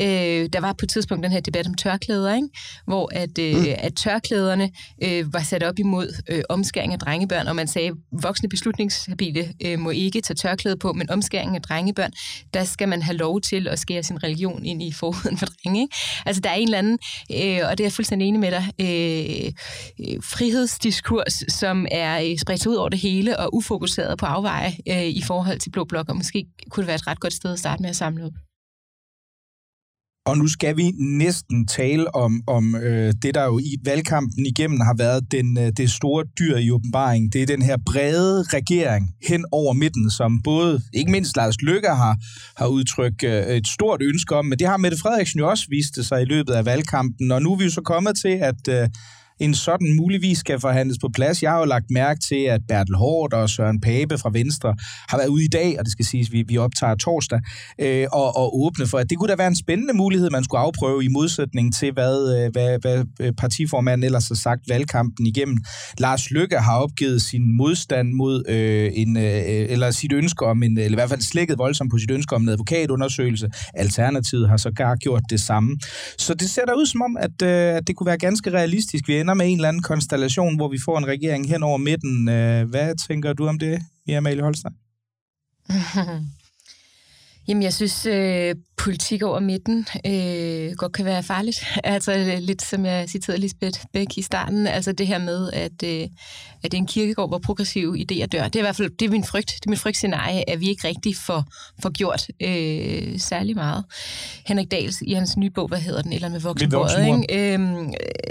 Øh, 0.00 0.48
der 0.52 0.60
var 0.60 0.72
på 0.72 0.84
et 0.84 0.88
tidspunkt 0.88 1.24
den 1.24 1.32
her 1.32 1.40
debat 1.40 1.66
om 1.66 1.74
tørklæder, 1.74 2.34
ikke? 2.34 2.48
hvor 2.86 3.10
at, 3.12 3.38
øh, 3.38 3.56
mm. 3.56 3.66
at 3.78 3.94
tørklæderne 3.94 4.70
øh, 5.02 5.32
var 5.32 5.42
sat 5.42 5.62
op 5.62 5.78
imod 5.78 6.22
øh, 6.28 6.42
omskæring 6.48 6.92
af 6.92 6.98
drengebørn, 6.98 7.46
og 7.46 7.56
man 7.56 7.68
sagde, 7.68 7.90
voksne 8.22 8.48
beslutningshabile 8.48 9.52
øh, 9.64 9.78
må 9.78 9.90
ikke 9.90 10.20
tage 10.20 10.34
tørklæde 10.34 10.76
på, 10.76 10.92
men 10.92 11.10
omskæring 11.10 11.56
af 11.56 11.62
drengebørn, 11.62 12.10
der 12.54 12.64
skal 12.64 12.88
man 12.88 13.02
have 13.02 13.16
lov 13.16 13.40
til 13.40 13.68
at 13.68 13.78
skære 13.78 14.02
sin 14.02 14.24
religion 14.24 14.64
ind 14.64 14.82
i 14.82 14.92
forhuden 14.92 15.38
for 15.38 15.46
drenge. 15.46 15.82
Ikke? 15.82 15.96
Altså 16.26 16.40
der 16.40 16.50
er 16.50 16.54
en 16.54 16.68
eller 16.68 16.78
anden, 16.78 16.98
øh, 17.32 17.60
og 17.70 17.78
det 17.78 17.80
er 17.80 17.84
jeg 17.84 17.92
fuldstændig 17.92 18.28
enig 18.28 18.40
med 18.40 18.50
dig, 18.50 18.64
øh, 18.80 19.52
øh 20.00 20.22
frihedsdiskurs, 20.22 21.42
som 21.48 21.86
er 21.90 22.20
øh, 22.20 22.38
spredt 22.38 22.66
ud 22.66 22.74
over 22.74 22.88
det 22.88 22.98
hele 22.98 23.38
og 23.38 23.54
ufokuseret 23.54 24.18
på 24.18 24.26
afveje 24.26 24.57
øh, 24.88 25.06
i 25.20 25.22
forhold 25.22 25.58
til 25.58 25.70
Blå 25.70 25.84
Blok, 25.84 26.08
og 26.08 26.16
måske 26.16 26.46
kunne 26.70 26.82
det 26.82 26.86
være 26.86 27.00
et 27.02 27.06
ret 27.06 27.20
godt 27.20 27.32
sted 27.32 27.52
at 27.52 27.58
starte 27.58 27.82
med 27.82 27.90
at 27.90 27.96
samle 27.96 28.24
op. 28.24 28.32
Og 30.28 30.38
nu 30.38 30.48
skal 30.48 30.76
vi 30.76 30.92
næsten 30.98 31.66
tale 31.66 32.14
om, 32.14 32.42
om 32.46 32.74
øh, 32.74 33.12
det, 33.22 33.34
der 33.34 33.44
jo 33.44 33.58
i 33.58 33.76
valgkampen 33.84 34.46
igennem 34.46 34.80
har 34.80 34.94
været 34.98 35.32
den, 35.32 35.58
øh, 35.58 35.72
det 35.76 35.90
store 35.90 36.24
dyr 36.38 36.56
i 36.56 36.70
åbenbaring. 36.70 37.32
Det 37.32 37.42
er 37.42 37.46
den 37.46 37.62
her 37.62 37.76
brede 37.86 38.42
regering 38.42 39.14
hen 39.28 39.44
over 39.52 39.72
midten, 39.72 40.10
som 40.10 40.42
både, 40.42 40.80
ikke 40.94 41.10
mindst 41.10 41.36
Lars 41.36 41.62
Løkke 41.62 41.88
har, 41.88 42.16
har 42.56 42.66
udtrykt 42.66 43.24
øh, 43.24 43.46
et 43.46 43.66
stort 43.66 44.02
ønske 44.02 44.36
om, 44.36 44.46
men 44.46 44.58
det 44.58 44.66
har 44.66 44.76
Mette 44.76 44.98
Frederiksen 44.98 45.40
jo 45.40 45.48
også 45.48 45.66
vist 45.70 46.04
sig 46.04 46.22
i 46.22 46.24
løbet 46.24 46.52
af 46.52 46.64
valgkampen. 46.64 47.32
Og 47.32 47.42
nu 47.42 47.52
er 47.52 47.56
vi 47.56 47.64
jo 47.64 47.70
så 47.70 47.80
kommet 47.80 48.16
til, 48.22 48.38
at... 48.50 48.68
Øh, 48.68 48.88
en 49.40 49.54
sådan 49.54 49.96
muligvis 49.96 50.38
skal 50.38 50.60
forhandles 50.60 50.98
på 50.98 51.08
plads. 51.14 51.42
Jeg 51.42 51.50
har 51.50 51.58
jo 51.58 51.64
lagt 51.64 51.90
mærke 51.90 52.20
til, 52.20 52.44
at 52.44 52.60
Bertel 52.68 52.94
Hård 52.94 53.32
og 53.32 53.50
Søren 53.50 53.80
Pape 53.80 54.18
fra 54.18 54.30
Venstre 54.32 54.74
har 55.08 55.16
været 55.18 55.28
ude 55.28 55.44
i 55.44 55.48
dag, 55.48 55.78
og 55.78 55.84
det 55.84 55.92
skal 55.92 56.04
siges, 56.04 56.28
at 56.28 56.32
vi, 56.32 56.44
vi 56.48 56.58
optager 56.58 56.94
torsdag, 56.94 57.40
øh, 57.80 58.06
og, 58.12 58.36
og 58.36 58.60
åbne 58.60 58.86
for, 58.86 58.98
at 58.98 59.10
det 59.10 59.18
kunne 59.18 59.28
da 59.28 59.36
være 59.36 59.46
en 59.46 59.56
spændende 59.56 59.94
mulighed, 59.94 60.30
man 60.30 60.44
skulle 60.44 60.60
afprøve 60.60 61.04
i 61.04 61.08
modsætning 61.08 61.74
til, 61.74 61.92
hvad, 61.92 62.36
øh, 62.36 62.52
hvad, 62.52 62.78
hvad 62.80 63.04
øh, 63.20 63.32
partiformanden 63.32 64.04
ellers 64.04 64.28
har 64.28 64.34
sagt 64.34 64.60
valgkampen 64.68 65.26
igennem. 65.26 65.58
Lars 65.98 66.30
Lykke 66.30 66.58
har 66.58 66.78
opgivet 66.78 67.22
sin 67.22 67.56
modstand 67.56 68.12
mod 68.12 68.44
øh, 68.48 68.90
en, 68.94 69.16
øh, 69.16 69.22
eller 69.46 69.90
sit 69.90 70.12
ønske 70.12 70.46
om 70.46 70.62
en, 70.62 70.78
eller 70.78 70.98
i 70.98 71.00
hvert 71.00 71.08
fald 71.08 71.20
slækket 71.20 71.58
voldsomt 71.58 71.90
på 71.90 71.98
sit 71.98 72.10
ønske 72.10 72.34
om 72.34 72.42
en 72.42 72.48
advokatundersøgelse. 72.48 73.50
Alternativet 73.74 74.48
har 74.48 74.56
sågar 74.56 74.94
gjort 74.94 75.22
det 75.30 75.40
samme. 75.40 75.78
Så 76.18 76.34
det 76.34 76.50
ser 76.50 76.64
da 76.64 76.72
ud 76.72 76.86
som 76.86 77.02
om, 77.02 77.16
at, 77.16 77.42
øh, 77.42 77.76
at 77.76 77.86
det 77.86 77.96
kunne 77.96 78.06
være 78.06 78.18
ganske 78.18 78.50
realistisk. 78.50 79.08
Vi 79.08 79.14
ender 79.28 79.44
med 79.44 79.46
en 79.46 79.58
eller 79.58 79.68
anden 79.68 79.82
konstellation, 79.82 80.56
hvor 80.56 80.68
vi 80.68 80.78
får 80.84 80.98
en 80.98 81.06
regering 81.06 81.48
hen 81.48 81.62
over 81.62 81.78
midten. 81.78 82.28
Øh, 82.28 82.70
hvad 82.70 82.94
tænker 83.08 83.32
du 83.32 83.46
om 83.48 83.58
det, 83.58 83.82
Amalie 84.16 84.42
Holstein? 84.42 84.74
Jamen, 87.48 87.62
jeg 87.62 87.74
synes, 87.74 88.06
øh, 88.06 88.54
politik 88.76 89.22
over 89.22 89.40
midten 89.40 89.86
øh, 90.06 90.72
godt 90.76 90.92
kan 90.92 91.04
være 91.04 91.22
farligt. 91.22 91.64
Altså 91.84 92.38
lidt 92.40 92.62
som 92.62 92.84
jeg 92.84 93.08
citerede 93.08 93.40
Lisbeth 93.40 93.80
Bæk 93.92 94.18
i 94.18 94.22
starten, 94.22 94.66
altså 94.66 94.92
det 94.92 95.06
her 95.06 95.18
med, 95.18 95.50
at, 95.52 95.82
øh, 95.84 96.00
at 96.00 96.08
det 96.62 96.74
er 96.74 96.78
en 96.78 96.86
kirkegård, 96.86 97.28
hvor 97.28 97.38
progressive 97.38 97.98
idéer 97.98 98.26
dør. 98.26 98.44
Det 98.44 98.56
er 98.56 98.60
i 98.60 98.62
hvert 98.62 98.76
fald 98.76 98.90
det 98.98 99.06
er 99.06 99.10
min 99.10 99.24
frygt. 99.24 99.46
Det 99.46 99.66
er 99.66 99.70
min 99.70 99.78
frygtscenarie, 99.78 100.50
at 100.50 100.60
vi 100.60 100.68
ikke 100.68 100.88
rigtig 100.88 101.16
får, 101.16 101.44
får 101.82 101.90
gjort 101.90 102.26
øh, 102.40 103.18
særlig 103.20 103.54
meget. 103.54 103.84
Henrik 104.46 104.70
Dahls 104.70 105.02
i 105.02 105.12
hans 105.12 105.36
nye 105.36 105.50
bog, 105.50 105.68
hvad 105.68 105.78
hedder 105.78 106.02
den, 106.02 106.12
eller 106.12 106.28
med 106.28 106.40
voksenbordet, 106.40 107.06
ikke? 107.06 107.52
Øh, 107.52 107.58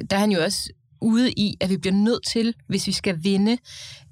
der 0.09 0.15
er 0.15 0.19
han 0.19 0.31
jo 0.31 0.43
også 0.43 0.69
ude 1.01 1.31
i, 1.31 1.57
at 1.61 1.69
vi 1.69 1.77
bliver 1.77 1.93
nødt 1.93 2.21
til, 2.31 2.53
hvis 2.67 2.87
vi 2.87 2.91
skal 2.91 3.23
vinde 3.23 3.57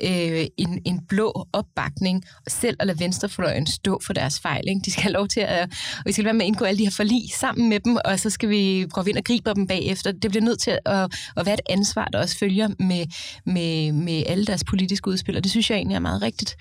øh, 0.03 0.45
en, 0.57 0.81
en 0.85 0.99
blå 1.09 1.47
opbakning, 1.53 2.23
selv 2.47 2.77
at 2.79 2.87
lade 2.87 2.99
venstrefløjen 2.99 3.67
stå 3.67 4.01
for 4.05 4.13
deres 4.13 4.39
fejl. 4.39 4.63
Ikke? 4.67 4.81
De 4.85 4.91
skal 4.91 5.03
have 5.03 5.13
lov 5.13 5.27
til 5.27 5.39
at, 5.39 5.69
og 5.97 6.03
vi 6.05 6.11
skal 6.11 6.25
være 6.25 6.33
med 6.33 6.41
at 6.41 6.47
indgå 6.47 6.65
alle 6.65 6.77
de 6.77 6.83
her 6.83 6.91
forlig 6.91 7.21
sammen 7.39 7.69
med 7.69 7.79
dem, 7.79 7.97
og 8.05 8.19
så 8.19 8.29
skal 8.29 8.49
vi 8.49 8.87
prøve 8.93 9.03
at 9.03 9.07
ind 9.07 9.17
og 9.17 9.23
gribe 9.23 9.53
dem 9.55 9.67
bagefter. 9.67 10.11
Det 10.11 10.31
bliver 10.31 10.43
nødt 10.43 10.59
til 10.59 10.71
at, 10.71 10.79
at, 10.85 11.13
at 11.37 11.45
være 11.45 11.53
et 11.53 11.61
ansvar, 11.69 12.05
der 12.05 12.19
også 12.19 12.37
følger 12.37 12.67
med, 12.79 13.05
med, 13.45 13.91
med 13.91 14.23
alle 14.27 14.45
deres 14.45 14.63
politiske 14.63 15.07
udspil, 15.07 15.37
og 15.37 15.43
det 15.43 15.51
synes 15.51 15.69
jeg 15.69 15.75
egentlig 15.75 15.95
er 15.95 15.99
meget 15.99 16.21
rigtigt. 16.21 16.55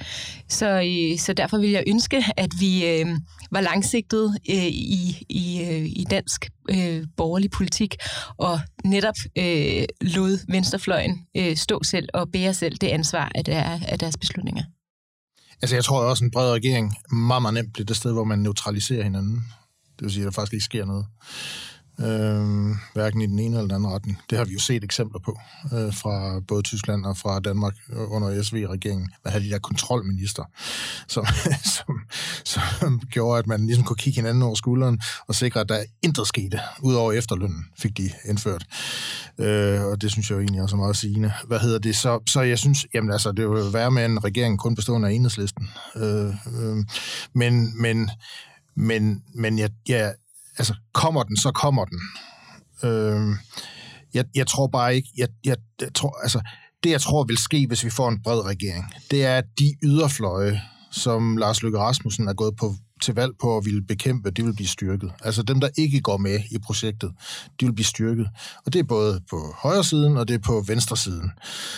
Så, 0.49 0.67
øh, 0.67 1.19
så 1.19 1.33
derfor 1.33 1.59
vil 1.59 1.71
jeg 1.71 1.85
ønske, 1.87 2.25
at 2.37 2.51
vi 2.61 2.87
øh, 2.87 3.07
var 3.51 3.61
langsigtet 3.61 4.39
øh, 4.51 4.67
i, 4.67 5.25
i, 5.29 5.63
øh, 5.63 5.85
i 5.85 6.07
dansk 6.11 6.51
øh, 6.71 7.05
borgerlig 7.17 7.51
politik, 7.51 7.97
og 8.39 8.61
netop 8.85 9.15
øh, 9.39 9.85
lod 10.01 10.53
venstrefløjen 10.53 11.27
øh, 11.37 11.57
stå 11.57 11.83
selv 11.83 12.09
og 12.15 12.29
bære 12.33 12.55
selv 12.55 12.77
det 12.77 12.89
ansvar 12.89 13.24
af, 13.35 13.45
der, 13.45 13.81
af 13.89 13.99
deres 13.99 14.17
beslutninger. 14.17 14.65
Altså 15.63 15.77
jeg 15.77 15.85
tror 15.85 16.01
også, 16.01 16.25
en 16.25 16.31
bred 16.31 16.53
regering 16.53 16.95
meget, 17.13 17.43
meget 17.43 17.55
nemt 17.55 17.73
bliver 17.73 17.87
det 17.87 17.97
sted, 17.97 18.13
hvor 18.13 18.25
man 18.25 18.39
neutraliserer 18.39 19.03
hinanden. 19.03 19.45
Det 19.99 20.03
vil 20.05 20.13
sige, 20.13 20.23
at 20.23 20.25
der 20.25 20.31
faktisk 20.31 20.53
ikke 20.53 20.65
sker 20.65 20.85
noget 20.85 21.07
øh, 22.01 22.77
hverken 22.95 23.21
i 23.21 23.27
den 23.27 23.39
ene 23.39 23.57
eller 23.57 23.61
den 23.61 23.71
anden 23.71 23.93
retning. 23.93 24.19
Det 24.31 24.39
har 24.39 24.45
vi 24.45 24.53
jo 24.53 24.59
set 24.59 24.85
eksempler 24.85 25.21
på 25.21 25.39
øh, 25.73 25.95
fra 25.95 26.41
både 26.41 26.63
Tyskland 26.63 27.05
og 27.05 27.17
fra 27.17 27.41
Danmark 27.41 27.75
under 27.91 28.43
SV-regeringen. 28.43 29.11
Man 29.25 29.33
havde 29.33 29.45
de 29.45 29.51
der 29.51 29.59
kontrolminister, 29.59 30.45
som, 31.09 31.27
som, 31.77 32.01
som 32.45 33.01
gjorde, 33.11 33.39
at 33.39 33.47
man 33.47 33.67
ligesom 33.67 33.85
kunne 33.85 33.97
kigge 33.97 34.17
hinanden 34.17 34.43
over 34.43 34.55
skulderen 34.55 35.01
og 35.27 35.35
sikre, 35.35 35.61
at 35.61 35.69
der 35.69 35.85
intet 36.03 36.27
skete, 36.27 36.61
udover 36.83 37.13
efterlønnen 37.13 37.65
fik 37.79 37.97
de 37.97 38.11
indført. 38.25 38.67
Øh, 39.39 39.83
og 39.83 40.03
det 40.03 40.11
synes 40.11 40.31
jeg 40.31 40.37
jo 40.37 40.41
egentlig 40.41 40.63
også 40.63 40.77
er 40.77 40.81
meget 40.81 40.97
sigende. 40.97 41.33
Hvad 41.47 41.59
hedder 41.59 41.79
det? 41.79 41.97
Så, 41.97 42.21
så 42.29 42.41
jeg 42.41 42.59
synes, 42.59 42.87
jamen 42.95 43.13
altså, 43.13 43.33
det 43.33 43.51
vil 43.51 43.73
være 43.73 43.91
med 43.91 44.05
en 44.05 44.25
regering 44.25 44.59
kun 44.59 44.75
bestående 44.75 45.09
af 45.09 45.13
enhedslisten. 45.13 45.69
Øh, 45.97 46.27
øh, 46.27 46.85
men, 47.35 47.83
men, 47.83 48.11
men, 48.77 49.23
men 49.35 49.59
jeg, 49.59 49.71
jeg, 49.89 50.15
altså, 50.59 50.75
kommer 50.93 51.23
den, 51.23 51.37
så 51.37 51.51
kommer 51.51 51.85
den. 51.85 52.01
Øh, 52.85 53.37
jeg, 54.15 54.25
jeg 54.35 54.47
tror 54.47 54.67
bare 54.67 54.97
ikke, 54.97 55.09
jeg, 55.17 55.29
jeg, 55.45 55.57
jeg 55.81 55.95
tror, 55.95 56.21
altså, 56.23 56.41
det 56.85 56.91
jeg 56.91 57.01
tror 57.01 57.25
vil 57.25 57.39
ske, 57.39 57.67
hvis 57.67 57.85
vi 57.85 57.91
får 57.91 58.09
en 58.09 58.23
bred 58.23 58.45
regering, 58.45 58.85
det 59.11 59.25
er, 59.25 59.39
at 59.39 59.45
de 59.59 59.75
yderfløje, 59.83 60.61
som 60.91 61.37
Lars 61.37 61.63
Løkke 61.63 61.79
Rasmussen 61.79 62.29
er 62.29 62.35
gået 62.35 62.57
på, 62.57 62.75
til 63.03 63.15
valg 63.15 63.33
på 63.41 63.57
at 63.57 63.65
ville 63.65 63.83
bekæmpe, 63.83 64.31
de 64.31 64.45
vil 64.45 64.55
blive 64.55 64.69
styrket. 64.69 65.13
Altså 65.21 65.43
dem, 65.43 65.61
der 65.61 65.69
ikke 65.77 66.01
går 66.01 66.17
med 66.17 66.41
i 66.51 66.59
projektet, 66.59 67.13
de 67.61 67.67
vil 67.67 67.73
blive 67.73 67.87
styrket. 67.87 68.29
Og 68.67 68.73
det 68.73 68.79
er 68.79 68.85
både 68.85 69.21
på 69.31 69.55
højre 69.59 69.85
siden, 69.85 70.17
og 70.17 70.29
det 70.29 70.35
er 70.35 70.39
på 70.39 70.65
venstre 70.67 70.97
siden. 70.97 71.31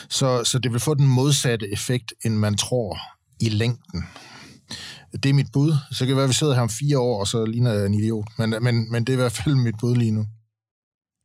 Så, 0.08 0.44
så 0.44 0.58
det 0.58 0.72
vil 0.72 0.80
få 0.80 0.94
den 0.94 1.06
modsatte 1.06 1.72
effekt, 1.72 2.12
end 2.24 2.34
man 2.34 2.56
tror 2.56 2.98
i 3.40 3.48
længden. 3.48 4.04
Det 5.12 5.26
er 5.26 5.34
mit 5.34 5.46
bud. 5.52 5.72
Så 5.92 5.98
kan 5.98 6.08
det 6.08 6.16
være, 6.16 6.24
at 6.24 6.28
vi 6.28 6.34
sidder 6.34 6.54
her 6.54 6.62
om 6.62 6.68
fire 6.68 6.98
år, 6.98 7.20
og 7.20 7.26
så 7.26 7.44
ligner 7.44 7.72
jeg 7.72 7.86
en 7.86 7.94
idiot. 7.94 8.28
Men, 8.38 8.54
men, 8.60 8.92
men 8.92 9.04
det 9.04 9.08
er 9.08 9.12
i 9.12 9.16
hvert 9.16 9.32
fald 9.32 9.54
mit 9.54 9.74
bud 9.80 9.96
lige 9.96 10.10
nu. 10.10 10.26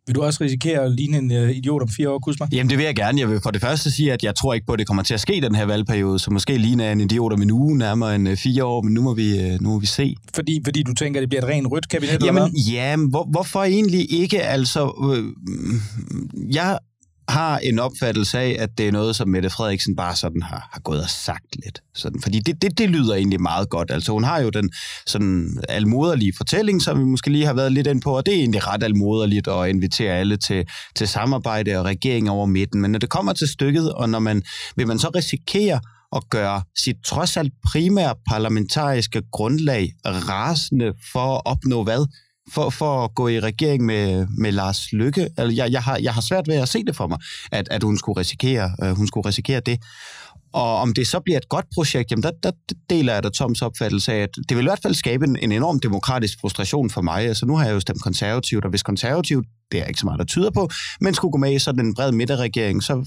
Vil 0.08 0.16
du 0.16 0.22
også 0.22 0.44
risikere 0.44 0.80
at 0.80 0.92
ligne 0.92 1.18
en 1.18 1.32
uh, 1.32 1.58
idiot 1.58 1.82
om 1.82 1.90
fire 1.90 2.10
år, 2.10 2.20
Kusma? 2.20 2.48
Jamen 2.52 2.70
det 2.70 2.78
vil 2.78 2.86
jeg 2.86 2.96
gerne. 2.96 3.20
Jeg 3.20 3.30
vil 3.30 3.40
for 3.44 3.52
det 3.52 3.62
første 3.62 3.92
sige, 3.92 4.14
at 4.14 4.24
jeg 4.24 4.36
tror 4.36 4.54
ikke 4.54 4.66
på, 4.66 4.74
at 4.74 4.80
det 4.80 4.88
kommer 4.88 5.04
til 5.04 5.14
at 5.14 5.20
ske 5.20 5.36
i 5.36 5.40
den 5.40 5.56
her 5.56 5.66
valgperiode, 5.66 6.20
så 6.20 6.32
måske 6.32 6.58
ligner 6.58 6.92
en 6.92 7.02
idiot 7.02 7.34
om 7.34 7.42
en 7.42 7.52
uge, 7.52 7.78
nærmere 7.78 8.16
en 8.16 8.28
uh, 8.28 8.36
fire 8.36 8.66
år, 8.66 8.82
men 8.82 8.94
nu 8.94 9.02
må 9.02 9.14
vi, 9.14 9.54
uh, 9.54 9.62
nu 9.62 9.70
må 9.70 9.80
vi 9.80 9.86
se. 9.86 10.16
Fordi, 10.36 10.62
fordi 10.66 10.84
du 10.84 10.94
tænker, 10.94 11.20
at 11.20 11.22
det 11.22 11.30
bliver 11.30 11.42
et 11.42 11.48
rent 11.48 11.72
rødt 11.72 11.90
kabinet? 11.90 12.24
Jamen, 12.24 12.56
ja, 12.56 12.96
hvor, 13.10 13.28
hvorfor 13.32 13.64
egentlig 13.64 14.14
ikke? 14.14 14.42
Altså, 14.42 15.12
øh, 15.14 15.24
jeg 16.54 16.80
har 17.32 17.58
en 17.58 17.80
opfattelse 17.80 18.40
af, 18.40 18.56
at 18.60 18.70
det 18.78 18.88
er 18.88 18.92
noget, 18.92 19.16
som 19.16 19.30
Mette 19.30 19.50
Frederiksen 19.50 19.96
bare 19.96 20.16
sådan 20.16 20.42
har, 20.42 20.70
har 20.74 20.80
gået 20.80 21.02
og 21.02 21.10
sagt 21.10 21.56
lidt. 21.64 21.82
Sådan, 21.96 22.22
fordi 22.22 22.40
det, 22.40 22.62
det, 22.62 22.78
det 22.78 22.90
lyder 22.90 23.16
egentlig 23.16 23.42
meget 23.42 23.70
godt. 23.70 23.92
Altså 23.92 24.12
hun 24.12 24.24
har 24.24 24.40
jo 24.40 24.50
den 24.50 24.72
sådan 25.08 25.58
almoderlige 25.70 26.34
fortælling, 26.38 26.82
som 26.82 27.00
vi 27.00 27.04
måske 27.04 27.30
lige 27.30 27.46
har 27.46 27.54
været 27.54 27.72
lidt 27.72 27.88
ind 27.88 28.02
på, 28.02 28.18
og 28.18 28.26
det 28.26 28.34
er 28.34 28.40
egentlig 28.40 28.68
ret 28.68 28.84
almoderligt 28.84 29.48
at 29.48 29.70
invitere 29.70 30.14
alle 30.14 30.38
til, 30.38 30.66
til 30.96 31.08
samarbejde 31.08 31.78
og 31.78 31.86
regering 31.86 32.30
over 32.30 32.46
midten. 32.46 32.82
Men 32.82 32.92
når 32.92 33.00
det 33.00 33.10
kommer 33.10 33.34
til 33.34 33.48
stykket, 33.48 33.94
og 33.94 34.10
når 34.10 34.20
man, 34.20 34.44
vil 34.76 34.88
man 34.88 35.00
så 35.00 35.12
risikere 35.16 35.80
at 36.16 36.24
gøre 36.30 36.62
sit 36.78 36.96
trods 37.06 37.38
alt 37.38 37.54
primære 37.72 38.16
parlamentariske 38.30 39.22
grundlag 39.32 39.92
rasende 40.06 40.94
for 41.12 41.36
at 41.36 41.42
opnå 41.46 41.84
hvad? 41.84 42.06
For, 42.52 42.70
for 42.70 43.04
at 43.04 43.16
gå 43.16 43.28
i 43.28 43.40
regering 43.40 43.86
med, 43.86 44.28
med 44.38 44.52
Lars 44.52 44.94
Lykke. 44.94 45.22
Altså, 45.38 45.56
jeg, 45.56 45.72
jeg, 45.72 45.84
har, 45.84 45.98
jeg 45.98 46.14
har 46.14 46.22
svært 46.22 46.48
ved 46.48 46.56
at 46.56 46.70
se 46.70 46.84
det 46.84 46.96
for 46.96 47.08
mig, 47.08 47.20
at, 47.52 47.68
at 47.72 47.84
hun, 47.84 47.98
skulle 47.98 48.20
risikere, 48.20 48.72
øh, 48.84 48.92
hun 48.98 49.08
skulle 49.08 49.28
risikere 49.28 49.60
det. 49.60 49.80
Og 50.54 50.76
om 50.76 50.94
det 50.94 51.08
så 51.08 51.20
bliver 51.20 51.38
et 51.38 51.50
godt 51.50 51.66
projekt, 51.74 52.12
jamen 52.12 52.24
der, 52.24 52.32
der 52.44 52.52
deler 52.90 53.14
jeg 53.14 53.24
da 53.24 53.30
Toms 53.30 53.62
opfattelse 53.62 54.14
af, 54.14 54.18
at 54.18 54.30
det 54.50 54.58
vil 54.58 54.64
i 54.64 54.68
hvert 54.68 54.80
fald 54.84 54.94
skabe 54.94 55.26
en, 55.26 55.38
en 55.42 55.52
enorm 55.52 55.80
demokratisk 55.80 56.40
frustration 56.42 56.90
for 56.90 57.02
mig. 57.02 57.28
Altså 57.28 57.46
nu 57.46 57.58
har 57.58 57.66
jeg 57.66 57.74
jo 57.74 57.80
stemt 57.80 58.04
konservativt, 58.04 58.64
og 58.64 58.70
hvis 58.70 58.84
konservativt, 58.84 59.46
det 59.72 59.80
er 59.80 59.86
ikke 59.86 60.00
så 60.00 60.06
meget, 60.06 60.20
der 60.20 60.26
tyder 60.26 60.52
på, 60.52 60.70
men 61.02 61.14
skulle 61.14 61.32
gå 61.32 61.38
med 61.38 61.56
i 61.56 61.60
sådan 61.60 61.86
en 61.86 61.96
bred 61.96 62.12
midterregering, 62.12 62.84
så 62.84 63.06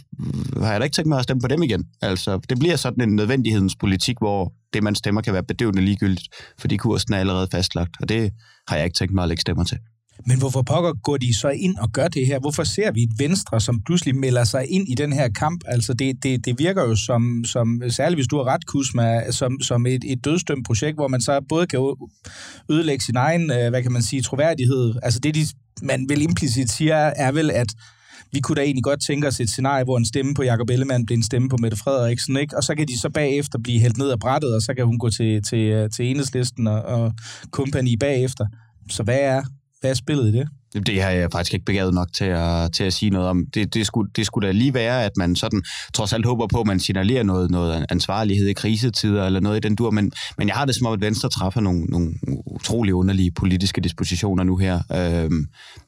har 0.62 0.70
jeg 0.70 0.80
da 0.80 0.84
ikke 0.84 0.94
tænkt 0.94 1.08
mig 1.08 1.18
at 1.18 1.24
stemme 1.24 1.40
på 1.40 1.48
dem 1.48 1.62
igen. 1.62 1.84
Altså 2.02 2.40
det 2.48 2.58
bliver 2.58 2.76
sådan 2.76 3.08
en 3.08 3.16
nødvendighedens 3.16 3.76
politik, 3.76 4.16
hvor 4.18 4.52
det, 4.72 4.82
man 4.82 4.94
stemmer, 4.94 5.20
kan 5.20 5.32
være 5.32 5.44
bedøvende 5.44 5.82
ligegyldigt, 5.82 6.28
fordi 6.58 6.76
kursen 6.76 7.14
er 7.14 7.18
allerede 7.18 7.48
fastlagt, 7.52 7.96
og 8.00 8.08
det 8.08 8.30
har 8.68 8.76
jeg 8.76 8.84
ikke 8.84 8.98
tænkt 8.98 9.14
mig 9.14 9.22
at 9.22 9.28
lægge 9.28 9.40
stemmer 9.40 9.64
til. 9.64 9.78
Men 10.26 10.38
hvorfor 10.38 10.62
pokker 10.62 10.92
går 10.92 11.16
de 11.16 11.38
så 11.38 11.48
ind 11.48 11.76
og 11.76 11.92
gør 11.92 12.08
det 12.08 12.26
her? 12.26 12.38
Hvorfor 12.38 12.64
ser 12.64 12.92
vi 12.92 13.02
et 13.02 13.18
Venstre, 13.18 13.60
som 13.60 13.80
pludselig 13.86 14.16
melder 14.16 14.44
sig 14.44 14.66
ind 14.70 14.88
i 14.88 14.94
den 14.94 15.12
her 15.12 15.28
kamp? 15.28 15.60
Altså 15.66 15.94
det, 15.94 16.22
det, 16.22 16.44
det 16.44 16.58
virker 16.58 16.82
jo 16.82 16.96
som, 16.96 17.44
som, 17.44 17.82
særligt 17.88 18.16
hvis 18.16 18.28
du 18.28 18.36
har 18.36 18.44
ret, 18.44 18.66
Kusma, 18.66 19.30
som, 19.30 19.60
som 19.60 19.86
et, 19.86 20.04
et 20.06 20.24
dødstømt 20.24 20.66
projekt, 20.66 20.96
hvor 20.96 21.08
man 21.08 21.20
så 21.20 21.40
både 21.48 21.66
kan 21.66 21.96
ødelægge 22.70 23.04
sin 23.04 23.16
egen, 23.16 23.50
øh, 23.50 23.70
hvad 23.70 23.82
kan 23.82 23.92
man 23.92 24.02
sige, 24.02 24.22
troværdighed. 24.22 24.94
Altså 25.02 25.20
det, 25.20 25.34
de, 25.34 25.46
man 25.82 26.08
vil 26.08 26.22
implicit 26.22 26.70
siger, 26.70 26.96
er 26.96 27.32
vel, 27.32 27.50
at 27.50 27.74
vi 28.32 28.40
kunne 28.40 28.56
da 28.56 28.62
egentlig 28.62 28.84
godt 28.84 29.02
tænke 29.06 29.26
os 29.28 29.40
et 29.40 29.50
scenarie, 29.50 29.84
hvor 29.84 29.98
en 29.98 30.04
stemme 30.04 30.34
på 30.34 30.42
Jacob 30.42 30.70
Ellemann 30.70 31.06
bliver 31.06 31.16
en 31.16 31.22
stemme 31.22 31.48
på 31.48 31.56
Mette 31.56 31.76
Frederiksen, 31.76 32.36
ikke? 32.36 32.56
og 32.56 32.64
så 32.64 32.74
kan 32.74 32.88
de 32.88 33.00
så 33.00 33.10
bagefter 33.10 33.58
blive 33.58 33.80
hældt 33.80 33.98
ned 33.98 34.10
af 34.10 34.18
brættet, 34.18 34.54
og 34.54 34.62
så 34.62 34.74
kan 34.74 34.86
hun 34.86 34.98
gå 34.98 35.10
til, 35.10 35.42
til, 35.42 35.58
øh, 35.58 35.90
til 35.90 36.10
enhedslisten 36.10 36.66
og, 36.66 36.82
og 36.82 37.12
kompagni 37.50 37.96
bagefter. 37.96 38.46
Så 38.90 39.02
hvad 39.02 39.18
er, 39.20 39.42
hvad 39.84 39.90
er 39.90 39.94
spillet 39.94 40.34
i 40.34 40.38
det? 40.38 40.48
Det 40.86 41.02
har 41.02 41.10
jeg 41.10 41.28
faktisk 41.32 41.54
ikke 41.54 41.64
begavet 41.64 41.94
nok 41.94 42.12
til 42.12 42.24
at, 42.24 42.72
til 42.72 42.84
at 42.84 42.92
sige 42.92 43.10
noget 43.10 43.28
om. 43.28 43.46
Det, 43.54 43.74
det, 43.74 43.86
skulle, 43.86 44.10
det 44.16 44.26
skulle 44.26 44.46
da 44.46 44.52
lige 44.52 44.74
være, 44.74 45.04
at 45.04 45.12
man 45.16 45.36
sådan 45.36 45.62
trods 45.94 46.12
alt 46.12 46.26
håber 46.26 46.46
på, 46.46 46.60
at 46.60 46.66
man 46.66 46.80
signalerer 46.80 47.22
noget, 47.22 47.50
noget 47.50 47.86
ansvarlighed 47.88 48.48
i 48.48 48.52
krisetider 48.52 49.26
eller 49.26 49.40
noget 49.40 49.56
i 49.56 49.60
den 49.60 49.76
dur, 49.76 49.90
men, 49.90 50.12
men 50.38 50.48
jeg 50.48 50.56
har 50.56 50.64
det 50.64 50.74
som 50.74 50.86
om, 50.86 50.92
at 50.92 51.00
Venstre 51.00 51.28
træffer 51.28 51.60
nogle, 51.60 51.84
nogle 51.84 52.14
utrolig 52.46 52.94
underlige 52.94 53.30
politiske 53.30 53.80
dispositioner 53.80 54.44
nu 54.44 54.56
her. 54.56 54.80
Øhm, 54.92 55.46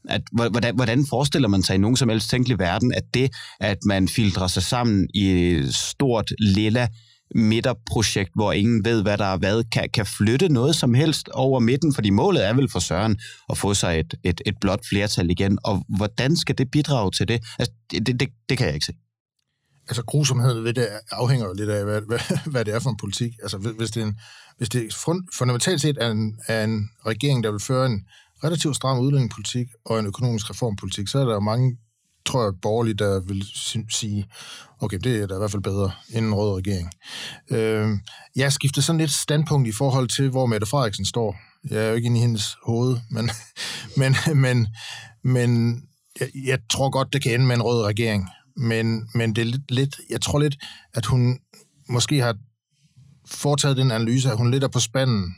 at, 0.09 0.23
hvordan, 0.33 0.75
hvordan 0.75 1.07
forestiller 1.07 1.49
man 1.49 1.63
sig 1.63 1.75
i 1.75 1.79
nogen 1.79 1.97
som 1.97 2.09
helst 2.09 2.31
tænkelig 2.31 2.59
verden, 2.59 2.93
at 2.97 3.05
det, 3.15 3.31
at 3.61 3.79
man 3.85 4.09
filtrer 4.09 4.47
sig 4.47 4.63
sammen 4.63 5.09
i 5.15 5.31
et 5.31 5.75
stort 5.75 6.33
lilla 6.39 6.89
midterprojekt, 7.35 8.31
hvor 8.35 8.53
ingen 8.53 8.85
ved, 8.85 9.03
hvad 9.03 9.19
der 9.19 9.25
er 9.25 9.37
hvad, 9.37 9.65
kan, 9.73 9.89
kan 9.95 10.07
flytte 10.07 10.49
noget 10.49 10.77
som 10.77 10.95
helst 10.95 11.29
over 11.29 11.61
midten, 11.61 11.95
fordi 11.95 12.11
målet 12.11 12.47
er 12.47 12.55
vel 12.55 12.71
for 12.71 12.79
Søren 12.79 13.19
at 13.51 13.59
få 13.59 13.75
sig 13.75 14.01
et, 14.01 14.15
et, 14.25 14.41
et 14.47 14.55
blot 14.61 14.87
flertal 14.89 15.31
igen, 15.31 15.59
og 15.65 15.85
hvordan 15.97 16.37
skal 16.37 16.59
det 16.59 16.71
bidrage 16.71 17.11
til 17.11 17.29
det? 17.29 17.45
Altså, 17.59 17.75
det, 17.91 18.21
det, 18.21 18.29
det 18.49 18.59
kan 18.59 18.67
jeg 18.67 18.75
ikke 18.75 18.87
se. 18.87 18.93
Altså, 19.89 20.03
grusomheden 20.03 20.65
ved 20.65 20.75
det 20.75 20.89
afhænger 21.11 21.47
jo 21.47 21.55
lidt 21.55 21.71
af, 21.71 21.85
hvad, 21.85 22.01
hvad, 22.01 22.19
hvad 22.53 22.65
det 22.65 22.75
er 22.75 22.79
for 22.79 22.91
en 22.91 22.97
politik. 22.97 23.33
Altså, 23.43 23.59
hvis 23.59 23.91
det, 23.91 24.03
er 24.03 24.07
en, 24.07 24.19
hvis 24.59 24.69
det 24.69 24.95
fundamentalt 25.39 25.81
set 25.81 25.99
er 26.01 26.11
en, 26.11 26.39
er 26.49 26.65
en 26.65 26.91
regering, 27.07 27.45
der 27.45 27.51
vil 27.51 27.61
føre 27.61 27.87
en 27.87 28.07
relativt 28.45 28.77
stram 28.77 28.99
udlændingepolitik 28.99 29.67
og 29.85 29.99
en 29.99 30.07
økonomisk 30.07 30.51
reformpolitik, 30.51 31.09
så 31.09 31.19
er 31.19 31.25
der 31.25 31.41
mange 31.41 31.77
tror 32.27 32.45
jeg, 32.45 32.53
borgerlige, 32.63 32.95
der 32.95 33.21
vil 33.21 33.47
sige, 33.91 34.27
okay, 34.81 34.99
det 35.05 35.23
er 35.23 35.27
da 35.27 35.35
i 35.35 35.39
hvert 35.39 35.51
fald 35.51 35.63
bedre 35.63 35.91
end 36.15 36.27
en 36.27 36.35
rød 36.35 36.57
regering. 36.57 36.91
Øh, 37.51 37.89
jeg 38.37 38.53
skifter 38.53 38.83
sådan 38.83 39.01
lidt 39.01 39.13
standpunkt 39.13 39.69
i 39.69 39.73
forhold 39.73 40.09
til, 40.09 40.31
hvor 40.31 40.47
Mette 40.47 40.67
Frederiksen 40.67 41.05
står. 41.05 41.37
Jeg 41.71 41.85
er 41.85 41.89
jo 41.89 41.95
ikke 41.95 42.07
inde 42.07 42.19
i 42.19 42.21
hendes 42.21 42.57
hoved, 42.67 42.97
men, 43.11 43.31
men, 44.01 44.15
men, 44.35 44.69
men 45.25 45.83
jeg, 46.21 46.29
jeg 46.47 46.59
tror 46.71 46.91
godt, 46.91 47.13
det 47.13 47.23
kan 47.23 47.35
ende 47.35 47.47
med 47.47 47.55
en 47.55 47.63
rød 47.63 47.83
regering. 47.85 48.29
Men, 48.57 49.09
men 49.15 49.37
det 49.37 49.43
er 49.43 49.47
lidt, 49.47 49.71
lidt, 49.71 50.01
jeg 50.11 50.21
tror 50.21 50.39
lidt, 50.39 50.57
at 50.95 51.07
hun 51.07 51.39
måske 51.89 52.21
har 52.21 52.37
foretaget 53.27 53.77
den 53.77 53.91
analyse, 53.91 54.31
at 54.31 54.37
hun 54.37 54.51
lidt 54.51 54.65
er 54.65 54.69
på 54.69 54.81
spanden, 54.81 55.35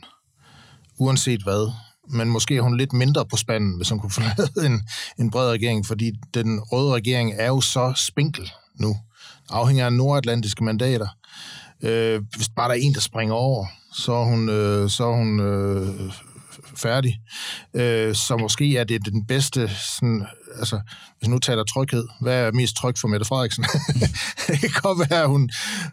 uanset 0.99 1.43
hvad 1.43 1.71
men 2.09 2.29
måske 2.29 2.57
er 2.57 2.61
hun 2.61 2.77
lidt 2.77 2.93
mindre 2.93 3.25
på 3.25 3.37
spanden, 3.37 3.77
hvis 3.77 3.89
hun 3.89 3.99
kunne 3.99 4.11
få 4.11 4.21
en, 4.65 4.81
en 5.19 5.31
bred 5.31 5.51
regering, 5.51 5.85
fordi 5.85 6.11
den 6.33 6.59
røde 6.59 6.93
regering 6.93 7.33
er 7.37 7.47
jo 7.47 7.61
så 7.61 7.93
spinkel 7.95 8.51
nu. 8.75 8.97
Afhænger 9.49 9.85
af 9.85 9.93
nordatlantiske 9.93 10.63
mandater. 10.63 11.07
Øh, 11.81 12.21
hvis 12.35 12.49
bare 12.49 12.69
der 12.69 12.75
er 12.75 12.79
en, 12.79 12.93
der 12.93 12.99
springer 12.99 13.35
over, 13.35 13.65
så 13.93 14.13
er 14.13 14.25
hun, 14.25 14.49
øh, 14.49 14.89
så 14.89 15.03
er 15.03 15.15
hun 15.15 15.39
øh, 15.39 16.11
færdig. 16.79 17.19
Øh, 17.73 18.15
så 18.15 18.37
måske 18.37 18.77
er 18.77 18.83
det 18.83 19.05
den 19.05 19.25
bedste, 19.25 19.69
sådan, 19.97 20.25
altså, 20.57 20.79
hvis 21.19 21.29
nu 21.29 21.39
taler 21.39 21.63
tryghed, 21.63 22.03
hvad 22.21 22.41
er 22.41 22.51
mest 22.51 22.75
tryg 22.75 22.97
for 22.97 23.07
Mette 23.07 23.25
Frederiksen? 23.25 23.63
det 24.47 24.59
kan 24.59 24.69
godt 24.73 25.09
være, 25.09 25.27
hun, 25.27 25.49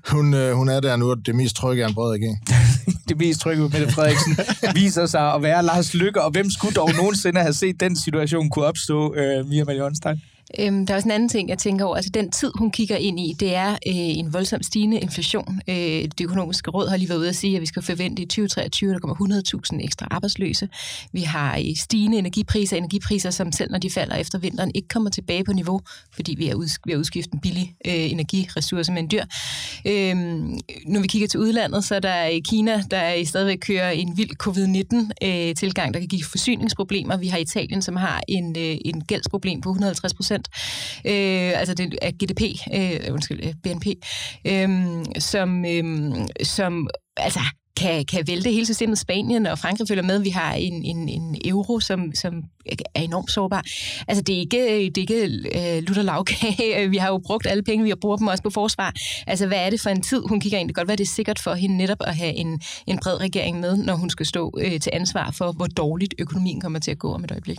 hun, 0.08 0.34
øh, 0.34 0.52
hun 0.52 0.68
er 0.68 0.80
der 0.80 0.96
nu, 0.96 1.10
at 1.10 1.18
det 1.26 1.34
mest 1.34 1.56
trygge 1.56 1.82
er 1.82 1.88
en 1.88 1.94
bred 1.94 2.12
regering. 2.12 2.38
det 3.08 3.18
mest 3.18 3.40
trygge 3.40 3.62
for 3.62 3.78
Mette 3.78 3.92
Frederiksen 3.94 4.38
viser 4.74 5.06
sig 5.06 5.34
at 5.34 5.42
være 5.42 5.62
Lars 5.62 5.94
Lykke, 5.94 6.22
og 6.22 6.30
hvem 6.30 6.50
skulle 6.50 6.74
dog 6.74 6.90
nogensinde 6.92 7.40
have 7.40 7.54
set 7.54 7.80
den 7.80 7.96
situation 7.96 8.50
kunne 8.50 8.64
opstå, 8.64 9.14
øh, 9.14 9.46
Mia 9.46 9.64
Maljonstein? 9.64 10.22
Øhm, 10.60 10.86
der 10.86 10.94
er 10.94 10.96
også 10.96 11.08
en 11.08 11.12
anden 11.12 11.28
ting, 11.28 11.48
jeg 11.48 11.58
tænker 11.58 11.84
over. 11.84 11.96
Altså, 11.96 12.10
den 12.10 12.30
tid, 12.30 12.50
hun 12.58 12.70
kigger 12.70 12.96
ind 12.96 13.20
i, 13.20 13.34
det 13.40 13.54
er 13.54 13.70
øh, 13.70 13.76
en 13.94 14.32
voldsom 14.32 14.62
stigende 14.62 15.00
inflation. 15.00 15.60
Øh, 15.68 15.74
det 15.74 16.20
økonomiske 16.20 16.70
råd 16.70 16.88
har 16.88 16.96
lige 16.96 17.08
været 17.08 17.18
ude 17.18 17.28
at 17.28 17.36
sige, 17.36 17.56
at 17.56 17.60
vi 17.60 17.66
skal 17.66 17.82
forvente 17.82 18.22
i 18.22 18.26
2023, 18.26 18.92
der 18.92 18.98
kommer 18.98 19.42
100.000 19.74 19.84
ekstra 19.84 20.06
arbejdsløse. 20.10 20.68
Vi 21.12 21.20
har 21.20 21.56
øh, 21.58 21.76
stigende 21.76 22.18
energipriser, 22.18 22.76
energipriser, 22.76 23.30
som 23.30 23.52
selv 23.52 23.70
når 23.70 23.78
de 23.78 23.90
falder 23.90 24.16
efter 24.16 24.38
vinteren, 24.38 24.70
ikke 24.74 24.88
kommer 24.88 25.10
tilbage 25.10 25.44
på 25.44 25.52
niveau, 25.52 25.80
fordi 26.14 26.34
vi 26.38 26.48
er 26.48 26.56
ved 26.86 26.94
at 26.94 26.98
udskifte 26.98 27.30
en 27.34 27.40
billig 27.40 27.74
øh, 27.86 28.12
energiressource 28.12 28.92
med 28.92 29.02
en 29.02 29.10
dyr. 29.10 29.24
Øh, 29.86 30.16
når 30.86 31.00
vi 31.00 31.06
kigger 31.06 31.28
til 31.28 31.40
udlandet, 31.40 31.84
så 31.84 31.94
er 31.94 32.00
der 32.00 32.24
i 32.24 32.38
Kina, 32.38 32.82
der 32.90 33.12
i 33.12 33.24
stadigvæk 33.24 33.58
kører 33.58 33.90
en 33.90 34.16
vild 34.16 34.36
covid-19-tilgang, 34.36 35.88
øh, 35.88 35.94
der 35.94 36.00
kan 36.00 36.08
give 36.08 36.24
forsyningsproblemer. 36.24 37.16
Vi 37.16 37.26
har 37.26 37.38
Italien, 37.38 37.82
som 37.82 37.96
har 37.96 38.22
en, 38.28 38.56
øh, 38.58 38.76
en 38.84 39.04
gældsproblem 39.04 39.60
på 39.60 39.68
150 39.68 40.14
procent 40.14 40.35
procent, 40.36 40.48
øh, 41.04 41.60
altså 41.60 41.74
det 41.74 41.98
er 42.02 42.10
GDP, 42.10 42.42
øh, 42.74 43.12
undskyld, 43.12 43.40
øh, 43.46 43.54
BNP, 43.62 43.86
øh, 44.46 45.04
som, 45.18 45.64
øh, 45.64 46.14
som 46.42 46.88
altså 47.16 47.40
kan, 47.76 48.04
kan 48.04 48.24
vælte 48.26 48.50
hele 48.50 48.64
systemet. 48.64 48.98
Spanien 48.98 49.46
og 49.46 49.58
Frankrig 49.58 49.88
følger 49.88 50.02
med. 50.02 50.18
Vi 50.18 50.28
har 50.28 50.54
en, 50.54 50.84
en, 50.84 51.08
en 51.08 51.36
euro, 51.44 51.80
som, 51.80 52.14
som 52.14 52.42
er 52.94 53.02
enormt 53.02 53.30
sårbar. 53.30 53.64
Altså, 54.08 54.22
det 54.22 54.34
er 54.34 54.38
ikke, 54.38 54.90
det 54.94 54.98
er 54.98 55.00
ikke 55.00 55.24
øh, 55.24 55.82
lutter 55.82 56.02
lavkage. 56.02 56.88
Vi 56.94 56.96
har 56.96 57.08
jo 57.08 57.18
brugt 57.26 57.46
alle 57.46 57.62
penge, 57.62 57.84
vi 57.84 57.90
har 57.90 57.98
brugt 58.00 58.20
dem 58.20 58.28
også 58.28 58.42
på 58.42 58.50
forsvar. 58.50 58.94
Altså, 59.26 59.46
hvad 59.46 59.58
er 59.58 59.70
det 59.70 59.80
for 59.80 59.90
en 59.90 60.02
tid, 60.02 60.22
hun 60.28 60.40
kigger 60.40 60.58
ind? 60.58 60.68
Det 60.68 60.74
kan 60.74 60.80
godt 60.80 60.88
være, 60.88 60.96
det 60.96 61.04
er 61.04 61.14
sikkert 61.14 61.38
for 61.38 61.54
hende 61.54 61.76
netop 61.76 61.98
at 62.00 62.16
have 62.16 62.34
en, 62.34 62.60
en 62.86 62.98
bred 63.02 63.20
regering 63.20 63.60
med, 63.60 63.76
når 63.76 63.94
hun 63.94 64.10
skal 64.10 64.26
stå 64.26 64.52
øh, 64.58 64.80
til 64.80 64.90
ansvar 64.92 65.30
for, 65.30 65.52
hvor 65.52 65.66
dårligt 65.66 66.14
økonomien 66.18 66.60
kommer 66.60 66.78
til 66.78 66.90
at 66.90 66.98
gå 66.98 67.12
om 67.14 67.24
et 67.24 67.30
øjeblik 67.30 67.58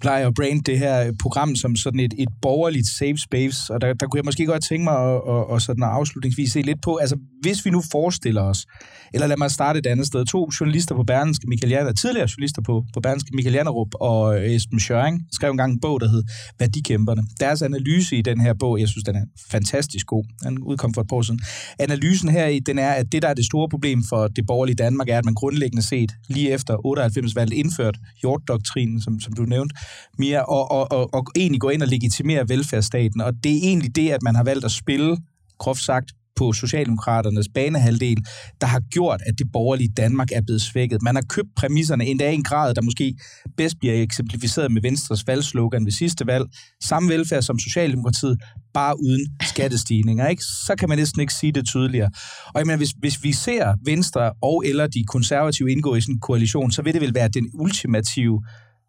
plejer 0.00 0.26
at 0.26 0.34
brande 0.34 0.62
det 0.62 0.78
her 0.78 1.12
program 1.22 1.56
som 1.56 1.76
sådan 1.76 2.00
et, 2.00 2.14
et 2.18 2.28
borgerligt 2.42 2.86
safe 2.86 3.16
space, 3.16 3.74
og 3.74 3.80
der, 3.80 3.92
der 3.94 4.06
kunne 4.06 4.18
jeg 4.18 4.24
måske 4.24 4.46
godt 4.46 4.64
tænke 4.64 4.84
mig 4.84 4.96
at, 5.14 5.20
at, 5.28 5.54
at 5.54 5.62
sådan 5.62 5.82
afslutningsvis 5.82 6.52
se 6.52 6.62
lidt 6.62 6.82
på, 6.82 6.96
altså 6.96 7.16
hvis 7.42 7.64
vi 7.64 7.70
nu 7.70 7.82
forestiller 7.92 8.42
os, 8.42 8.66
eller 9.14 9.26
lad 9.26 9.36
mig 9.36 9.50
starte 9.50 9.78
et 9.78 9.86
andet 9.86 10.06
sted, 10.06 10.26
to 10.26 10.50
journalister 10.60 10.94
på 10.94 11.02
Berlingske, 11.02 11.48
Michael 11.48 11.70
Janner, 11.70 11.92
tidligere 11.92 12.28
journalister 12.36 12.62
på, 12.62 12.84
på 12.94 13.00
Berlingske, 13.00 13.30
Michael 13.34 13.54
Jannerup 13.54 13.88
og 14.00 14.38
øh, 14.38 14.50
Esben 14.50 14.80
Schøring, 14.80 15.22
skrev 15.32 15.50
engang 15.50 15.72
en 15.72 15.80
bog, 15.80 16.00
der 16.00 16.08
hed 16.08 16.22
Værdikæmperne. 16.58 17.22
Deres 17.40 17.62
analyse 17.62 18.16
i 18.16 18.22
den 18.22 18.40
her 18.40 18.54
bog, 18.54 18.80
jeg 18.80 18.88
synes, 18.88 19.04
den 19.04 19.16
er 19.16 19.24
fantastisk 19.50 20.06
god. 20.06 20.24
Den 20.44 20.58
udkom 20.58 20.94
for 20.94 21.00
et 21.00 21.08
par 21.08 21.16
år 21.16 21.22
siden. 21.22 21.40
Analysen 21.78 22.28
her, 22.28 22.46
i, 22.46 22.58
den 22.58 22.78
er, 22.78 22.90
at 22.90 23.12
det, 23.12 23.22
der 23.22 23.28
er 23.28 23.34
det 23.34 23.44
store 23.44 23.68
problem 23.68 24.04
for 24.08 24.28
det 24.28 24.46
borgerlige 24.46 24.76
Danmark, 24.76 25.08
er, 25.08 25.18
at 25.18 25.24
man 25.24 25.34
grundlæggende 25.34 25.82
set 25.82 26.12
lige 26.28 26.50
efter 26.50 26.74
98-valget 26.74 27.52
indført 27.52 27.96
Hjort-doktrinen, 28.20 29.00
som, 29.00 29.20
som 29.20 29.32
du 29.32 29.42
nævnte, 29.42 29.74
mere, 30.18 30.44
og, 30.44 30.70
og, 30.70 30.92
og, 30.92 31.14
og 31.14 31.26
egentlig 31.36 31.60
gå 31.60 31.68
ind 31.68 31.82
og 31.82 31.88
legitimere 31.88 32.48
velfærdsstaten. 32.48 33.20
Og 33.20 33.32
det 33.44 33.52
er 33.52 33.60
egentlig 33.62 33.96
det, 33.96 34.10
at 34.10 34.22
man 34.22 34.34
har 34.34 34.44
valgt 34.44 34.64
at 34.64 34.70
spille, 34.70 35.16
groft 35.58 35.80
sagt, 35.80 36.12
på 36.36 36.52
Socialdemokraternes 36.52 37.48
banehalvdel, 37.54 38.16
der 38.60 38.66
har 38.66 38.80
gjort, 38.80 39.20
at 39.26 39.34
det 39.38 39.46
borgerlige 39.52 39.92
Danmark 39.96 40.28
er 40.32 40.40
blevet 40.40 40.62
svækket. 40.62 41.02
Man 41.02 41.14
har 41.14 41.22
købt 41.28 41.48
præmisserne 41.56 42.04
endda 42.06 42.30
i 42.30 42.34
en 42.34 42.44
grad, 42.44 42.74
der 42.74 42.82
måske 42.82 43.14
bedst 43.56 43.78
bliver 43.78 44.02
eksemplificeret 44.02 44.72
med 44.72 44.82
Venstres 44.82 45.26
valgslogan 45.26 45.84
ved 45.84 45.92
sidste 45.92 46.26
valg. 46.26 46.44
Samme 46.84 47.08
velfærd 47.08 47.42
som 47.42 47.58
Socialdemokratiet, 47.58 48.42
bare 48.74 49.00
uden 49.00 49.26
skattestigninger. 49.42 50.28
Ikke? 50.28 50.42
Så 50.66 50.74
kan 50.78 50.88
man 50.88 50.98
næsten 50.98 51.20
ikke 51.20 51.34
sige 51.34 51.52
det 51.52 51.66
tydeligere. 51.66 52.10
Og 52.46 52.58
jeg 52.58 52.66
mener, 52.66 52.76
hvis, 52.76 52.94
hvis 52.98 53.24
vi 53.24 53.32
ser 53.32 53.74
Venstre 53.84 54.32
og 54.42 54.62
eller 54.66 54.86
de 54.86 55.04
konservative 55.04 55.72
indgå 55.72 55.94
i 55.94 56.00
sådan 56.00 56.14
en 56.14 56.20
koalition, 56.20 56.70
så 56.72 56.82
vil 56.82 56.94
det 56.94 57.00
vel 57.00 57.14
være 57.14 57.28
den 57.28 57.50
ultimative 57.54 58.42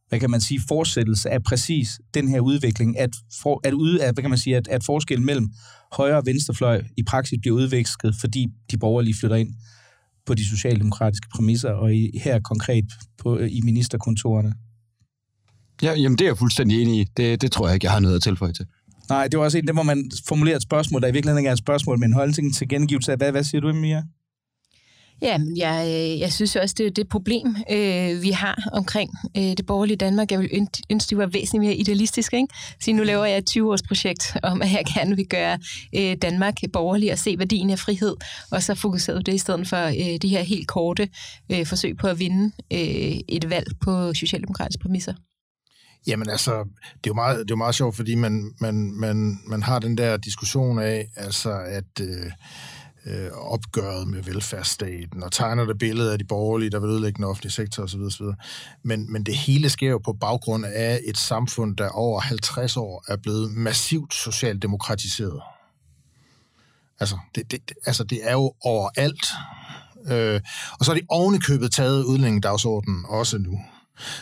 hvad 0.09 0.19
kan 0.19 0.31
man 0.31 0.41
sige, 0.41 0.61
fortsættelse 0.67 1.29
af 1.29 1.43
præcis 1.43 1.99
den 2.13 2.27
her 2.27 2.39
udvikling, 2.39 2.99
at, 2.99 3.09
for, 3.41 3.61
at, 3.63 3.73
ud, 3.73 3.99
at, 3.99 4.13
hvad 4.13 4.23
kan 4.23 4.29
man 4.29 4.39
sige, 4.39 4.57
at, 4.57 4.67
at 4.67 4.83
forskellen 4.83 5.25
mellem 5.25 5.49
højre 5.91 6.17
og 6.17 6.25
venstrefløj 6.25 6.83
i 6.97 7.03
praksis 7.03 7.37
bliver 7.41 7.55
udvekslet, 7.55 8.15
fordi 8.19 8.47
de 8.71 8.77
borgerlige 8.77 9.15
flytter 9.19 9.37
ind 9.37 9.53
på 10.25 10.33
de 10.33 10.49
socialdemokratiske 10.49 11.27
præmisser, 11.35 11.69
og 11.69 11.95
i, 11.95 12.19
her 12.23 12.39
konkret 12.39 12.85
på, 13.17 13.37
i 13.39 13.61
ministerkontorerne. 13.63 14.53
Ja, 15.81 15.93
jamen 15.93 16.17
det 16.17 16.25
er 16.25 16.29
jeg 16.29 16.37
fuldstændig 16.37 16.81
enig 16.81 16.99
i. 16.99 17.05
Det, 17.17 17.41
det 17.41 17.51
tror 17.51 17.67
jeg 17.67 17.73
ikke, 17.73 17.85
jeg 17.85 17.91
har 17.91 17.99
noget 17.99 18.15
at 18.15 18.21
tilføje 18.21 18.53
til. 18.53 18.65
Nej, 19.09 19.27
det 19.27 19.39
var 19.39 19.45
også 19.45 19.57
en, 19.57 19.67
det 19.67 19.75
hvor 19.75 19.83
man 19.83 20.11
formulerer 20.27 20.55
et 20.55 20.61
spørgsmål, 20.61 21.01
der 21.01 21.07
i 21.07 21.11
virkeligheden 21.11 21.39
ikke 21.39 21.47
er 21.47 21.53
et 21.53 21.59
spørgsmål, 21.59 21.99
men 21.99 22.13
holdning 22.13 22.55
til 22.55 22.69
gengivelse 22.69 23.11
af, 23.11 23.17
hvad, 23.17 23.31
hvad 23.31 23.43
siger 23.43 23.61
du, 23.61 23.73
Mia? 23.73 24.03
Ja, 25.21 25.39
jeg, 25.55 25.85
øh, 25.87 26.19
jeg 26.19 26.33
synes 26.33 26.55
også, 26.55 26.75
det 26.77 26.85
er 26.85 26.91
det 26.91 27.09
problem, 27.09 27.55
øh, 27.71 28.21
vi 28.21 28.31
har 28.31 28.69
omkring 28.73 29.11
øh, 29.37 29.43
det 29.43 29.65
borgerlige 29.65 29.97
Danmark. 29.97 30.31
Jeg 30.31 30.39
vil 30.39 30.49
ønske, 30.89 31.09
det 31.09 31.17
var 31.17 31.25
væsentligt 31.25 31.61
mere 31.61 31.75
idealistisk. 31.75 32.33
Ikke? 32.33 32.47
Så 32.81 32.93
nu 32.93 33.03
laver 33.03 33.25
jeg 33.25 33.37
et 33.37 33.49
20-års 33.49 33.81
projekt 33.81 34.37
om, 34.43 34.61
at 34.61 34.71
jeg 34.71 34.83
gerne 34.95 35.15
vil 35.15 35.27
gøre 35.27 35.59
øh, 35.95 36.15
Danmark 36.21 36.55
borgerlig 36.73 37.11
og 37.11 37.17
se 37.17 37.35
værdien 37.39 37.69
af 37.69 37.79
frihed, 37.79 38.15
og 38.51 38.63
så 38.63 38.75
fokuseret 38.75 39.25
det 39.25 39.33
i 39.33 39.37
stedet 39.37 39.67
for 39.67 39.85
øh, 39.85 40.17
det 40.21 40.29
her 40.29 40.41
helt 40.41 40.67
korte 40.67 41.09
øh, 41.51 41.65
forsøg 41.65 41.97
på 41.97 42.07
at 42.07 42.19
vinde 42.19 42.51
øh, 42.73 43.19
et 43.27 43.49
valg 43.49 43.67
på 43.81 44.13
socialdemokratiske 44.13 44.81
præmisser. 44.81 45.13
Jamen 46.07 46.29
altså, 46.29 46.51
det 46.93 47.05
er 47.05 47.07
jo 47.07 47.13
meget, 47.13 47.37
det 47.37 47.51
er 47.51 47.55
jo 47.55 47.55
meget 47.55 47.75
sjovt, 47.75 47.95
fordi 47.95 48.15
man, 48.15 48.51
man, 48.61 48.75
man, 48.75 49.39
man 49.47 49.63
har 49.63 49.79
den 49.79 49.97
der 49.97 50.17
diskussion 50.17 50.79
af, 50.79 51.07
altså 51.15 51.51
at... 51.51 52.01
Øh, 52.01 52.31
øh, 53.07 53.31
opgøret 53.31 54.07
med 54.07 54.23
velfærdsstaten, 54.23 55.23
og 55.23 55.31
tegner 55.31 55.65
det 55.65 55.77
billede 55.77 56.11
af 56.11 56.19
de 56.19 56.23
borgerlige, 56.23 56.69
der 56.69 56.79
vil 56.79 56.89
ødelægge 56.89 57.17
den 57.17 57.23
offentlige 57.23 57.51
sektor 57.51 57.83
osv. 57.83 57.99
osv. 57.99 58.25
Men, 58.83 59.11
men 59.11 59.23
det 59.23 59.35
hele 59.35 59.69
sker 59.69 59.89
jo 59.89 59.97
på 59.97 60.13
baggrund 60.13 60.65
af 60.65 60.99
et 61.05 61.17
samfund, 61.17 61.77
der 61.77 61.89
over 61.89 62.19
50 62.19 62.77
år 62.77 63.03
er 63.07 63.15
blevet 63.17 63.51
massivt 63.51 64.13
socialdemokratiseret. 64.13 65.41
Altså, 66.99 67.17
det, 67.35 67.51
det, 67.51 67.71
altså, 67.85 68.03
det 68.03 68.19
er 68.23 68.33
jo 68.33 68.53
overalt. 68.61 69.25
Øh, 70.07 70.41
og 70.79 70.85
så 70.85 70.91
er 70.91 70.95
de 70.95 71.01
ovenikøbet 71.09 71.71
taget 71.71 72.03
udlændingedagsordenen 72.03 73.05
også 73.07 73.37
nu. 73.37 73.59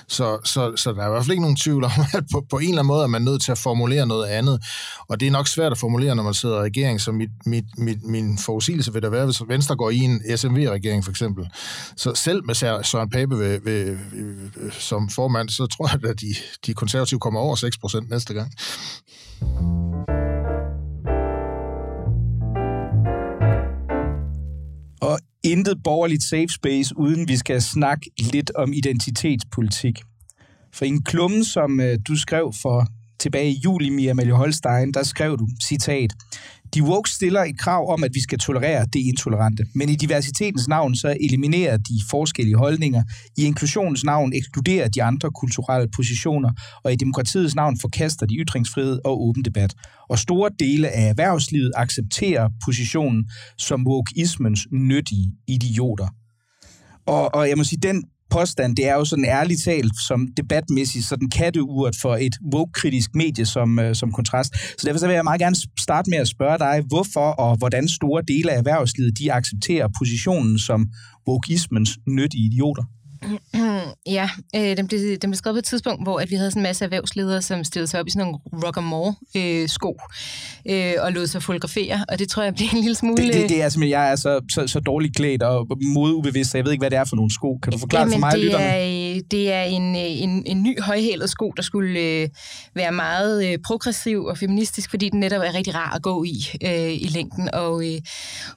Så, 0.08 0.40
så, 0.44 0.76
så 0.76 0.92
der 0.92 1.02
er 1.02 1.08
i 1.08 1.10
hvert 1.10 1.24
fald 1.24 1.32
ikke 1.32 1.42
nogen 1.42 1.58
tvivl 1.58 1.84
om, 1.84 1.92
at 2.18 2.24
på, 2.32 2.46
på 2.50 2.58
en 2.58 2.70
eller 2.70 2.80
anden 2.80 2.88
måde 2.88 3.04
er 3.04 3.08
man 3.08 3.22
nødt 3.22 3.42
til 3.42 3.52
at 3.52 3.58
formulere 3.58 4.06
noget 4.08 4.28
andet. 4.28 4.64
Og 5.10 5.20
det 5.20 5.28
er 5.28 5.32
nok 5.32 5.48
svært 5.48 5.72
at 5.72 5.78
formulere, 5.78 6.16
når 6.16 6.24
man 6.24 6.34
sidder 6.34 6.58
i 6.58 6.62
regering, 6.62 7.02
så 7.02 7.12
mit, 7.12 7.30
mit, 7.46 7.66
mit, 7.78 8.04
min 8.04 8.38
forudsigelse 8.38 8.94
vil 8.94 9.02
der 9.02 9.10
være, 9.10 9.26
hvis 9.26 9.42
Venstre 9.48 9.76
går 9.76 9.90
i 9.90 9.98
en 9.98 10.38
SMV-regering 10.38 11.04
for 11.04 11.12
eksempel. 11.12 11.50
Så 11.98 12.16
selv 12.16 12.46
med 12.46 12.56
Søren 12.56 13.10
Pape 13.10 13.40
ved, 13.40 13.60
ved, 13.64 13.98
ved, 14.12 14.72
som 14.72 15.10
formand, 15.10 15.50
så 15.50 15.68
tror 15.68 15.90
jeg, 15.92 16.10
at 16.10 16.22
de, 16.22 16.36
de 16.66 16.74
konservative 16.74 17.20
kommer 17.20 17.40
over 17.40 17.56
6 17.56 17.78
procent 17.78 18.10
næste 18.10 18.34
gang. 18.34 18.52
Intet 25.46 25.84
borgerligt 25.84 26.24
safe 26.24 26.48
space, 26.48 26.98
uden 26.98 27.28
vi 27.28 27.38
skal 27.38 27.62
snakke 27.62 28.12
lidt 28.20 28.52
om 28.56 28.74
identitetspolitik. 28.74 30.02
For 30.74 30.86
i 30.86 30.88
en 30.88 31.04
klumme, 31.04 31.44
som 31.44 31.80
øh, 31.80 32.00
du 32.08 32.18
skrev 32.18 32.54
for 32.62 32.88
tilbage 33.20 33.50
i 33.52 33.60
juli, 33.66 33.90
Mia 33.90 34.10
Amalie 34.10 34.34
Holstein, 34.34 34.92
der 34.92 35.04
skrev 35.04 35.38
du, 35.38 35.48
citat, 35.68 36.14
de 36.76 36.84
woke 36.84 37.10
stiller 37.10 37.44
et 37.44 37.60
krav 37.60 37.94
om, 37.94 38.04
at 38.04 38.12
vi 38.14 38.22
skal 38.22 38.40
tolerere 38.40 38.86
det 38.94 39.00
intolerante, 39.00 39.66
men 39.74 39.90
i 39.90 39.96
diversitetens 39.96 40.68
navn 40.68 40.96
så 40.96 41.18
eliminerer 41.22 41.78
de 41.78 41.94
forskellige 42.10 42.58
holdninger. 42.58 43.04
I 43.38 43.44
inklusionens 43.44 44.04
navn 44.04 44.34
ekskluderer 44.34 44.88
de 44.88 45.04
andre 45.04 45.32
kulturelle 45.32 45.88
positioner, 45.96 46.50
og 46.84 46.94
i 46.94 46.96
demokratiets 46.96 47.56
navn 47.56 47.80
forkaster 47.80 48.26
de 48.26 48.36
ytringsfrihed 48.36 49.00
og 49.06 49.22
åben 49.22 49.46
debat. 49.46 49.76
Og 50.10 50.20
store 50.20 50.50
dele 50.60 50.90
af 50.90 51.10
erhvervslivet 51.10 51.72
accepterer 51.76 52.50
positionen 52.66 53.30
som 53.58 53.88
wokeismens 53.88 54.68
nyttige 54.72 55.32
idioter. 55.48 56.08
Og, 57.06 57.36
og 57.36 57.50
jeg 57.50 57.58
må 57.58 57.64
sige, 57.64 57.80
den 57.84 58.04
påstand, 58.40 58.76
det 58.76 58.88
er 58.88 58.94
jo 58.94 59.06
sådan 59.06 59.26
ærligt 59.26 59.62
talt 59.64 59.94
som 60.08 60.28
debatmæssigt 60.38 61.06
sådan 61.06 61.30
katteurt 61.30 61.96
for 62.02 62.16
et 62.16 62.36
woke-kritisk 62.54 63.10
medie 63.16 63.46
som, 63.46 63.80
øh, 63.80 63.96
som 63.96 64.12
kontrast. 64.12 64.52
Så 64.80 64.84
derfor 64.86 65.00
så 65.00 65.08
vil 65.08 65.14
jeg 65.14 65.24
meget 65.24 65.42
gerne 65.42 65.56
starte 65.80 66.10
med 66.10 66.18
at 66.18 66.28
spørge 66.28 66.58
dig, 66.58 66.84
hvorfor 66.88 67.28
og 67.44 67.58
hvordan 67.58 67.88
store 67.88 68.22
dele 68.28 68.52
af 68.52 68.58
erhvervslivet 68.58 69.18
de 69.20 69.34
accepterer 69.34 69.88
positionen 70.00 70.60
som 70.60 70.80
wokeismens 71.28 71.92
nyttige 72.08 72.46
idioter. 72.46 72.84
Ja, 74.06 74.30
øh, 74.56 74.78
den, 74.78 74.88
blev, 74.88 75.00
den 75.00 75.30
blev 75.30 75.36
skrevet 75.36 75.56
på 75.56 75.60
et 75.60 75.66
tidspunkt, 75.66 76.04
hvor 76.04 76.20
at 76.20 76.32
vi 76.32 76.36
havde 76.36 76.52
sådan 76.52 76.60
en 76.60 76.64
masse 76.64 76.86
erhvervsledere, 76.86 77.42
som 77.42 77.64
stillede 77.64 77.88
sig 77.88 78.00
op 78.00 78.08
i 78.08 78.10
sådan 78.12 78.26
nogle 78.26 78.66
rock 78.66 78.78
and 78.78 78.86
more 78.86 79.16
øh, 79.38 79.70
sko 79.70 80.00
øh, 80.70 80.94
og 81.00 81.12
lod 81.12 81.28
sig 81.28 81.44
fotografere, 81.44 82.06
og 82.10 82.20
det 82.20 82.30
tror 82.30 82.44
jeg 82.44 82.54
bliver 82.56 82.70
en 82.74 82.80
lille 82.80 82.96
smule... 82.96 83.24
Det, 83.24 83.34
det, 83.34 83.50
det 83.50 83.64
er 83.64 83.70
simpelthen, 83.70 83.92
jeg 83.92 84.12
er 84.12 84.16
så, 84.16 84.42
så, 84.52 84.68
så 84.68 84.80
dårligt 84.80 85.16
klædt 85.16 85.44
og 85.44 85.68
modeubevidst, 85.82 86.52
så 86.52 86.58
jeg 86.58 86.66
ved 86.66 86.72
ikke, 86.72 86.82
hvad 86.82 86.90
det 86.90 86.98
er 86.98 87.06
for 87.06 87.16
nogle 87.16 87.32
sko. 87.32 87.60
Kan 87.64 87.72
du 87.72 87.78
forklare 87.78 88.02
Jamen, 88.02 88.12
det 88.12 88.16
for 88.16 88.20
mig, 88.20 88.32
det 88.32 88.40
lytterne? 88.40 88.66
Er, 88.66 89.22
det 89.32 89.54
er 89.54 89.64
en, 89.64 89.96
en, 89.96 90.44
en 90.46 90.64
ny 90.64 90.82
højhælet 90.82 91.30
sko, 91.30 91.52
der 91.58 91.64
skulle 91.64 92.00
øh, 92.00 92.30
være 92.76 92.92
meget 92.92 93.48
øh, 93.48 93.58
progressiv 93.66 94.24
og 94.24 94.38
feministisk, 94.38 94.90
fordi 94.90 95.10
den 95.10 95.20
netop 95.20 95.42
er 95.42 95.54
rigtig 95.54 95.76
rar 95.76 95.96
at 95.96 96.02
gå 96.02 96.24
i 96.24 96.46
øh, 96.66 96.94
i 96.94 97.08
længden, 97.08 97.50
og, 97.54 97.88
øh, 97.88 98.02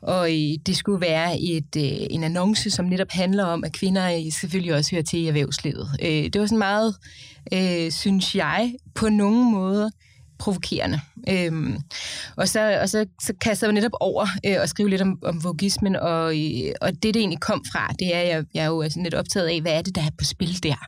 og 0.03 0.31
øh, 0.31 0.59
det 0.67 0.77
skulle 0.77 1.01
være 1.01 1.41
et, 1.41 1.77
øh, 1.77 2.07
en 2.11 2.25
annonce, 2.25 2.71
som 2.71 2.85
netop 2.85 3.11
handler 3.11 3.45
om, 3.45 3.65
at 3.65 3.73
kvinder 3.73 4.13
øh, 4.13 4.33
selvfølgelig 4.59 4.79
også 4.79 4.91
hører 4.95 5.03
til 5.03 5.19
i 5.19 5.27
erhvervslivet. 5.27 5.89
Øh, 6.03 6.09
det 6.09 6.41
var 6.41 6.47
sådan 6.47 6.59
meget, 6.59 6.95
øh, 7.53 7.93
synes 7.93 8.35
jeg, 8.35 8.75
på 8.95 9.09
nogle 9.09 9.51
måder 9.51 9.91
provokerende. 10.39 11.01
Øhm, 11.29 11.77
og 12.37 12.49
så, 12.49 12.81
og 12.81 12.89
så, 12.89 13.07
så 13.23 13.33
kaster 13.41 13.67
jeg 13.67 13.75
netop 13.75 13.93
over 14.01 14.27
øh, 14.47 14.57
og 14.61 14.69
skrive 14.69 14.91
lidt 14.91 15.03
om, 15.03 15.19
om 15.23 15.45
vogismen, 15.45 15.97
og, 15.97 16.39
øh, 16.39 16.73
og 16.81 16.93
det, 16.93 17.03
det 17.03 17.17
egentlig 17.17 17.41
kom 17.41 17.65
fra, 17.73 17.95
det 17.99 18.15
er, 18.15 18.21
jeg, 18.21 18.45
jeg 18.55 18.63
er 18.63 18.69
jo 18.69 18.83
sådan 18.91 19.03
lidt 19.03 19.15
optaget 19.15 19.47
af, 19.47 19.61
hvad 19.61 19.73
er 19.73 19.83
det, 19.83 19.95
der 19.95 20.03
er 20.03 20.11
på 20.19 20.25
spil 20.25 20.63
der. 20.63 20.87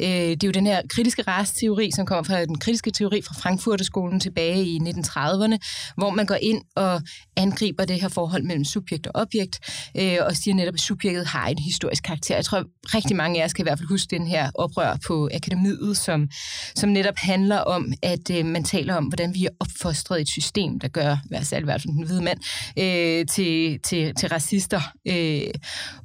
Øh, 0.00 0.06
det 0.08 0.44
er 0.44 0.48
jo 0.48 0.52
den 0.52 0.66
her 0.66 0.82
kritiske 0.88 1.22
rasteori, 1.22 1.90
som 1.90 2.06
kommer 2.06 2.22
fra 2.22 2.44
den 2.44 2.58
kritiske 2.58 2.90
teori 2.90 3.22
fra 3.22 3.34
Frankfurterskolen 3.38 4.20
tilbage 4.20 4.64
i 4.64 4.78
1930'erne, 4.78 5.56
hvor 5.96 6.10
man 6.10 6.26
går 6.26 6.38
ind 6.42 6.62
og 6.76 7.02
angriber 7.36 7.84
det 7.84 8.00
her 8.00 8.08
forhold 8.08 8.42
mellem 8.42 8.64
subjekt 8.64 9.06
og 9.06 9.12
objekt, 9.14 9.60
øh, 9.98 10.18
og 10.26 10.36
siger 10.36 10.54
netop, 10.54 10.74
at 10.74 10.80
subjektet 10.80 11.26
har 11.26 11.46
en 11.46 11.58
historisk 11.58 12.02
karakter. 12.02 12.34
Jeg 12.34 12.44
tror, 12.44 12.64
rigtig 12.94 13.16
mange 13.16 13.38
af 13.38 13.42
jer 13.42 13.48
skal 13.48 13.62
i 13.62 13.66
hvert 13.66 13.78
fald 13.78 13.88
huske 13.88 14.16
den 14.16 14.26
her 14.26 14.50
oprør 14.54 14.96
på 15.06 15.28
akademiet, 15.34 15.96
som, 15.96 16.28
som 16.76 16.90
netop 16.90 17.16
handler 17.16 17.58
om, 17.58 17.92
at 18.02 18.30
øh, 18.30 18.46
man 18.46 18.64
taler 18.64 18.83
om, 18.90 19.04
hvordan 19.04 19.34
vi 19.34 19.44
er 19.44 19.50
opfostret 19.60 20.18
i 20.18 20.22
et 20.22 20.28
system, 20.28 20.80
der 20.80 20.88
gør, 20.88 21.16
i 21.62 21.64
hvert 21.64 21.82
fald 21.82 21.92
den 21.92 22.06
hvide 22.06 22.22
mand, 22.22 22.38
øh, 22.78 23.26
til, 23.26 23.80
til, 23.80 24.14
til 24.14 24.28
racister. 24.28 24.80
Øh, 25.08 25.54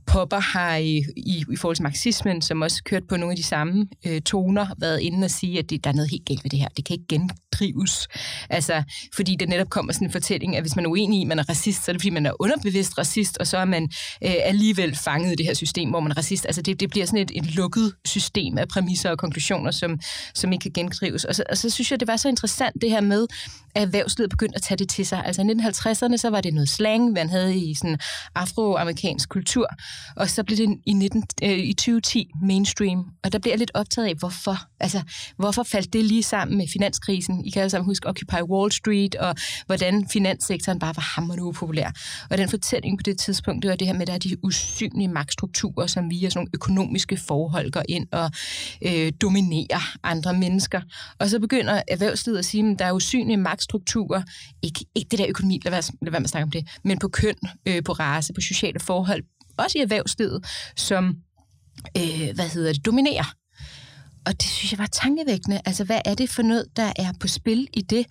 Popper 0.09 0.39
har 0.39 0.75
i, 0.75 1.03
i, 1.17 1.45
i 1.51 1.55
forhold 1.55 1.75
til 1.75 1.83
marxismen, 1.83 2.41
som 2.41 2.61
også 2.61 2.83
kørt 2.83 3.03
på 3.07 3.17
nogle 3.17 3.31
af 3.31 3.35
de 3.35 3.43
samme 3.43 3.87
øh, 4.05 4.21
toner, 4.21 4.67
været 4.77 4.99
inde 4.99 5.25
og 5.25 5.31
sige, 5.31 5.59
at 5.59 5.69
det, 5.69 5.83
der 5.83 5.89
er 5.89 5.93
noget 5.93 6.11
helt 6.11 6.25
galt 6.25 6.43
ved 6.43 6.51
det 6.51 6.59
her. 6.59 6.67
Det 6.77 6.85
kan 6.85 6.93
ikke 6.93 7.05
gendrives. 7.09 8.07
Altså, 8.49 8.83
fordi 9.15 9.35
det 9.35 9.49
netop 9.49 9.69
kommer 9.69 9.93
sådan 9.93 10.07
en 10.07 10.11
fortælling, 10.11 10.55
at 10.55 10.63
hvis 10.63 10.75
man 10.75 10.85
er 10.85 10.89
uenig 10.89 11.19
i, 11.19 11.21
at 11.21 11.27
man 11.27 11.39
er 11.39 11.49
racist, 11.49 11.85
så 11.85 11.91
er 11.91 11.93
det 11.93 12.01
fordi, 12.01 12.09
man 12.09 12.25
er 12.25 12.31
underbevidst 12.41 12.97
racist, 12.97 13.37
og 13.37 13.47
så 13.47 13.57
er 13.57 13.65
man 13.65 13.83
øh, 14.23 14.33
alligevel 14.43 14.95
fanget 14.95 15.31
i 15.31 15.35
det 15.35 15.45
her 15.45 15.53
system, 15.53 15.89
hvor 15.89 15.99
man 15.99 16.11
er 16.11 16.17
racist. 16.17 16.45
Altså, 16.45 16.61
det, 16.61 16.79
det 16.79 16.89
bliver 16.89 17.05
sådan 17.05 17.19
et, 17.19 17.31
et 17.35 17.55
lukket 17.55 17.93
system 18.05 18.57
af 18.57 18.67
præmisser 18.67 19.09
og 19.09 19.17
konklusioner, 19.17 19.71
som, 19.71 19.99
som 20.35 20.51
ikke 20.51 20.63
kan 20.63 20.71
gendrives. 20.73 21.25
Og 21.25 21.35
så, 21.35 21.43
og 21.49 21.57
så 21.57 21.69
synes 21.69 21.91
jeg, 21.91 21.99
det 21.99 22.07
var 22.07 22.17
så 22.17 22.29
interessant 22.29 22.75
det 22.81 22.89
her 22.89 23.01
med, 23.01 23.27
at 23.75 23.83
erhvervslivet 23.83 24.29
begyndte 24.29 24.55
at 24.55 24.61
tage 24.61 24.77
det 24.77 24.89
til 24.89 25.05
sig. 25.05 25.25
Altså 25.25 25.41
i 25.41 25.45
1950'erne, 25.45 26.17
så 26.17 26.29
var 26.29 26.41
det 26.41 26.53
noget 26.53 26.69
slang, 26.69 27.11
man 27.11 27.29
havde 27.29 27.57
i 27.57 27.73
sådan 27.73 27.99
afroamerikansk 28.35 29.29
kultur, 29.29 29.67
og 30.15 30.29
så 30.29 30.43
blev 30.43 30.57
det 30.57 30.77
i, 30.85 30.93
19, 30.93 31.23
øh, 31.43 31.49
i 31.49 31.73
2010 31.73 32.29
mainstream. 32.41 33.05
Og 33.23 33.31
der 33.31 33.39
bliver 33.39 33.53
jeg 33.53 33.59
lidt 33.59 33.71
optaget 33.73 34.07
af, 34.07 34.15
hvorfor. 34.15 34.55
Altså, 34.79 35.01
hvorfor 35.37 35.63
faldt 35.63 35.93
det 35.93 36.05
lige 36.05 36.23
sammen 36.23 36.57
med 36.57 36.67
finanskrisen? 36.67 37.45
I 37.45 37.49
kan 37.49 37.61
alle 37.61 37.69
sammen 37.69 37.85
huske 37.85 38.07
Occupy 38.07 38.41
Wall 38.49 38.71
Street, 38.71 39.15
og 39.15 39.35
hvordan 39.65 40.07
finanssektoren 40.07 40.79
bare 40.79 40.95
var 40.95 41.13
hammerende 41.15 41.43
upopulær. 41.43 41.91
Og 42.29 42.37
den 42.37 42.49
fortælling 42.49 42.97
på 42.97 43.03
det 43.03 43.19
tidspunkt, 43.19 43.63
det 43.63 43.69
var 43.69 43.75
det 43.75 43.87
her 43.87 43.93
med, 43.93 44.01
at 44.01 44.07
der 44.07 44.13
er 44.13 44.17
de 44.17 44.45
usynlige 44.45 45.07
magtstrukturer, 45.07 45.87
som 45.87 46.09
via 46.09 46.29
sådan 46.29 46.39
nogle 46.39 46.49
økonomiske 46.53 47.17
forhold 47.17 47.71
går 47.71 47.83
ind 47.89 48.07
og 48.11 48.31
øh, 48.81 49.11
dominerer 49.21 49.97
andre 50.03 50.33
mennesker. 50.33 50.81
Og 51.19 51.29
så 51.29 51.39
begynder 51.39 51.81
erhvervslivet 51.87 52.37
at 52.37 52.45
sige, 52.45 52.71
at 52.71 52.79
der 52.79 52.85
er 52.85 52.91
usynlige 52.91 53.37
magtstrukturer, 53.37 54.21
ikke, 54.61 54.85
ikke 54.95 55.09
det 55.09 55.19
der 55.19 55.25
økonomi, 55.29 55.59
lad 55.63 55.71
være, 55.71 55.81
lad 56.01 56.11
være 56.11 56.19
med 56.19 56.25
at 56.25 56.29
snakke 56.29 56.43
om 56.43 56.51
det, 56.51 56.67
men 56.83 56.99
på 56.99 57.07
køn, 57.07 57.35
øh, 57.65 57.83
på 57.83 57.91
race, 57.91 58.33
på 58.33 58.41
sociale 58.41 58.79
forhold, 58.79 59.23
også 59.59 59.77
i 59.77 59.81
erhvervslivet, 59.81 60.45
som 60.77 61.15
øh, 61.97 62.29
hvad 62.35 62.49
hedder 62.49 62.73
det, 62.73 62.85
dominerer. 62.85 63.33
Og 64.29 64.41
det 64.41 64.49
synes 64.49 64.71
jeg 64.71 64.79
var 64.79 64.85
tankevækkende. 64.85 65.61
Altså, 65.65 65.83
hvad 65.83 66.01
er 66.05 66.13
det 66.13 66.29
for 66.29 66.41
noget, 66.41 66.65
der 66.75 66.91
er 66.95 67.13
på 67.19 67.27
spil 67.27 67.67
i 67.73 67.81
det? 67.81 68.05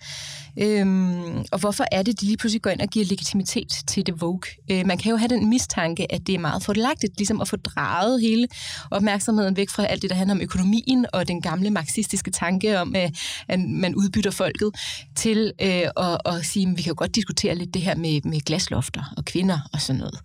Øhm, 0.57 1.37
og 1.51 1.59
hvorfor 1.59 1.85
er 1.91 2.03
det, 2.03 2.21
de 2.21 2.25
lige 2.25 2.37
pludselig 2.37 2.61
går 2.61 2.69
ind 2.69 2.81
og 2.81 2.87
giver 2.87 3.05
legitimitet 3.05 3.67
til 3.87 4.07
det 4.07 4.21
Vogue? 4.21 4.41
Øh, 4.71 4.85
man 4.85 4.97
kan 4.97 5.09
jo 5.11 5.17
have 5.17 5.27
den 5.27 5.49
mistanke, 5.49 6.11
at 6.11 6.27
det 6.27 6.35
er 6.35 6.39
meget 6.39 6.63
fordelagtigt, 6.63 7.17
ligesom 7.17 7.41
at 7.41 7.47
få 7.47 7.55
drejet 7.55 8.21
hele 8.21 8.47
opmærksomheden 8.91 9.57
væk 9.57 9.69
fra 9.69 9.85
alt 9.85 10.01
det, 10.01 10.09
der 10.09 10.15
handler 10.15 10.35
om 10.35 10.41
økonomien 10.41 11.05
og 11.13 11.27
den 11.27 11.41
gamle 11.41 11.69
marxistiske 11.69 12.31
tanke 12.31 12.79
om, 12.79 12.95
øh, 12.95 13.09
at 13.47 13.59
man 13.59 13.95
udbytter 13.95 14.31
folket, 14.31 14.71
til 15.15 15.53
øh, 15.61 15.67
at, 15.97 16.17
at 16.25 16.45
sige, 16.45 16.67
at 16.69 16.77
vi 16.77 16.81
kan 16.81 16.89
jo 16.89 16.95
godt 16.97 17.15
diskutere 17.15 17.55
lidt 17.55 17.73
det 17.73 17.81
her 17.81 17.95
med, 17.95 18.21
med 18.23 18.41
glaslofter 18.41 19.13
og 19.17 19.25
kvinder 19.25 19.59
og 19.73 19.81
sådan 19.81 19.99
noget. 19.99 20.19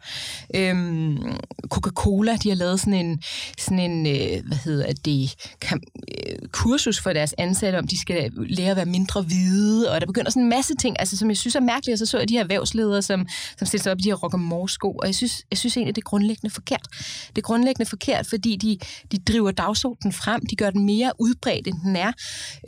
Øhm, 0.55 1.19
Coca-Cola, 1.69 2.37
de 2.37 2.49
har 2.49 2.57
lavet 2.57 2.81
sådan 2.81 2.95
en, 2.95 3.23
sådan 3.59 3.79
en 3.79 4.07
øh, 4.07 4.47
hvad 4.47 4.59
hedder 4.65 4.93
det, 4.93 5.35
Øh, 5.75 5.79
kursus 6.53 7.01
for 7.01 7.13
deres 7.13 7.35
ansatte, 7.39 7.77
om 7.77 7.87
de 7.87 8.01
skal 8.01 8.31
lære 8.37 8.71
at 8.71 8.77
være 8.77 8.87
mindre 8.87 9.23
hvide, 9.23 9.91
og 9.91 10.01
der 10.01 10.07
begynder 10.07 10.31
sådan 10.31 10.43
en 10.43 10.49
masse 10.49 10.75
ting, 10.77 10.97
altså, 10.99 11.17
som 11.17 11.29
jeg 11.29 11.37
synes 11.37 11.55
er 11.55 11.61
mærkeligt, 11.61 11.93
og 11.93 11.99
så 11.99 12.07
så 12.07 12.19
jeg 12.19 12.29
de 12.29 12.35
her 12.35 12.43
erhvervsledere, 12.43 13.03
som, 13.03 13.27
som 13.59 13.67
stiller 13.67 13.83
sig 13.83 13.93
op 13.93 13.99
i 13.99 14.03
de 14.03 14.09
her 14.09 14.15
rock 14.15 14.35
og 14.35 14.71
sko 14.71 14.93
og 14.93 15.07
jeg 15.07 15.15
synes, 15.15 15.43
jeg 15.51 15.59
synes 15.59 15.77
egentlig, 15.77 15.97
det 15.97 16.03
er 16.03 16.11
grundlæggende 16.11 16.55
forkert. 16.55 16.87
Det 17.29 17.39
er 17.39 17.43
grundlæggende 17.43 17.89
forkert, 17.89 18.27
fordi 18.27 18.57
de, 18.57 18.79
de 19.13 19.19
driver 19.33 19.51
dagsordenen 19.51 20.13
frem, 20.13 20.47
de 20.47 20.57
gør 20.57 20.71
den 20.71 20.85
mere 20.87 21.13
udbredt, 21.19 21.67
end 21.67 21.77
den 21.85 21.97
er, 21.97 22.13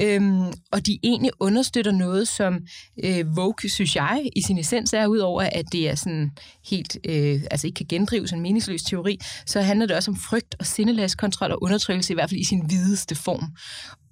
øhm, 0.00 0.52
og 0.72 0.86
de 0.86 0.98
egentlig 1.02 1.30
understøtter 1.40 1.92
noget, 1.92 2.28
som 2.28 2.58
øh, 3.04 3.36
Vogue, 3.36 3.70
synes 3.70 3.96
jeg, 3.96 4.28
i 4.36 4.42
sin 4.42 4.58
essens 4.58 4.92
er, 4.92 5.06
udover 5.06 5.42
at 5.42 5.64
det 5.72 5.90
er 5.90 5.94
sådan 5.94 6.30
helt, 6.70 6.96
øh, 7.04 7.40
altså 7.50 7.66
ikke 7.66 7.76
kan 7.76 7.86
gendrives 7.88 8.32
en 8.32 8.40
meningsløs 8.40 8.82
teori, 8.82 9.18
så 9.46 9.60
handler 9.60 9.86
det 9.86 9.96
også 9.96 10.10
om 10.10 10.16
frygt 10.16 10.54
og 10.58 10.66
sindelagskontrol 10.66 11.52
og 11.52 11.62
undertrykkelse, 11.62 12.12
i 12.12 12.14
hvert 12.14 12.30
fald 12.30 12.40
i 12.40 12.44
sin 12.44 12.70
videste 12.96 13.14
form. 13.14 13.52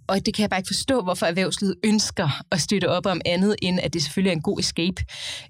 Og 0.06 0.26
det 0.26 0.34
kan 0.34 0.42
jeg 0.42 0.50
bare 0.50 0.60
ikke 0.60 0.74
forstå, 0.74 1.02
hvorfor 1.02 1.26
erhvervslivet 1.26 1.74
ønsker 1.84 2.42
at 2.50 2.60
støtte 2.60 2.88
op 2.88 3.06
om 3.06 3.20
andet, 3.24 3.56
end 3.62 3.80
at 3.82 3.92
det 3.94 4.02
selvfølgelig 4.02 4.30
er 4.30 4.36
en 4.36 4.42
god 4.42 4.58
escape 4.60 5.04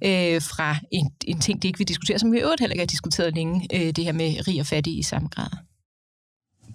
øh, 0.04 0.42
fra 0.42 0.76
en, 0.92 1.10
en 1.24 1.40
ting, 1.40 1.62
det 1.62 1.68
ikke 1.68 1.78
vil 1.78 1.88
diskutere, 1.88 2.18
som 2.18 2.32
vi 2.32 2.38
i 2.38 2.40
øvrigt 2.40 2.60
heller 2.60 2.74
ikke 2.74 2.82
har 2.82 2.86
diskuteret 2.86 3.34
længe, 3.34 3.68
øh, 3.74 3.92
det 3.96 4.04
her 4.04 4.12
med 4.12 4.48
rig 4.48 4.60
og 4.60 4.66
fattig 4.66 4.98
i 4.98 5.02
samme 5.02 5.28
grad. 5.28 5.48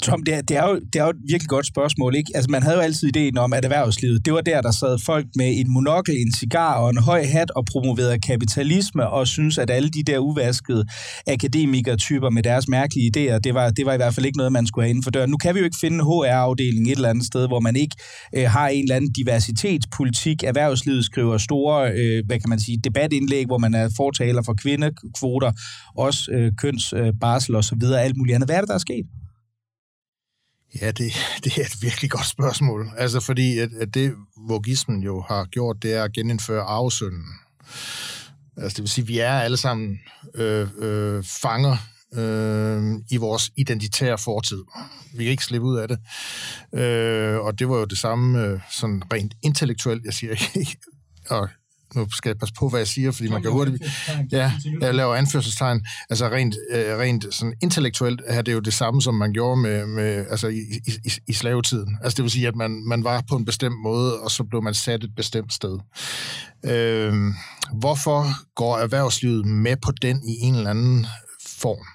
Tom, 0.03 0.23
det 0.23 0.33
er, 0.33 0.41
det, 0.41 0.57
er 0.57 0.69
jo, 0.69 0.79
det 0.93 0.99
er 0.99 1.03
jo 1.03 1.09
et 1.09 1.15
virkelig 1.27 1.49
godt 1.49 1.67
spørgsmål, 1.67 2.15
ikke? 2.15 2.31
Altså, 2.35 2.51
man 2.51 2.63
havde 2.63 2.75
jo 2.75 2.81
altid 2.81 3.07
ideen 3.07 3.37
om, 3.37 3.53
at 3.53 3.65
erhvervslivet, 3.65 4.25
det 4.25 4.33
var 4.33 4.41
der, 4.41 4.61
der 4.61 4.71
sad 4.71 4.99
folk 5.05 5.25
med 5.35 5.59
en 5.59 5.73
monokkel, 5.73 6.15
en 6.15 6.33
cigar 6.33 6.73
og 6.73 6.89
en 6.89 6.97
høj 6.97 7.23
hat 7.25 7.51
og 7.51 7.65
promoverede 7.65 8.19
kapitalisme 8.19 9.07
og 9.07 9.27
synes 9.27 9.57
at 9.57 9.69
alle 9.69 9.89
de 9.89 10.03
der 10.03 10.19
uvaskede 10.19 10.85
akademikertyper 11.27 12.29
med 12.29 12.43
deres 12.43 12.67
mærkelige 12.67 13.11
idéer, 13.17 13.39
det 13.39 13.53
var, 13.53 13.69
det 13.69 13.85
var 13.85 13.93
i 13.93 13.97
hvert 13.97 14.15
fald 14.15 14.25
ikke 14.25 14.37
noget, 14.37 14.51
man 14.51 14.67
skulle 14.67 14.85
have 14.85 14.89
inden 14.89 15.03
for 15.03 15.11
døren. 15.11 15.29
Nu 15.29 15.37
kan 15.37 15.55
vi 15.55 15.59
jo 15.59 15.65
ikke 15.65 15.77
finde 15.81 15.95
en 15.95 16.05
HR-afdeling 16.05 16.87
et 16.87 16.95
eller 16.95 17.09
andet 17.09 17.25
sted, 17.25 17.47
hvor 17.47 17.59
man 17.59 17.75
ikke 17.75 17.95
øh, 18.35 18.49
har 18.49 18.67
en 18.67 18.83
eller 18.83 18.95
anden 18.95 19.11
diversitetspolitik. 19.11 20.43
Erhvervslivet 20.43 21.05
skriver 21.05 21.37
store, 21.37 21.91
øh, 21.91 22.23
hvad 22.25 22.39
kan 22.39 22.49
man 22.49 22.59
sige, 22.59 22.77
debatindlæg, 22.83 23.45
hvor 23.45 23.57
man 23.57 23.73
er 23.73 23.89
fortaler 23.97 24.41
for 24.45 24.53
kvindekvoter, 24.53 25.51
også 25.97 26.31
øh, 26.31 26.51
kønsbarsel 26.57 27.53
øh, 27.53 27.57
og 27.57 27.63
så 27.63 27.75
videre, 27.79 28.01
alt 28.01 28.17
muligt 28.17 28.35
andet. 28.35 28.47
Hvad 28.47 28.55
er 28.55 28.61
det, 28.61 28.67
der 28.67 28.75
er 28.75 28.77
sket? 28.89 29.05
Ja, 30.81 30.91
det, 30.91 31.13
det 31.43 31.57
er 31.57 31.65
et 31.65 31.81
virkelig 31.81 32.11
godt 32.11 32.27
spørgsmål. 32.27 32.91
Altså 32.97 33.19
fordi, 33.19 33.59
at, 33.59 33.69
at 33.73 33.93
det 33.93 34.15
vogismen 34.47 35.03
jo 35.03 35.21
har 35.21 35.45
gjort, 35.45 35.77
det 35.81 35.93
er 35.93 36.03
at 36.03 36.13
genindføre 36.13 36.61
arvesynden. 36.61 37.25
Altså 38.57 38.75
det 38.75 38.81
vil 38.81 38.89
sige, 38.89 39.03
at 39.03 39.07
vi 39.07 39.19
er 39.19 39.31
alle 39.31 39.57
sammen 39.57 39.99
øh, 40.35 40.67
øh, 40.77 41.23
fanger 41.23 41.77
øh, 42.13 43.01
i 43.11 43.17
vores 43.17 43.51
identitære 43.57 44.17
fortid. 44.17 44.63
Vi 45.13 45.23
kan 45.23 45.31
ikke 45.31 45.43
slippe 45.43 45.67
ud 45.67 45.77
af 45.77 45.87
det. 45.87 45.99
Øh, 46.79 47.39
og 47.39 47.59
det 47.59 47.69
var 47.69 47.77
jo 47.77 47.85
det 47.85 47.97
samme 47.97 48.45
øh, 48.45 48.59
sådan 48.71 49.03
rent 49.13 49.33
intellektuelt, 49.41 50.05
jeg 50.05 50.13
siger 50.13 50.31
ikke, 50.55 50.77
og 51.29 51.49
nu 51.95 52.07
skal 52.11 52.29
jeg 52.29 52.37
passe 52.37 52.53
på, 52.59 52.69
hvad 52.69 52.79
jeg 52.79 52.87
siger, 52.87 53.11
fordi 53.11 53.29
man 53.29 53.41
kan 53.41 53.51
hurtigt... 53.51 53.83
Ja, 54.31 54.51
jeg 54.81 54.95
laver 54.95 55.15
anførselstegn. 55.15 55.85
Altså 56.09 56.29
rent, 56.29 56.55
øh, 56.71 56.97
rent 56.97 57.25
sådan 57.31 57.53
intellektuelt 57.61 58.21
er 58.25 58.41
det 58.41 58.53
jo 58.53 58.59
det 58.59 58.73
samme, 58.73 59.01
som 59.01 59.15
man 59.15 59.33
gjorde 59.33 59.61
med, 59.61 59.85
med 59.85 60.25
altså 60.29 60.47
i, 60.47 60.59
i, 60.87 61.11
i 61.27 61.33
slavetiden. 61.33 61.97
Altså 62.03 62.15
det 62.15 62.23
vil 62.23 62.31
sige, 62.31 62.47
at 62.47 62.55
man, 62.55 62.83
man 62.87 63.03
var 63.03 63.23
på 63.29 63.35
en 63.35 63.45
bestemt 63.45 63.75
måde, 63.83 64.19
og 64.19 64.31
så 64.31 64.43
blev 64.43 64.63
man 64.63 64.73
sat 64.73 65.03
et 65.03 65.15
bestemt 65.15 65.53
sted. 65.53 65.79
Øh, 66.65 67.13
hvorfor 67.73 68.25
går 68.55 68.77
erhvervslivet 68.77 69.45
med 69.45 69.75
på 69.77 69.91
den 70.01 70.23
i 70.23 70.37
en 70.41 70.55
eller 70.55 70.69
anden 70.69 71.07
form? 71.45 71.85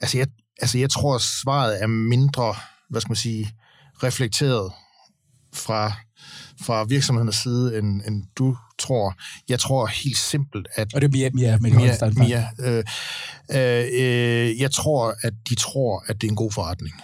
Altså 0.00 0.18
jeg, 0.18 0.26
altså 0.60 0.78
jeg 0.78 0.90
tror, 0.90 1.18
svaret 1.18 1.82
er 1.82 1.86
mindre, 1.86 2.54
hvad 2.90 3.00
skal 3.00 3.10
man 3.10 3.16
sige, 3.16 3.52
reflekteret 4.02 4.72
fra 5.54 5.92
fra 6.62 6.84
virksomhedens 6.84 7.36
side, 7.36 7.78
end, 7.78 8.02
end 8.06 8.24
du 8.38 8.56
tror. 8.78 9.14
Jeg 9.48 9.58
tror 9.58 9.86
helt 9.86 10.18
simpelt, 10.18 10.68
at... 10.74 10.94
Og 10.94 11.00
det 11.00 11.06
er 11.06 11.12
Mia, 11.12 11.30
Mia, 11.32 11.58
Mia, 11.60 12.10
Mia 12.16 12.48
øh, 12.60 12.84
øh, 13.50 13.84
øh, 13.92 14.60
jeg 14.60 14.70
tror, 14.70 15.14
at 15.22 15.32
de 15.48 15.54
tror, 15.54 16.04
at 16.06 16.20
det 16.20 16.26
er 16.26 16.30
en 16.30 16.36
god 16.36 16.52
forretning. 16.52 16.94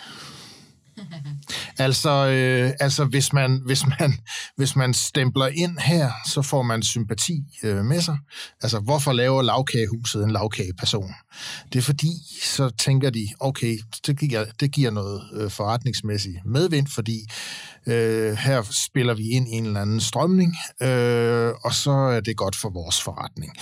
altså, 1.79 2.11
øh, 2.11 2.73
altså 2.81 3.05
hvis, 3.05 3.33
man, 3.33 3.63
hvis, 3.65 3.87
man, 3.87 4.19
hvis 4.57 4.77
man 4.77 4.95
stempler 4.95 5.47
ind 5.47 5.79
her, 5.79 6.11
så 6.29 6.43
får 6.43 6.63
man 6.63 6.83
sympati 6.83 7.45
øh, 7.63 7.85
med 7.85 8.01
sig. 8.01 8.19
Altså, 8.63 8.79
hvorfor 8.79 9.13
laver 9.13 9.43
lavkagehuset 9.43 10.25
en 10.25 10.31
lavkageperson? 10.31 11.15
Det 11.73 11.79
er 11.79 11.83
fordi, 11.83 12.13
så 12.43 12.71
tænker 12.71 13.11
de, 13.11 13.29
okay, 13.41 13.79
det 14.07 14.19
giver, 14.19 14.45
det 14.61 14.73
giver 14.73 14.91
noget 14.91 15.23
øh, 15.33 15.51
forretningsmæssigt 15.51 16.37
medvind, 16.45 16.87
fordi 16.87 17.21
øh, 17.87 18.33
her 18.33 18.63
spiller 18.87 19.15
vi 19.15 19.29
ind 19.29 19.49
i 19.49 19.53
en 19.53 19.67
eller 19.67 19.81
anden 19.81 20.01
strømning, 20.01 20.57
øh, 20.83 21.53
og 21.65 21.75
så 21.75 21.91
er 21.91 22.21
det 22.21 22.37
godt 22.37 22.57
for 22.57 22.71
vores 22.71 23.03
forretning. 23.03 23.53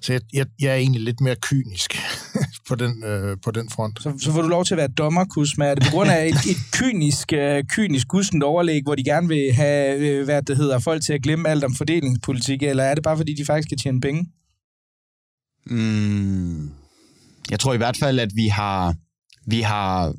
Så 0.00 0.12
jeg, 0.12 0.20
jeg, 0.32 0.46
jeg 0.60 0.70
er 0.70 0.76
egentlig 0.76 1.02
lidt 1.02 1.20
mere 1.20 1.36
kynisk 1.36 1.98
på 2.68 2.74
den, 2.74 3.04
øh, 3.04 3.36
på 3.44 3.50
den 3.50 3.70
front. 3.70 4.02
Så, 4.02 4.12
så 4.18 4.32
får 4.32 4.42
du 4.42 4.48
lov 4.48 4.64
til 4.64 4.74
at 4.74 4.78
være 4.78 4.88
dommer, 4.88 5.24
Kusma. 5.24 5.64
Er 5.66 5.74
det 5.74 5.84
på 5.84 5.90
grund 5.90 6.10
af 6.10 6.26
et, 6.26 6.34
et 6.34 6.56
kynisk, 6.72 7.32
uh, 7.32 7.64
kynisk 7.68 8.08
gussent 8.08 8.42
overlæg, 8.42 8.82
hvor 8.82 8.94
de 8.94 9.04
gerne 9.04 9.28
vil 9.28 9.52
have, 9.52 10.20
uh, 10.20 10.24
hvad 10.24 10.42
det 10.42 10.56
hedder, 10.56 10.78
folk 10.78 11.02
til 11.02 11.12
at 11.12 11.22
glemme 11.22 11.48
alt 11.48 11.64
om 11.64 11.74
fordelingspolitik, 11.74 12.62
eller 12.62 12.84
er 12.84 12.94
det 12.94 13.04
bare, 13.04 13.16
fordi 13.16 13.34
de 13.34 13.44
faktisk 13.44 13.68
kan 13.68 13.78
tjene 13.78 14.00
penge? 14.00 14.26
Mm, 15.66 16.70
jeg 17.50 17.60
tror 17.60 17.74
i 17.74 17.76
hvert 17.76 17.96
fald, 17.96 18.18
at 18.18 18.30
vi 18.34 18.46
har, 18.46 18.94
vi 19.46 19.60
har 19.60 20.14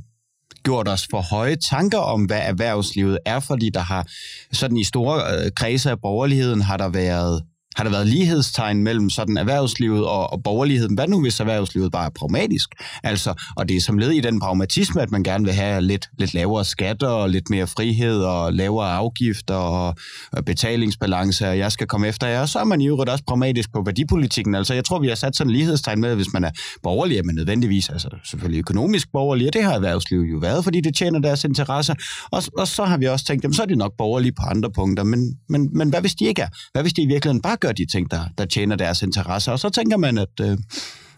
gjort 0.64 0.88
os 0.88 1.08
for 1.12 1.22
høje 1.22 1.56
tanker 1.56 1.98
om, 1.98 2.24
hvad 2.24 2.42
erhvervslivet 2.44 3.20
er, 3.26 3.40
fordi 3.40 3.70
der 3.70 3.80
har 3.80 4.08
sådan 4.52 4.78
i 4.78 4.84
store 4.84 5.22
øh, 5.34 5.52
kredse 5.56 5.92
af 5.92 6.02
borgerligheden 6.02 6.62
har 6.62 6.78
der 6.78 6.90
været 6.90 7.44
har 7.78 7.84
der 7.84 7.92
været 7.92 8.08
lighedstegn 8.08 8.84
mellem 8.84 9.10
sådan 9.10 9.38
erhvervslivet 9.38 10.06
og, 10.06 10.34
og 10.34 10.44
borgerligheden? 10.44 10.96
Hvad 10.96 11.08
nu, 11.08 11.22
hvis 11.22 11.40
erhvervslivet 11.40 11.92
bare 11.92 12.06
er 12.06 12.10
pragmatisk? 12.10 12.70
Altså, 13.04 13.34
og 13.56 13.70
det 13.70 13.78
er 13.78 13.82
som 13.82 13.98
led 13.98 14.12
i 14.12 14.20
den 14.20 14.40
pragmatisme, 14.40 15.02
at 15.02 15.12
man 15.12 15.24
gerne 15.24 15.46
vil 15.46 15.54
have 15.54 15.82
lidt, 15.82 16.10
lidt 16.20 16.34
lavere 16.34 16.66
skatter 16.66 17.08
og 17.08 17.30
lidt 17.30 17.50
mere 17.50 17.68
frihed 17.68 18.22
og 18.24 18.54
lavere 18.54 18.92
afgifter 18.92 19.56
og, 19.56 19.96
og 20.32 20.46
betalingsbalance, 20.46 21.48
og 21.50 21.58
jeg 21.58 21.72
skal 21.72 21.88
komme 21.88 22.08
efter 22.08 22.28
jer. 22.28 22.42
Og 22.42 22.50
så 22.50 22.60
er 22.60 22.64
man 22.64 22.82
i 22.82 22.88
øvrigt 22.88 23.10
også 23.10 23.24
pragmatisk 23.28 23.74
på 23.74 23.82
værdipolitikken. 23.86 24.56
Altså, 24.56 24.74
jeg 24.74 24.86
tror, 24.86 25.00
vi 25.00 25.08
har 25.08 25.16
sat 25.16 25.36
sådan 25.36 25.50
en 25.50 25.56
lighedstegn 25.56 26.02
med, 26.02 26.10
at 26.10 26.16
hvis 26.16 26.34
man 26.34 26.44
er 26.44 26.52
borgerlig, 26.84 27.18
er 27.18 27.24
man 27.24 27.36
nødvendigvis, 27.36 27.90
altså 27.90 28.10
selvfølgelig 28.24 28.60
økonomisk 28.60 29.12
borgerlig, 29.12 29.48
og 29.48 29.54
det 29.54 29.64
har 29.64 29.74
erhvervslivet 29.74 30.32
jo 30.32 30.38
været, 30.38 30.64
fordi 30.64 30.82
det 30.82 30.96
tjener 30.96 31.20
deres 31.20 31.44
interesser. 31.44 31.94
Og, 32.32 32.44
og 32.58 32.68
så 32.68 32.86
har 32.86 32.98
vi 32.98 33.06
også 33.06 33.26
tænkt, 33.26 33.44
jamen, 33.44 33.54
så 33.54 33.62
er 33.62 33.66
de 33.66 33.76
nok 33.76 33.94
borgerlige 33.98 34.32
på 34.32 34.42
andre 34.42 34.72
punkter, 34.72 35.04
men, 35.04 35.38
men, 35.50 35.70
men 35.78 35.90
hvad 35.90 36.02
hvis 36.02 36.16
de 36.16 36.26
ikke 36.26 36.42
er? 36.42 36.48
Hvad 36.72 36.82
hvis 36.82 36.94
de 36.94 37.02
i 37.02 37.06
virkeligheden 37.06 37.42
bare 37.42 37.58
gør 37.68 37.74
de 37.74 37.86
ting, 37.86 38.12
der, 38.12 38.22
der 38.38 38.46
tjener 38.46 38.76
deres 38.76 39.02
interesser. 39.02 39.52
Og 39.52 39.60
så 39.60 39.70
tænker 39.70 39.98
man, 39.98 40.18
at, 40.18 40.40
øh, 40.42 40.58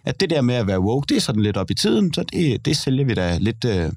at 0.06 0.20
det 0.20 0.30
der 0.30 0.42
med 0.42 0.56
at 0.56 0.68
være 0.68 0.80
woke, 0.80 1.06
det 1.10 1.18
er 1.18 1.22
sådan 1.22 1.42
lidt 1.42 1.58
op 1.58 1.72
i 1.72 1.74
tiden, 1.74 2.14
så 2.14 2.24
det, 2.24 2.66
det 2.66 2.78
sælger 2.78 3.06
vi 3.06 3.14
da 3.14 3.38
lidt, 3.38 3.66
øh, 3.66 3.92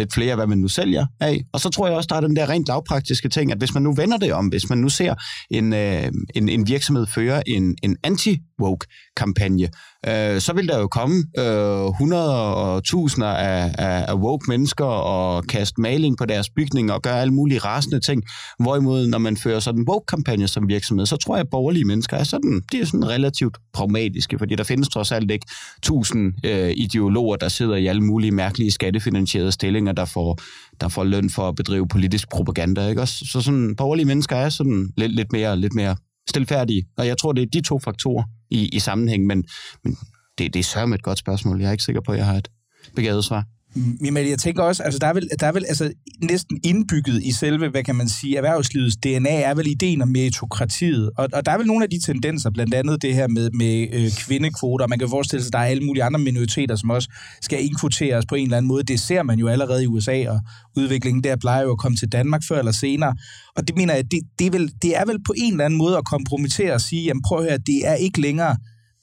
lidt 0.00 0.14
flere, 0.14 0.34
hvad 0.36 0.46
man 0.46 0.58
nu 0.58 0.68
sælger 0.68 1.06
af. 1.20 1.44
Og 1.52 1.60
så 1.60 1.70
tror 1.70 1.86
jeg 1.86 1.96
også, 1.96 2.06
der 2.10 2.16
er 2.16 2.20
den 2.20 2.36
der 2.36 2.48
rent 2.48 2.68
lavpraktiske 2.68 3.28
ting, 3.28 3.52
at 3.52 3.58
hvis 3.58 3.74
man 3.74 3.82
nu 3.82 3.92
vender 3.94 4.16
det 4.16 4.32
om, 4.32 4.46
hvis 4.46 4.68
man 4.68 4.78
nu 4.78 4.88
ser 4.88 5.14
en, 5.50 5.72
øh, 5.72 6.12
en, 6.34 6.48
en 6.48 6.68
virksomhed 6.68 7.06
føre 7.06 7.48
en, 7.48 7.76
en 7.82 7.96
anti-woke-kampagne, 8.04 9.68
øh, 10.08 10.40
så 10.40 10.52
vil 10.52 10.68
der 10.68 10.78
jo 10.78 10.86
komme 10.86 11.24
øh, 11.38 11.98
hundreder 11.98 12.32
og 12.32 12.84
tusinder 12.84 13.28
af, 13.28 13.74
af, 13.78 14.04
af 14.08 14.14
woke 14.14 14.44
mennesker 14.48 14.84
og 14.84 15.44
kaste 15.44 15.80
maling 15.80 16.16
på 16.18 16.24
deres 16.24 16.50
bygninger 16.50 16.94
og 16.94 17.02
gøre 17.02 17.20
alle 17.20 17.34
mulige 17.34 17.58
rasende 17.58 18.00
ting. 18.00 18.22
Hvorimod, 18.58 19.06
når 19.06 19.18
man 19.18 19.36
fører 19.36 19.60
sådan 19.60 19.80
en 19.80 19.88
woke-kampagne 19.88 20.48
som 20.48 20.68
virksomhed, 20.68 21.06
så 21.06 21.16
tror 21.16 21.36
jeg, 21.36 21.40
at 21.40 21.50
borgerlige 21.50 21.84
mennesker 21.84 22.16
er 22.16 22.24
sådan, 22.24 22.62
de 22.72 22.80
er 22.80 22.84
sådan 22.84 23.08
relativt 23.08 23.58
pragmatiske, 23.72 24.38
fordi 24.38 24.54
der 24.54 24.64
findes 24.64 24.88
trods 24.88 25.12
alt 25.12 25.30
ikke 25.30 25.46
tusind 25.82 26.32
øh, 26.46 26.72
ideologer, 26.76 27.36
der 27.36 27.48
sidder 27.48 27.76
i 27.76 27.86
alle 27.86 28.02
mulige 28.02 28.30
mærkelige 28.30 28.70
skattefinansierede 28.70 29.52
stillinger, 29.52 29.89
der 29.92 30.04
får, 30.04 30.38
der 30.80 30.88
får 30.88 31.04
løn 31.04 31.30
for 31.30 31.48
at 31.48 31.54
bedrive 31.54 31.88
politisk 31.88 32.30
propaganda. 32.30 32.88
Ikke? 32.88 33.00
Også, 33.00 33.26
så 33.32 33.40
sådan, 33.40 33.76
borgerlige 33.76 34.06
mennesker 34.06 34.36
er 34.36 34.48
sådan 34.48 34.92
lidt, 34.96 35.12
lidt 35.12 35.32
mere, 35.32 35.56
lidt 35.56 35.74
mere 35.74 35.96
stilfærdige. 36.28 36.84
Og 36.98 37.06
jeg 37.06 37.18
tror, 37.18 37.32
det 37.32 37.42
er 37.42 37.46
de 37.52 37.60
to 37.60 37.78
faktorer 37.78 38.24
i, 38.50 38.68
i 38.68 38.78
sammenhæng, 38.78 39.26
men, 39.26 39.44
men 39.84 39.96
det, 40.38 40.54
det 40.54 40.60
er 40.60 40.64
sørme 40.64 40.94
et 40.94 41.02
godt 41.02 41.18
spørgsmål. 41.18 41.60
Jeg 41.60 41.68
er 41.68 41.72
ikke 41.72 41.84
sikker 41.84 42.00
på, 42.00 42.12
at 42.12 42.18
jeg 42.18 42.26
har 42.26 42.36
et 42.36 42.48
begavet 42.96 43.24
svar. 43.24 43.44
Jamen, 43.76 44.28
jeg 44.28 44.38
tænker 44.38 44.62
også, 44.62 44.82
altså 44.82 44.98
der 44.98 45.06
er 45.06 45.12
vel, 45.12 45.28
der 45.40 45.46
er 45.46 45.52
vel 45.52 45.64
altså, 45.68 45.92
næsten 46.22 46.60
indbygget 46.64 47.22
i 47.22 47.32
selve, 47.32 47.68
hvad 47.68 47.84
kan 47.84 47.96
man 47.96 48.08
sige, 48.08 48.36
erhvervslivets 48.36 48.96
DNA, 48.96 49.40
er 49.40 49.54
vel 49.54 49.66
ideen 49.66 50.02
om 50.02 50.08
meritokratiet. 50.08 51.10
Og, 51.16 51.28
og 51.32 51.46
der 51.46 51.52
er 51.52 51.58
vel 51.58 51.66
nogle 51.66 51.84
af 51.84 51.90
de 51.90 52.00
tendenser, 52.06 52.50
blandt 52.50 52.74
andet 52.74 53.02
det 53.02 53.14
her 53.14 53.28
med, 53.28 53.50
med 53.50 53.86
øh, 53.92 54.10
kvindekvoter. 54.18 54.86
Man 54.86 54.98
kan 54.98 55.08
forestille 55.08 55.42
sig, 55.42 55.48
at 55.48 55.52
der 55.52 55.58
er 55.58 55.64
alle 55.64 55.82
mulige 55.82 56.04
andre 56.04 56.20
minoriteter, 56.20 56.76
som 56.76 56.90
også 56.90 57.08
skal 57.42 57.64
inkvoteres 57.64 58.26
på 58.26 58.34
en 58.34 58.44
eller 58.44 58.56
anden 58.56 58.68
måde. 58.68 58.82
Det 58.82 59.00
ser 59.00 59.22
man 59.22 59.38
jo 59.38 59.48
allerede 59.48 59.82
i 59.84 59.86
USA, 59.86 60.28
og 60.28 60.40
udviklingen 60.76 61.24
der 61.24 61.36
plejer 61.36 61.62
jo 61.62 61.72
at 61.72 61.78
komme 61.78 61.96
til 61.96 62.08
Danmark 62.08 62.42
før 62.48 62.58
eller 62.58 62.72
senere. 62.72 63.14
Og 63.56 63.68
det 63.68 63.76
mener 63.76 63.94
jeg, 63.94 64.04
det, 64.10 64.20
det, 64.38 64.46
er, 64.46 64.50
vel, 64.50 64.72
det 64.82 64.96
er 64.96 65.04
vel 65.06 65.18
på 65.26 65.34
en 65.36 65.52
eller 65.52 65.64
anden 65.64 65.78
måde 65.78 65.96
at 65.96 66.04
kompromittere 66.04 66.72
og 66.72 66.80
sige, 66.80 67.04
jamen 67.04 67.22
prøv 67.22 67.38
at 67.38 67.44
høre, 67.44 67.58
det 67.58 67.80
er 67.84 67.94
ikke 67.94 68.20
længere 68.20 68.56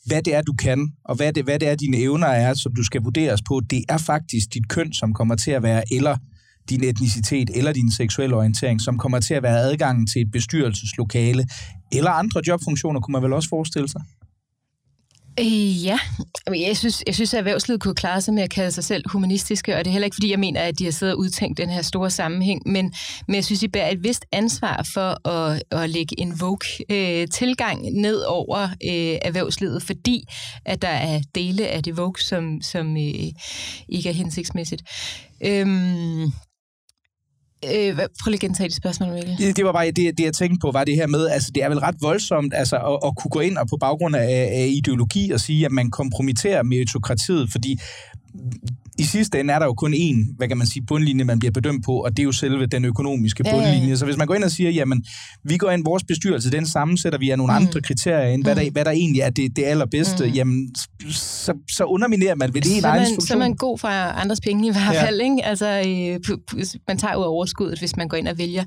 hvad 0.07 0.21
det 0.21 0.35
er, 0.35 0.41
du 0.41 0.53
kan, 0.53 0.91
og 1.05 1.15
hvad 1.15 1.33
det, 1.33 1.43
hvad 1.43 1.59
det 1.59 1.67
er, 1.67 1.75
dine 1.75 1.97
evner 1.97 2.27
er, 2.27 2.53
som 2.53 2.75
du 2.75 2.83
skal 2.83 3.01
vurderes 3.01 3.41
på, 3.47 3.61
det 3.69 3.83
er 3.89 3.97
faktisk 3.97 4.53
dit 4.53 4.69
køn, 4.69 4.93
som 4.93 5.13
kommer 5.13 5.35
til 5.35 5.51
at 5.51 5.63
være, 5.63 5.83
eller 5.91 6.17
din 6.69 6.83
etnicitet 6.83 7.49
eller 7.55 7.73
din 7.73 7.91
seksuelle 7.91 8.35
orientering, 8.35 8.81
som 8.81 8.97
kommer 8.97 9.19
til 9.19 9.33
at 9.33 9.43
være 9.43 9.59
adgangen 9.59 10.07
til 10.07 10.21
et 10.21 10.31
bestyrelseslokale, 10.31 11.47
eller 11.91 12.11
andre 12.11 12.41
jobfunktioner, 12.47 12.99
kunne 12.99 13.11
man 13.11 13.23
vel 13.23 13.33
også 13.33 13.49
forestille 13.49 13.89
sig? 13.89 14.01
Øh, 15.39 15.85
ja, 15.85 15.99
jeg 16.55 16.77
synes, 16.77 17.03
jeg 17.07 17.15
synes, 17.15 17.33
at 17.33 17.37
erhvervslivet 17.37 17.81
kunne 17.81 17.95
klare 17.95 18.21
sig 18.21 18.33
med 18.33 18.43
at 18.43 18.49
kalde 18.49 18.71
sig 18.71 18.83
selv 18.83 19.03
humanistiske, 19.09 19.75
og 19.75 19.85
det 19.85 19.87
er 19.87 19.91
heller 19.91 20.05
ikke, 20.05 20.15
fordi 20.15 20.31
jeg 20.31 20.39
mener, 20.39 20.61
at 20.61 20.79
de 20.79 20.83
har 20.83 20.91
siddet 20.91 21.13
og 21.13 21.19
udtænkt 21.19 21.57
den 21.57 21.69
her 21.69 21.81
store 21.81 22.09
sammenhæng, 22.09 22.61
men, 22.65 22.93
men 23.27 23.35
jeg 23.35 23.45
synes, 23.45 23.59
de 23.59 23.69
bærer 23.69 23.89
et 23.89 24.03
vist 24.03 24.25
ansvar 24.31 24.89
for 24.93 25.27
at, 25.29 25.63
at 25.71 25.89
lægge 25.89 26.19
en 26.19 26.39
Vogue-tilgang 26.39 27.85
øh, 27.85 27.91
ned 27.91 28.21
over 28.21 28.63
øh, 28.63 29.17
erhvervslivet, 29.21 29.83
fordi 29.83 30.23
at 30.65 30.81
der 30.81 30.87
er 30.87 31.21
dele 31.35 31.67
af 31.67 31.83
det 31.83 31.97
Vogue, 31.97 32.19
som, 32.19 32.61
som 32.61 32.97
øh, 32.97 33.31
ikke 33.89 34.09
er 34.09 34.13
hensigtsmæssigt. 34.13 34.83
Øhm, 35.45 36.31
Øh, 37.65 37.95
prøv 37.95 38.07
lige 38.25 38.33
at 38.33 38.39
gentage 38.39 38.67
det 38.67 38.75
spørgsmål, 38.75 39.13
Mikkel. 39.13 39.37
Det, 39.37 39.57
det 39.57 39.65
var 39.65 39.71
bare 39.71 39.91
det, 39.91 40.17
det, 40.17 40.23
jeg 40.23 40.33
tænkte 40.33 40.59
på, 40.61 40.71
var 40.71 40.83
det 40.83 40.95
her 40.95 41.07
med, 41.07 41.27
altså 41.27 41.51
det 41.55 41.63
er 41.63 41.69
vel 41.69 41.79
ret 41.79 41.95
voldsomt 42.01 42.53
altså, 42.55 42.75
at, 42.75 43.07
at 43.07 43.15
kunne 43.17 43.29
gå 43.31 43.39
ind 43.39 43.57
og 43.57 43.67
på 43.67 43.77
baggrund 43.77 44.15
af, 44.15 44.49
af 44.53 44.67
ideologi 44.69 45.31
og 45.31 45.39
sige, 45.39 45.65
at 45.65 45.71
man 45.71 45.91
kompromitterer 45.91 46.63
meritokratiet, 46.63 47.51
fordi 47.51 47.79
i 48.99 49.03
sidste 49.03 49.39
ende 49.39 49.53
er 49.53 49.59
der 49.59 49.65
jo 49.65 49.73
kun 49.73 49.93
én, 49.93 50.35
hvad 50.37 50.47
kan 50.47 50.57
man 50.57 50.67
sige, 50.67 50.85
bundlinje, 50.87 51.23
man 51.23 51.39
bliver 51.39 51.51
bedømt 51.51 51.85
på, 51.85 51.91
og 51.91 52.11
det 52.11 52.19
er 52.19 52.23
jo 52.23 52.31
selve 52.31 52.65
den 52.65 52.85
økonomiske 52.85 53.43
bundlinje. 53.43 53.83
Ja, 53.83 53.87
ja. 53.87 53.95
Så 53.95 54.05
hvis 54.05 54.17
man 54.17 54.27
går 54.27 54.35
ind 54.35 54.43
og 54.43 54.51
siger, 54.51 54.69
jamen, 54.69 55.05
vi 55.43 55.57
går 55.57 55.71
ind, 55.71 55.83
vores 55.83 56.03
bestyrelse, 56.03 56.51
den 56.51 56.65
sammensætter 56.65 57.19
vi 57.19 57.29
af 57.29 57.37
nogle 57.37 57.53
mm. 57.53 57.57
andre 57.57 57.81
kriterier 57.81 58.33
end, 58.33 58.43
hvad, 58.43 58.55
mm. 58.55 58.61
der, 58.61 58.71
hvad 58.71 58.85
der 58.85 58.91
egentlig 58.91 59.21
er 59.21 59.29
det, 59.29 59.55
det 59.55 59.63
allerbedste, 59.63 60.25
mm. 60.25 60.31
jamen, 60.31 60.75
så, 61.11 61.53
så 61.71 61.83
underminerer 61.83 62.35
man 62.35 62.53
ved 62.53 62.61
det 62.61 62.77
en 62.77 62.85
egen 62.85 63.21
Så 63.21 63.33
er 63.33 63.37
man 63.37 63.55
god 63.55 63.77
for 63.77 63.87
andres 63.87 64.41
penge 64.41 64.67
i 64.67 64.71
hvert 64.71 64.93
ja. 64.93 65.05
fald, 65.05 65.21
ikke? 65.21 65.45
Altså, 65.45 65.83
øh, 65.87 66.37
man 66.87 66.97
tager 66.97 67.15
ud 67.15 67.23
af 67.23 67.27
overskuddet, 67.27 67.79
hvis 67.79 67.95
man 67.95 68.07
går 68.07 68.17
ind 68.17 68.27
og 68.27 68.37
vælger 68.37 68.63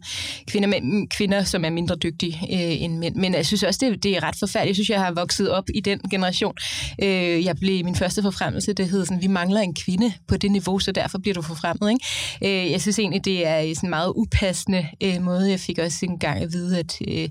kvinder, 0.46 0.68
med, 0.68 1.08
kvinder 1.08 1.44
som 1.44 1.64
er 1.64 1.70
mindre 1.70 1.96
dygtige 1.96 2.38
øh, 2.52 2.82
end 2.82 2.98
mænd. 2.98 3.16
Men 3.16 3.34
jeg 3.34 3.46
synes 3.46 3.62
også, 3.62 3.80
det, 3.82 4.02
det 4.02 4.16
er 4.16 4.22
ret 4.22 4.36
forfærdeligt. 4.36 4.68
Jeg 4.68 4.76
synes, 4.76 4.90
jeg 4.90 5.00
har 5.00 5.12
vokset 5.12 5.50
op 5.50 5.64
i 5.74 5.80
den 5.80 5.98
generation. 6.10 6.54
Øh, 7.02 7.44
jeg 7.44 7.56
blev 7.56 7.84
min 7.84 7.96
første 7.96 8.22
forfremmelse, 8.22 8.72
det 8.72 8.88
hed 8.88 9.04
sådan, 9.04 9.22
vi 9.22 9.26
mangler 9.26 9.60
en 9.60 9.74
kvinde 9.74 10.12
på 10.28 10.36
det 10.36 10.50
niveau, 10.50 10.78
så 10.78 10.92
derfor 10.92 11.18
bliver 11.18 11.34
du 11.34 11.42
forfremmet. 11.42 11.90
Ikke? 11.90 12.64
Øh, 12.64 12.70
jeg 12.70 12.80
synes 12.80 12.98
egentlig, 12.98 13.24
det 13.24 13.46
er 13.46 13.58
en 13.58 13.90
meget 13.90 14.12
upassende 14.16 14.86
øh, 15.00 15.22
måde. 15.22 15.50
Jeg 15.50 15.60
fik 15.60 15.78
også 15.78 16.06
en 16.06 16.18
gang 16.18 16.42
at 16.42 16.52
vide, 16.52 16.78
at 16.78 16.98
øh, 17.08 17.14
i 17.14 17.30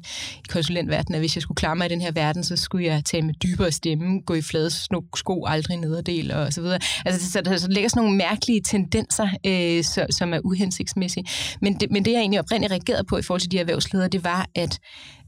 konsulentverdenen, 0.50 1.16
at 1.16 1.22
hvis 1.22 1.36
jeg 1.36 1.42
skulle 1.42 1.56
klare 1.56 1.76
mig 1.76 1.86
i 1.86 1.90
den 1.90 2.02
her 2.02 2.12
verden, 2.12 2.44
så 2.44 2.56
skulle 2.56 2.86
jeg 2.86 3.06
tage 3.06 3.22
med 3.22 3.34
dybere 3.34 3.72
stemme, 3.72 4.22
gå 4.22 4.34
i 4.34 4.42
flade 4.42 4.70
sko, 5.16 5.46
aldrig 5.46 5.78
nederdel 5.78 6.32
og 6.32 6.54
så 6.54 6.62
videre. 6.62 6.80
Altså, 7.06 7.32
så 7.32 7.42
der 7.42 7.58
så 7.58 7.68
ligger 7.68 7.90
sådan 7.90 8.04
nogle 8.04 8.18
mærkelige 8.18 8.62
tendenser, 8.62 9.30
øh, 9.46 9.84
så, 9.84 10.06
som 10.10 10.34
er 10.34 10.40
uhensigtsmæssige. 10.44 11.26
Men 11.62 11.80
det, 11.80 11.92
men 11.92 12.06
det, 12.06 12.12
jeg 12.12 12.20
egentlig 12.20 12.40
oprindeligt 12.40 12.72
reagerede 12.72 13.04
på 13.04 13.18
i 13.18 13.22
forhold 13.22 13.42
til 13.42 13.52
de 13.52 13.60
erhvervsledere, 13.60 14.08
det 14.08 14.24
var, 14.24 14.48
at 14.56 14.80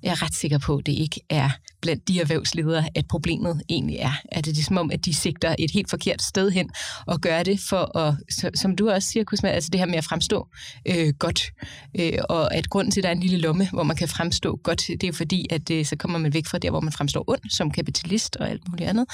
jeg 0.04 0.12
er 0.12 0.24
ret 0.24 0.36
sikker 0.36 0.58
på, 0.58 0.78
at 0.78 0.86
det 0.86 0.92
ikke 0.92 1.22
er 1.30 1.50
blandt 1.82 2.08
de 2.08 2.20
erhvervsledere, 2.20 2.86
at 2.96 3.08
problemet 3.08 3.62
egentlig 3.70 3.96
er. 3.96 4.14
At 4.32 4.46
det 4.46 4.58
er 4.58 4.64
som 4.64 4.78
om, 4.78 4.92
at 4.92 5.06
de 5.06 5.14
sigter 5.14 5.56
et 5.60 5.72
helt 5.72 5.90
forkert 5.90 6.22
sted 6.22 6.52
hen 6.52 6.70
og 7.08 7.22
gør 7.22 7.44
det 7.44 7.60
for 7.60 7.98
at, 7.98 8.16
som 8.60 8.76
du 8.76 8.90
også 8.90 9.10
siger, 9.10 9.24
Kusma, 9.24 9.50
altså 9.50 9.70
det 9.70 9.80
her 9.80 9.88
med 9.88 9.96
at 9.96 10.04
fremstå 10.04 10.48
øh, 10.88 11.14
godt. 11.20 11.52
Øh, 12.00 12.14
og 12.30 12.56
at 12.56 12.70
grunden 12.70 12.92
til, 12.92 13.00
at 13.00 13.04
der 13.04 13.10
er 13.10 13.14
en 13.14 13.20
lille 13.20 13.38
lomme, 13.38 13.70
hvor 13.70 13.84
man 13.84 13.96
kan 13.96 14.08
fremstå 14.08 14.60
godt, 14.64 14.88
det 14.88 15.04
er 15.04 15.14
fordi, 15.14 15.46
at 15.50 15.72
øh, 15.72 15.86
så 15.86 15.96
kommer 15.96 16.18
man 16.18 16.34
væk 16.34 16.46
fra 16.46 16.58
der, 16.58 16.70
hvor 16.70 16.80
man 16.80 16.94
fremstår 16.94 17.24
ond, 17.28 17.50
som 17.50 17.72
kapitalist 17.72 18.36
og 18.36 18.50
alt 18.50 18.68
muligt 18.70 18.90
andet. 18.90 19.06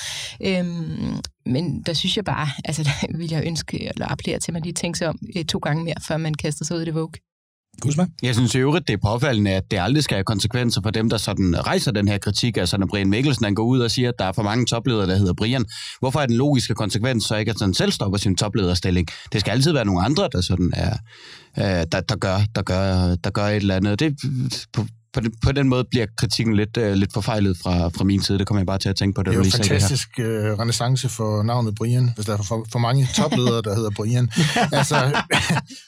Øhm, 0.42 1.20
men 1.46 1.84
der 1.84 1.94
synes 1.94 2.18
jeg 2.18 2.26
bare, 2.26 2.48
altså 2.66 2.84
der 2.90 3.18
vil 3.18 3.30
jeg 3.32 3.44
ønske, 3.46 3.90
eller 3.90 4.08
appellere 4.12 4.40
til, 4.40 4.52
at 4.52 4.54
man 4.54 4.62
lige 4.62 4.74
tænker 4.74 4.98
sig 4.98 5.08
om 5.08 5.20
øh, 5.38 5.46
to 5.46 5.58
gange 5.60 5.84
mere, 5.84 5.96
før 6.08 6.18
man 6.18 6.34
kaster 6.34 6.66
sig 6.66 6.78
ud 6.78 6.82
i 6.82 6.86
det 6.86 6.96
vogue. 6.96 7.14
Kusma? 7.82 8.08
Jeg 8.24 8.36
synes 8.36 8.56
i 8.56 8.58
øvrigt, 8.58 8.88
det 8.88 8.94
er 8.94 8.98
påfaldende, 8.98 9.52
at 9.52 9.72
det 9.72 9.80
aldrig 9.80 10.04
skal 10.04 10.16
have 10.16 10.24
konsekvenser 10.24 10.82
for 10.82 10.90
dem, 10.90 11.10
der 11.10 11.18
sådan 11.18 11.68
rejser 11.68 11.92
den 11.92 12.08
her 12.08 12.18
kritik. 12.18 12.58
Altså 12.58 12.78
når 12.78 12.88
Brian 12.88 13.10
Mikkelsen 13.10 13.46
han 13.46 13.56
går 13.56 13.64
ud 13.64 13.80
og 13.80 13.92
siger, 13.92 14.10
at 14.10 14.16
der 14.20 14.26
er 14.26 14.32
for 14.32 14.44
mange 14.44 14.66
topledere, 14.66 15.08
der 15.08 15.16
hedder 15.16 15.34
Brian. 15.34 15.66
Hvorfor 16.00 16.20
er 16.20 16.26
den 16.26 16.36
logiske 16.36 16.74
konsekvens 16.74 17.24
så 17.24 17.36
ikke, 17.36 17.50
at 17.50 17.58
han 17.62 17.74
selv 17.74 17.92
stopper 17.92 18.18
sin 18.18 18.36
toplederstilling? 18.36 19.08
Det 19.34 19.42
skal 19.42 19.52
altid 19.52 19.72
være 19.72 19.86
nogle 19.86 20.02
andre, 20.02 20.30
der 20.32 20.42
sådan 20.42 20.72
er, 20.76 20.98
øh, 21.58 21.86
der, 21.92 22.02
der, 22.02 22.16
gør, 22.16 22.38
der, 22.56 22.62
gør, 22.62 23.16
der 23.16 23.30
gør 23.30 23.46
et 23.46 23.56
eller 23.56 23.76
andet. 23.76 24.00
Det, 24.00 24.16
på, 24.74 24.86
på, 25.14 25.20
den, 25.20 25.34
på 25.44 25.52
den 25.52 25.70
måde 25.70 25.86
bliver 25.92 26.06
kritikken 26.18 26.56
lidt, 26.56 26.78
uh, 26.78 26.84
lidt 26.84 27.14
forfejlet 27.14 27.58
fra, 27.64 27.88
fra 27.88 28.04
min 28.04 28.22
side. 28.22 28.40
Det 28.40 28.48
kommer 28.48 28.60
jeg 28.60 28.68
bare 28.68 28.78
til 28.78 28.90
at 28.90 28.96
tænke 28.96 29.16
på. 29.16 29.24
Det, 29.24 29.26
det 29.26 29.34
er 29.34 29.40
jo 29.40 29.46
en 29.46 29.52
fantastisk 29.52 30.10
uh, 30.20 30.26
renaissance 30.26 31.10
for 31.10 31.44
navnet 31.44 31.76
Brian, 31.76 32.12
hvis 32.16 32.26
der 32.26 32.34
er 32.34 32.44
for, 32.44 32.66
for 32.72 32.80
mange 32.80 33.08
topledere, 33.16 33.62
der 33.62 33.76
hedder 33.76 33.90
Brian. 33.90 34.32
altså, 34.80 35.22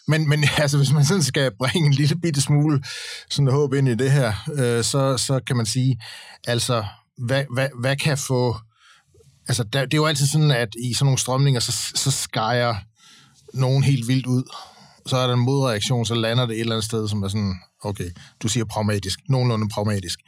men, 0.07 0.29
men 0.29 0.45
altså, 0.57 0.77
hvis 0.77 0.91
man 0.91 1.05
sådan 1.05 1.23
skal 1.23 1.51
bringe 1.57 1.87
en 1.87 1.93
lille 1.93 2.15
bitte 2.15 2.41
smule 2.41 2.83
sådan 3.29 3.51
håb 3.51 3.73
ind 3.73 3.89
i 3.89 3.95
det 3.95 4.11
her, 4.11 4.33
uh, 4.47 4.83
så, 4.83 5.17
så 5.17 5.39
kan 5.47 5.57
man 5.57 5.65
sige, 5.65 6.01
altså, 6.47 6.83
hvad, 7.17 7.43
hvad, 7.53 7.67
hvad 7.81 7.95
kan 7.95 8.17
få 8.17 8.55
Altså, 9.47 9.63
der, 9.63 9.85
det 9.85 9.93
er 9.93 9.97
jo 9.97 10.05
altid 10.05 10.27
sådan, 10.27 10.51
at 10.51 10.75
i 10.83 10.93
sådan 10.93 11.05
nogle 11.05 11.17
strømninger, 11.17 11.59
så, 11.59 11.71
så 11.95 12.11
skærer 12.11 12.75
nogen 13.53 13.83
helt 13.83 14.07
vildt 14.07 14.25
ud. 14.25 14.43
Så 15.05 15.17
er 15.17 15.27
der 15.27 15.33
en 15.33 15.39
modreaktion, 15.39 16.05
så 16.05 16.15
lander 16.15 16.45
det 16.45 16.53
et 16.53 16.59
eller 16.59 16.75
andet 16.75 16.85
sted, 16.85 17.07
som 17.07 17.23
er 17.23 17.27
sådan, 17.27 17.55
okay, 17.83 18.09
du 18.43 18.47
siger 18.47 18.65
pragmatisk, 18.65 19.19
nogenlunde 19.29 19.69
pragmatisk. 19.69 20.19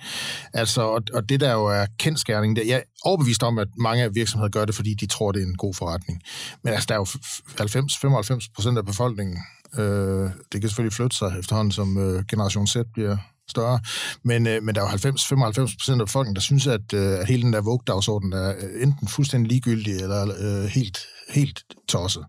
Altså, 0.54 0.82
og, 0.82 1.02
og 1.14 1.30
det 1.30 1.40
der 1.40 1.54
jo 1.54 1.66
er 1.66 1.86
kendskærning, 2.00 2.56
det, 2.56 2.68
jeg 2.68 2.78
er 2.78 2.82
overbevist 3.04 3.44
om, 3.44 3.60
at 3.60 3.68
mange 3.78 4.04
af 4.04 4.16
virksomheder 4.16 4.50
gør 4.50 4.66
det, 4.66 4.76
fordi 4.76 4.94
de 4.94 5.06
tror, 5.06 5.32
det 5.32 5.42
er 5.42 5.46
en 5.46 5.58
god 5.58 5.74
forretning. 5.74 6.22
Men 6.64 6.74
altså, 6.74 6.86
der 6.90 6.94
er 6.94 7.00
jo 7.00 7.06
90-95 7.06 8.48
procent 8.56 8.78
af 8.78 8.86
befolkningen, 8.86 9.38
øh, 9.78 10.30
det 10.52 10.62
kan 10.62 10.70
selvfølgelig 10.70 10.94
flytte 10.94 11.18
sig 11.18 11.36
efterhånden, 11.40 11.72
som 11.72 11.98
øh, 11.98 12.24
generation 12.26 12.68
Z 12.68 12.76
bliver 12.94 13.18
større. 13.50 13.80
Men, 14.24 14.48
øh, 14.48 14.64
men 14.64 14.76
der 14.76 14.82
er 14.82 14.86
jo 14.86 14.98
90-95 14.98 15.76
procent 15.80 16.02
af 16.02 16.08
befolkningen, 16.08 16.36
der 16.36 16.42
synes, 16.42 16.68
at, 16.68 16.94
øh, 16.94 17.20
at 17.20 17.28
hele 17.28 17.44
den 17.44 17.54
der 17.54 17.62
Vogue-dagsorden 17.62 18.34
er 18.34 18.50
øh, 18.50 18.84
enten 18.84 19.08
fuldstændig 19.08 19.52
ligegyldig 19.52 19.94
eller 19.96 20.22
øh, 20.40 20.66
helt, 20.66 21.00
helt 21.32 21.64
tosset. 21.88 22.26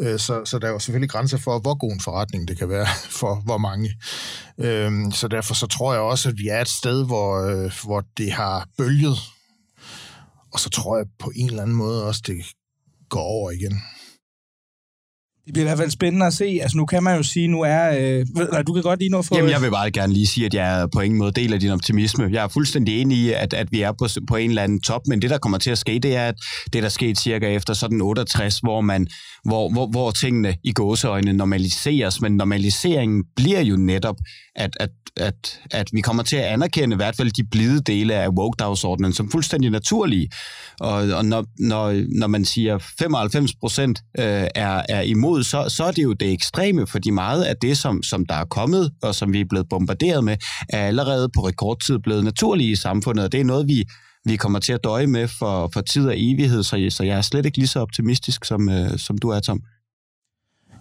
Øh, 0.00 0.18
så, 0.18 0.44
så 0.44 0.58
der 0.58 0.66
er 0.66 0.72
jo 0.72 0.78
selvfølgelig 0.78 1.10
grænser 1.10 1.38
for, 1.38 1.58
hvor 1.58 1.78
god 1.78 1.92
en 1.92 2.00
forretning 2.00 2.48
det 2.48 2.58
kan 2.58 2.68
være 2.68 2.86
for 3.20 3.34
hvor 3.34 3.58
mange. 3.58 3.94
Øh, 4.58 5.12
så 5.12 5.28
derfor 5.28 5.54
så 5.54 5.66
tror 5.66 5.92
jeg 5.92 6.02
også, 6.02 6.28
at 6.28 6.38
vi 6.38 6.48
er 6.48 6.60
et 6.60 6.68
sted, 6.68 7.06
hvor, 7.06 7.42
øh, 7.42 7.72
hvor 7.84 8.04
det 8.16 8.32
har 8.32 8.68
bølget. 8.78 9.16
Og 10.52 10.60
så 10.60 10.70
tror 10.70 10.96
jeg 10.96 11.06
på 11.18 11.32
en 11.36 11.46
eller 11.46 11.62
anden 11.62 11.76
måde 11.76 12.06
også, 12.06 12.22
det 12.26 12.36
går 13.08 13.20
over 13.20 13.50
igen. 13.50 13.82
Det 15.46 15.52
bliver 15.52 15.64
i 15.64 15.68
hvert 15.68 15.78
fald 15.78 15.90
spændende 15.90 16.26
at 16.26 16.34
se. 16.34 16.58
Altså, 16.62 16.76
nu 16.76 16.86
kan 16.86 17.02
man 17.02 17.16
jo 17.16 17.22
sige, 17.22 17.48
nu 17.48 17.60
er... 17.60 17.88
Øh, 17.88 18.26
nej, 18.52 18.62
du 18.62 18.72
kan 18.72 18.82
godt 18.82 19.00
lige 19.00 19.10
nå 19.10 19.22
for... 19.22 19.36
Jamen, 19.36 19.50
jeg 19.50 19.62
vil 19.62 19.70
bare 19.70 19.90
gerne 19.90 20.12
lige 20.12 20.26
sige, 20.26 20.46
at 20.46 20.54
jeg 20.54 20.80
er 20.80 20.86
på 20.86 21.00
ingen 21.00 21.18
måde 21.18 21.32
del 21.32 21.52
af 21.52 21.60
din 21.60 21.70
optimisme. 21.70 22.28
Jeg 22.32 22.44
er 22.44 22.48
fuldstændig 22.48 23.00
enig 23.00 23.18
i, 23.18 23.32
at, 23.32 23.54
at 23.54 23.72
vi 23.72 23.82
er 23.82 23.92
på, 23.92 24.08
på 24.28 24.36
en 24.36 24.50
eller 24.50 24.62
anden 24.62 24.80
top, 24.80 25.00
men 25.06 25.22
det, 25.22 25.30
der 25.30 25.38
kommer 25.38 25.58
til 25.58 25.70
at 25.70 25.78
ske, 25.78 25.98
det 25.98 26.16
er, 26.16 26.28
at 26.28 26.34
det, 26.72 26.82
der 26.82 26.88
skete 26.88 27.20
cirka 27.22 27.48
efter 27.48 27.74
sådan 27.74 28.00
68, 28.00 28.58
hvor, 28.58 28.80
man, 28.80 29.06
hvor, 29.44 29.72
hvor, 29.72 29.86
hvor 29.86 30.10
tingene 30.10 30.54
i 30.64 30.72
gåseøjne 30.72 31.32
normaliseres, 31.32 32.20
men 32.20 32.36
normaliseringen 32.36 33.24
bliver 33.36 33.60
jo 33.60 33.76
netop, 33.76 34.16
at, 34.56 34.70
at, 34.80 34.90
at, 35.16 35.60
at 35.70 35.88
vi 35.92 36.00
kommer 36.00 36.22
til 36.22 36.36
at 36.36 36.44
anerkende 36.44 36.94
i 36.94 36.96
hvert 36.96 37.16
fald 37.16 37.30
de 37.30 37.44
blide 37.50 37.80
dele 37.80 38.14
af 38.14 38.28
woke-dagsordenen 38.28 39.12
som 39.12 39.30
fuldstændig 39.30 39.70
naturlige. 39.70 40.28
Og, 40.80 40.92
og 40.92 41.24
når, 41.24 41.44
når, 41.58 42.02
når 42.18 42.26
man 42.26 42.44
siger 42.44 42.78
95 42.98 43.50
procent 43.60 44.02
øh, 44.18 44.46
er, 44.54 44.82
er 44.88 45.00
imod, 45.00 45.42
så, 45.42 45.68
så 45.68 45.84
er 45.84 45.90
det 45.90 46.02
jo 46.02 46.12
det 46.12 46.32
ekstreme, 46.32 46.86
fordi 46.86 47.10
meget 47.10 47.44
af 47.44 47.56
det, 47.56 47.78
som, 47.78 48.02
som 48.02 48.26
der 48.26 48.34
er 48.34 48.44
kommet, 48.44 48.90
og 49.02 49.14
som 49.14 49.32
vi 49.32 49.40
er 49.40 49.46
blevet 49.50 49.66
bombarderet 49.70 50.24
med, 50.24 50.36
er 50.68 50.86
allerede 50.86 51.28
på 51.34 51.40
rekordtid 51.46 51.98
blevet 51.98 52.24
naturlige 52.24 52.70
i 52.70 52.76
samfundet, 52.76 53.24
og 53.24 53.32
det 53.32 53.40
er 53.40 53.44
noget, 53.44 53.68
vi, 53.68 53.84
vi 54.24 54.36
kommer 54.36 54.58
til 54.58 54.72
at 54.72 54.84
døje 54.84 55.06
med 55.06 55.28
for, 55.28 55.70
for 55.72 55.80
tid 55.80 56.06
og 56.06 56.14
evighed, 56.16 56.62
så, 56.62 56.86
så 56.90 57.04
jeg 57.04 57.16
er 57.18 57.22
slet 57.22 57.46
ikke 57.46 57.58
lige 57.58 57.68
så 57.68 57.80
optimistisk, 57.80 58.44
som, 58.44 58.68
øh, 58.68 58.98
som 58.98 59.18
du 59.18 59.28
er, 59.28 59.40
Tom. 59.40 59.60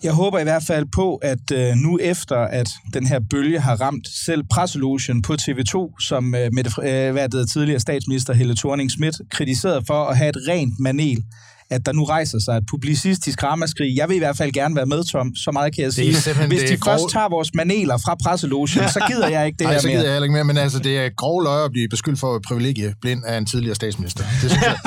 Jeg 0.03 0.13
håber 0.13 0.39
i 0.39 0.43
hvert 0.43 0.63
fald 0.63 0.85
på, 0.95 1.15
at 1.15 1.51
øh, 1.53 1.75
nu 1.75 1.99
efter, 2.01 2.37
at 2.37 2.69
den 2.93 3.07
her 3.07 3.19
bølge 3.29 3.59
har 3.59 3.81
ramt 3.81 4.07
selv 4.07 4.43
presselogen 4.43 5.21
på 5.21 5.33
TV2, 5.33 5.99
som 5.99 6.35
øh, 6.35 6.49
med 6.53 6.65
øh, 6.83 7.11
hvad 7.11 7.29
det 7.29 7.49
tidligere 7.49 7.79
statsminister 7.79 8.33
Helle 8.33 8.55
thorning 8.55 8.91
Schmidt 8.91 9.15
kritiserede 9.31 9.83
for 9.87 10.05
at 10.05 10.17
have 10.17 10.29
et 10.29 10.37
rent 10.47 10.79
manel, 10.79 11.23
at 11.69 11.85
der 11.85 11.91
nu 11.91 12.03
rejser 12.03 12.39
sig 12.39 12.57
et 12.57 12.63
publicistisk 12.69 13.43
ramaskrig. 13.43 13.97
Jeg 13.97 14.09
vil 14.09 14.15
i 14.15 14.19
hvert 14.19 14.37
fald 14.37 14.51
gerne 14.51 14.75
være 14.75 14.85
med, 14.85 15.03
Tom. 15.03 15.35
Så 15.35 15.51
meget 15.51 15.75
kan 15.75 15.83
jeg 15.83 15.93
sige. 15.93 16.15
Hvis 16.47 16.63
de 16.63 16.77
grov... 16.77 16.93
først 16.93 17.09
tager 17.13 17.29
vores 17.29 17.53
maneler 17.53 17.97
fra 17.97 18.15
presselogen, 18.23 18.67
så 18.67 19.03
gider 19.07 19.27
jeg 19.27 19.45
ikke 19.45 19.57
det 19.59 19.65
Ej, 19.67 19.71
her 19.73 19.79
så 19.79 19.87
gider 19.87 19.99
mere. 19.99 20.05
jeg 20.05 20.13
heller 20.13 20.23
ikke 20.25 20.33
mere, 20.33 20.43
men 20.43 20.57
altså, 20.57 20.79
det 20.79 20.97
er 20.97 21.09
grov 21.09 21.43
løg 21.43 21.65
at 21.65 21.71
blive 21.71 21.87
beskyldt 21.89 22.19
for 22.19 22.41
privilegie 22.47 22.93
blind 23.01 23.23
af 23.25 23.37
en 23.37 23.45
tidligere 23.45 23.75
statsminister. 23.75 24.23
Det 24.41 24.51
synes 24.51 24.63
jeg. 24.63 24.77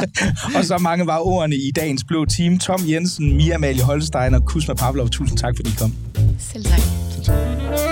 og 0.56 0.64
så 0.64 0.78
mange 0.78 1.06
var 1.06 1.18
ordene 1.18 1.56
i 1.56 1.70
dagens 1.76 2.04
blå 2.08 2.24
team. 2.24 2.58
Tom 2.58 2.80
Jensen, 2.88 3.36
Mia 3.36 3.54
Amalie 3.54 3.82
Holstein 3.82 4.34
og 4.34 4.44
Kusma 4.44 4.74
Pavlov. 4.74 5.08
Tusind 5.08 5.38
tak, 5.38 5.54
fordi 5.56 5.70
I 5.70 5.74
kom. 5.78 5.94
Selv 6.38 6.64
tak. 6.64 7.85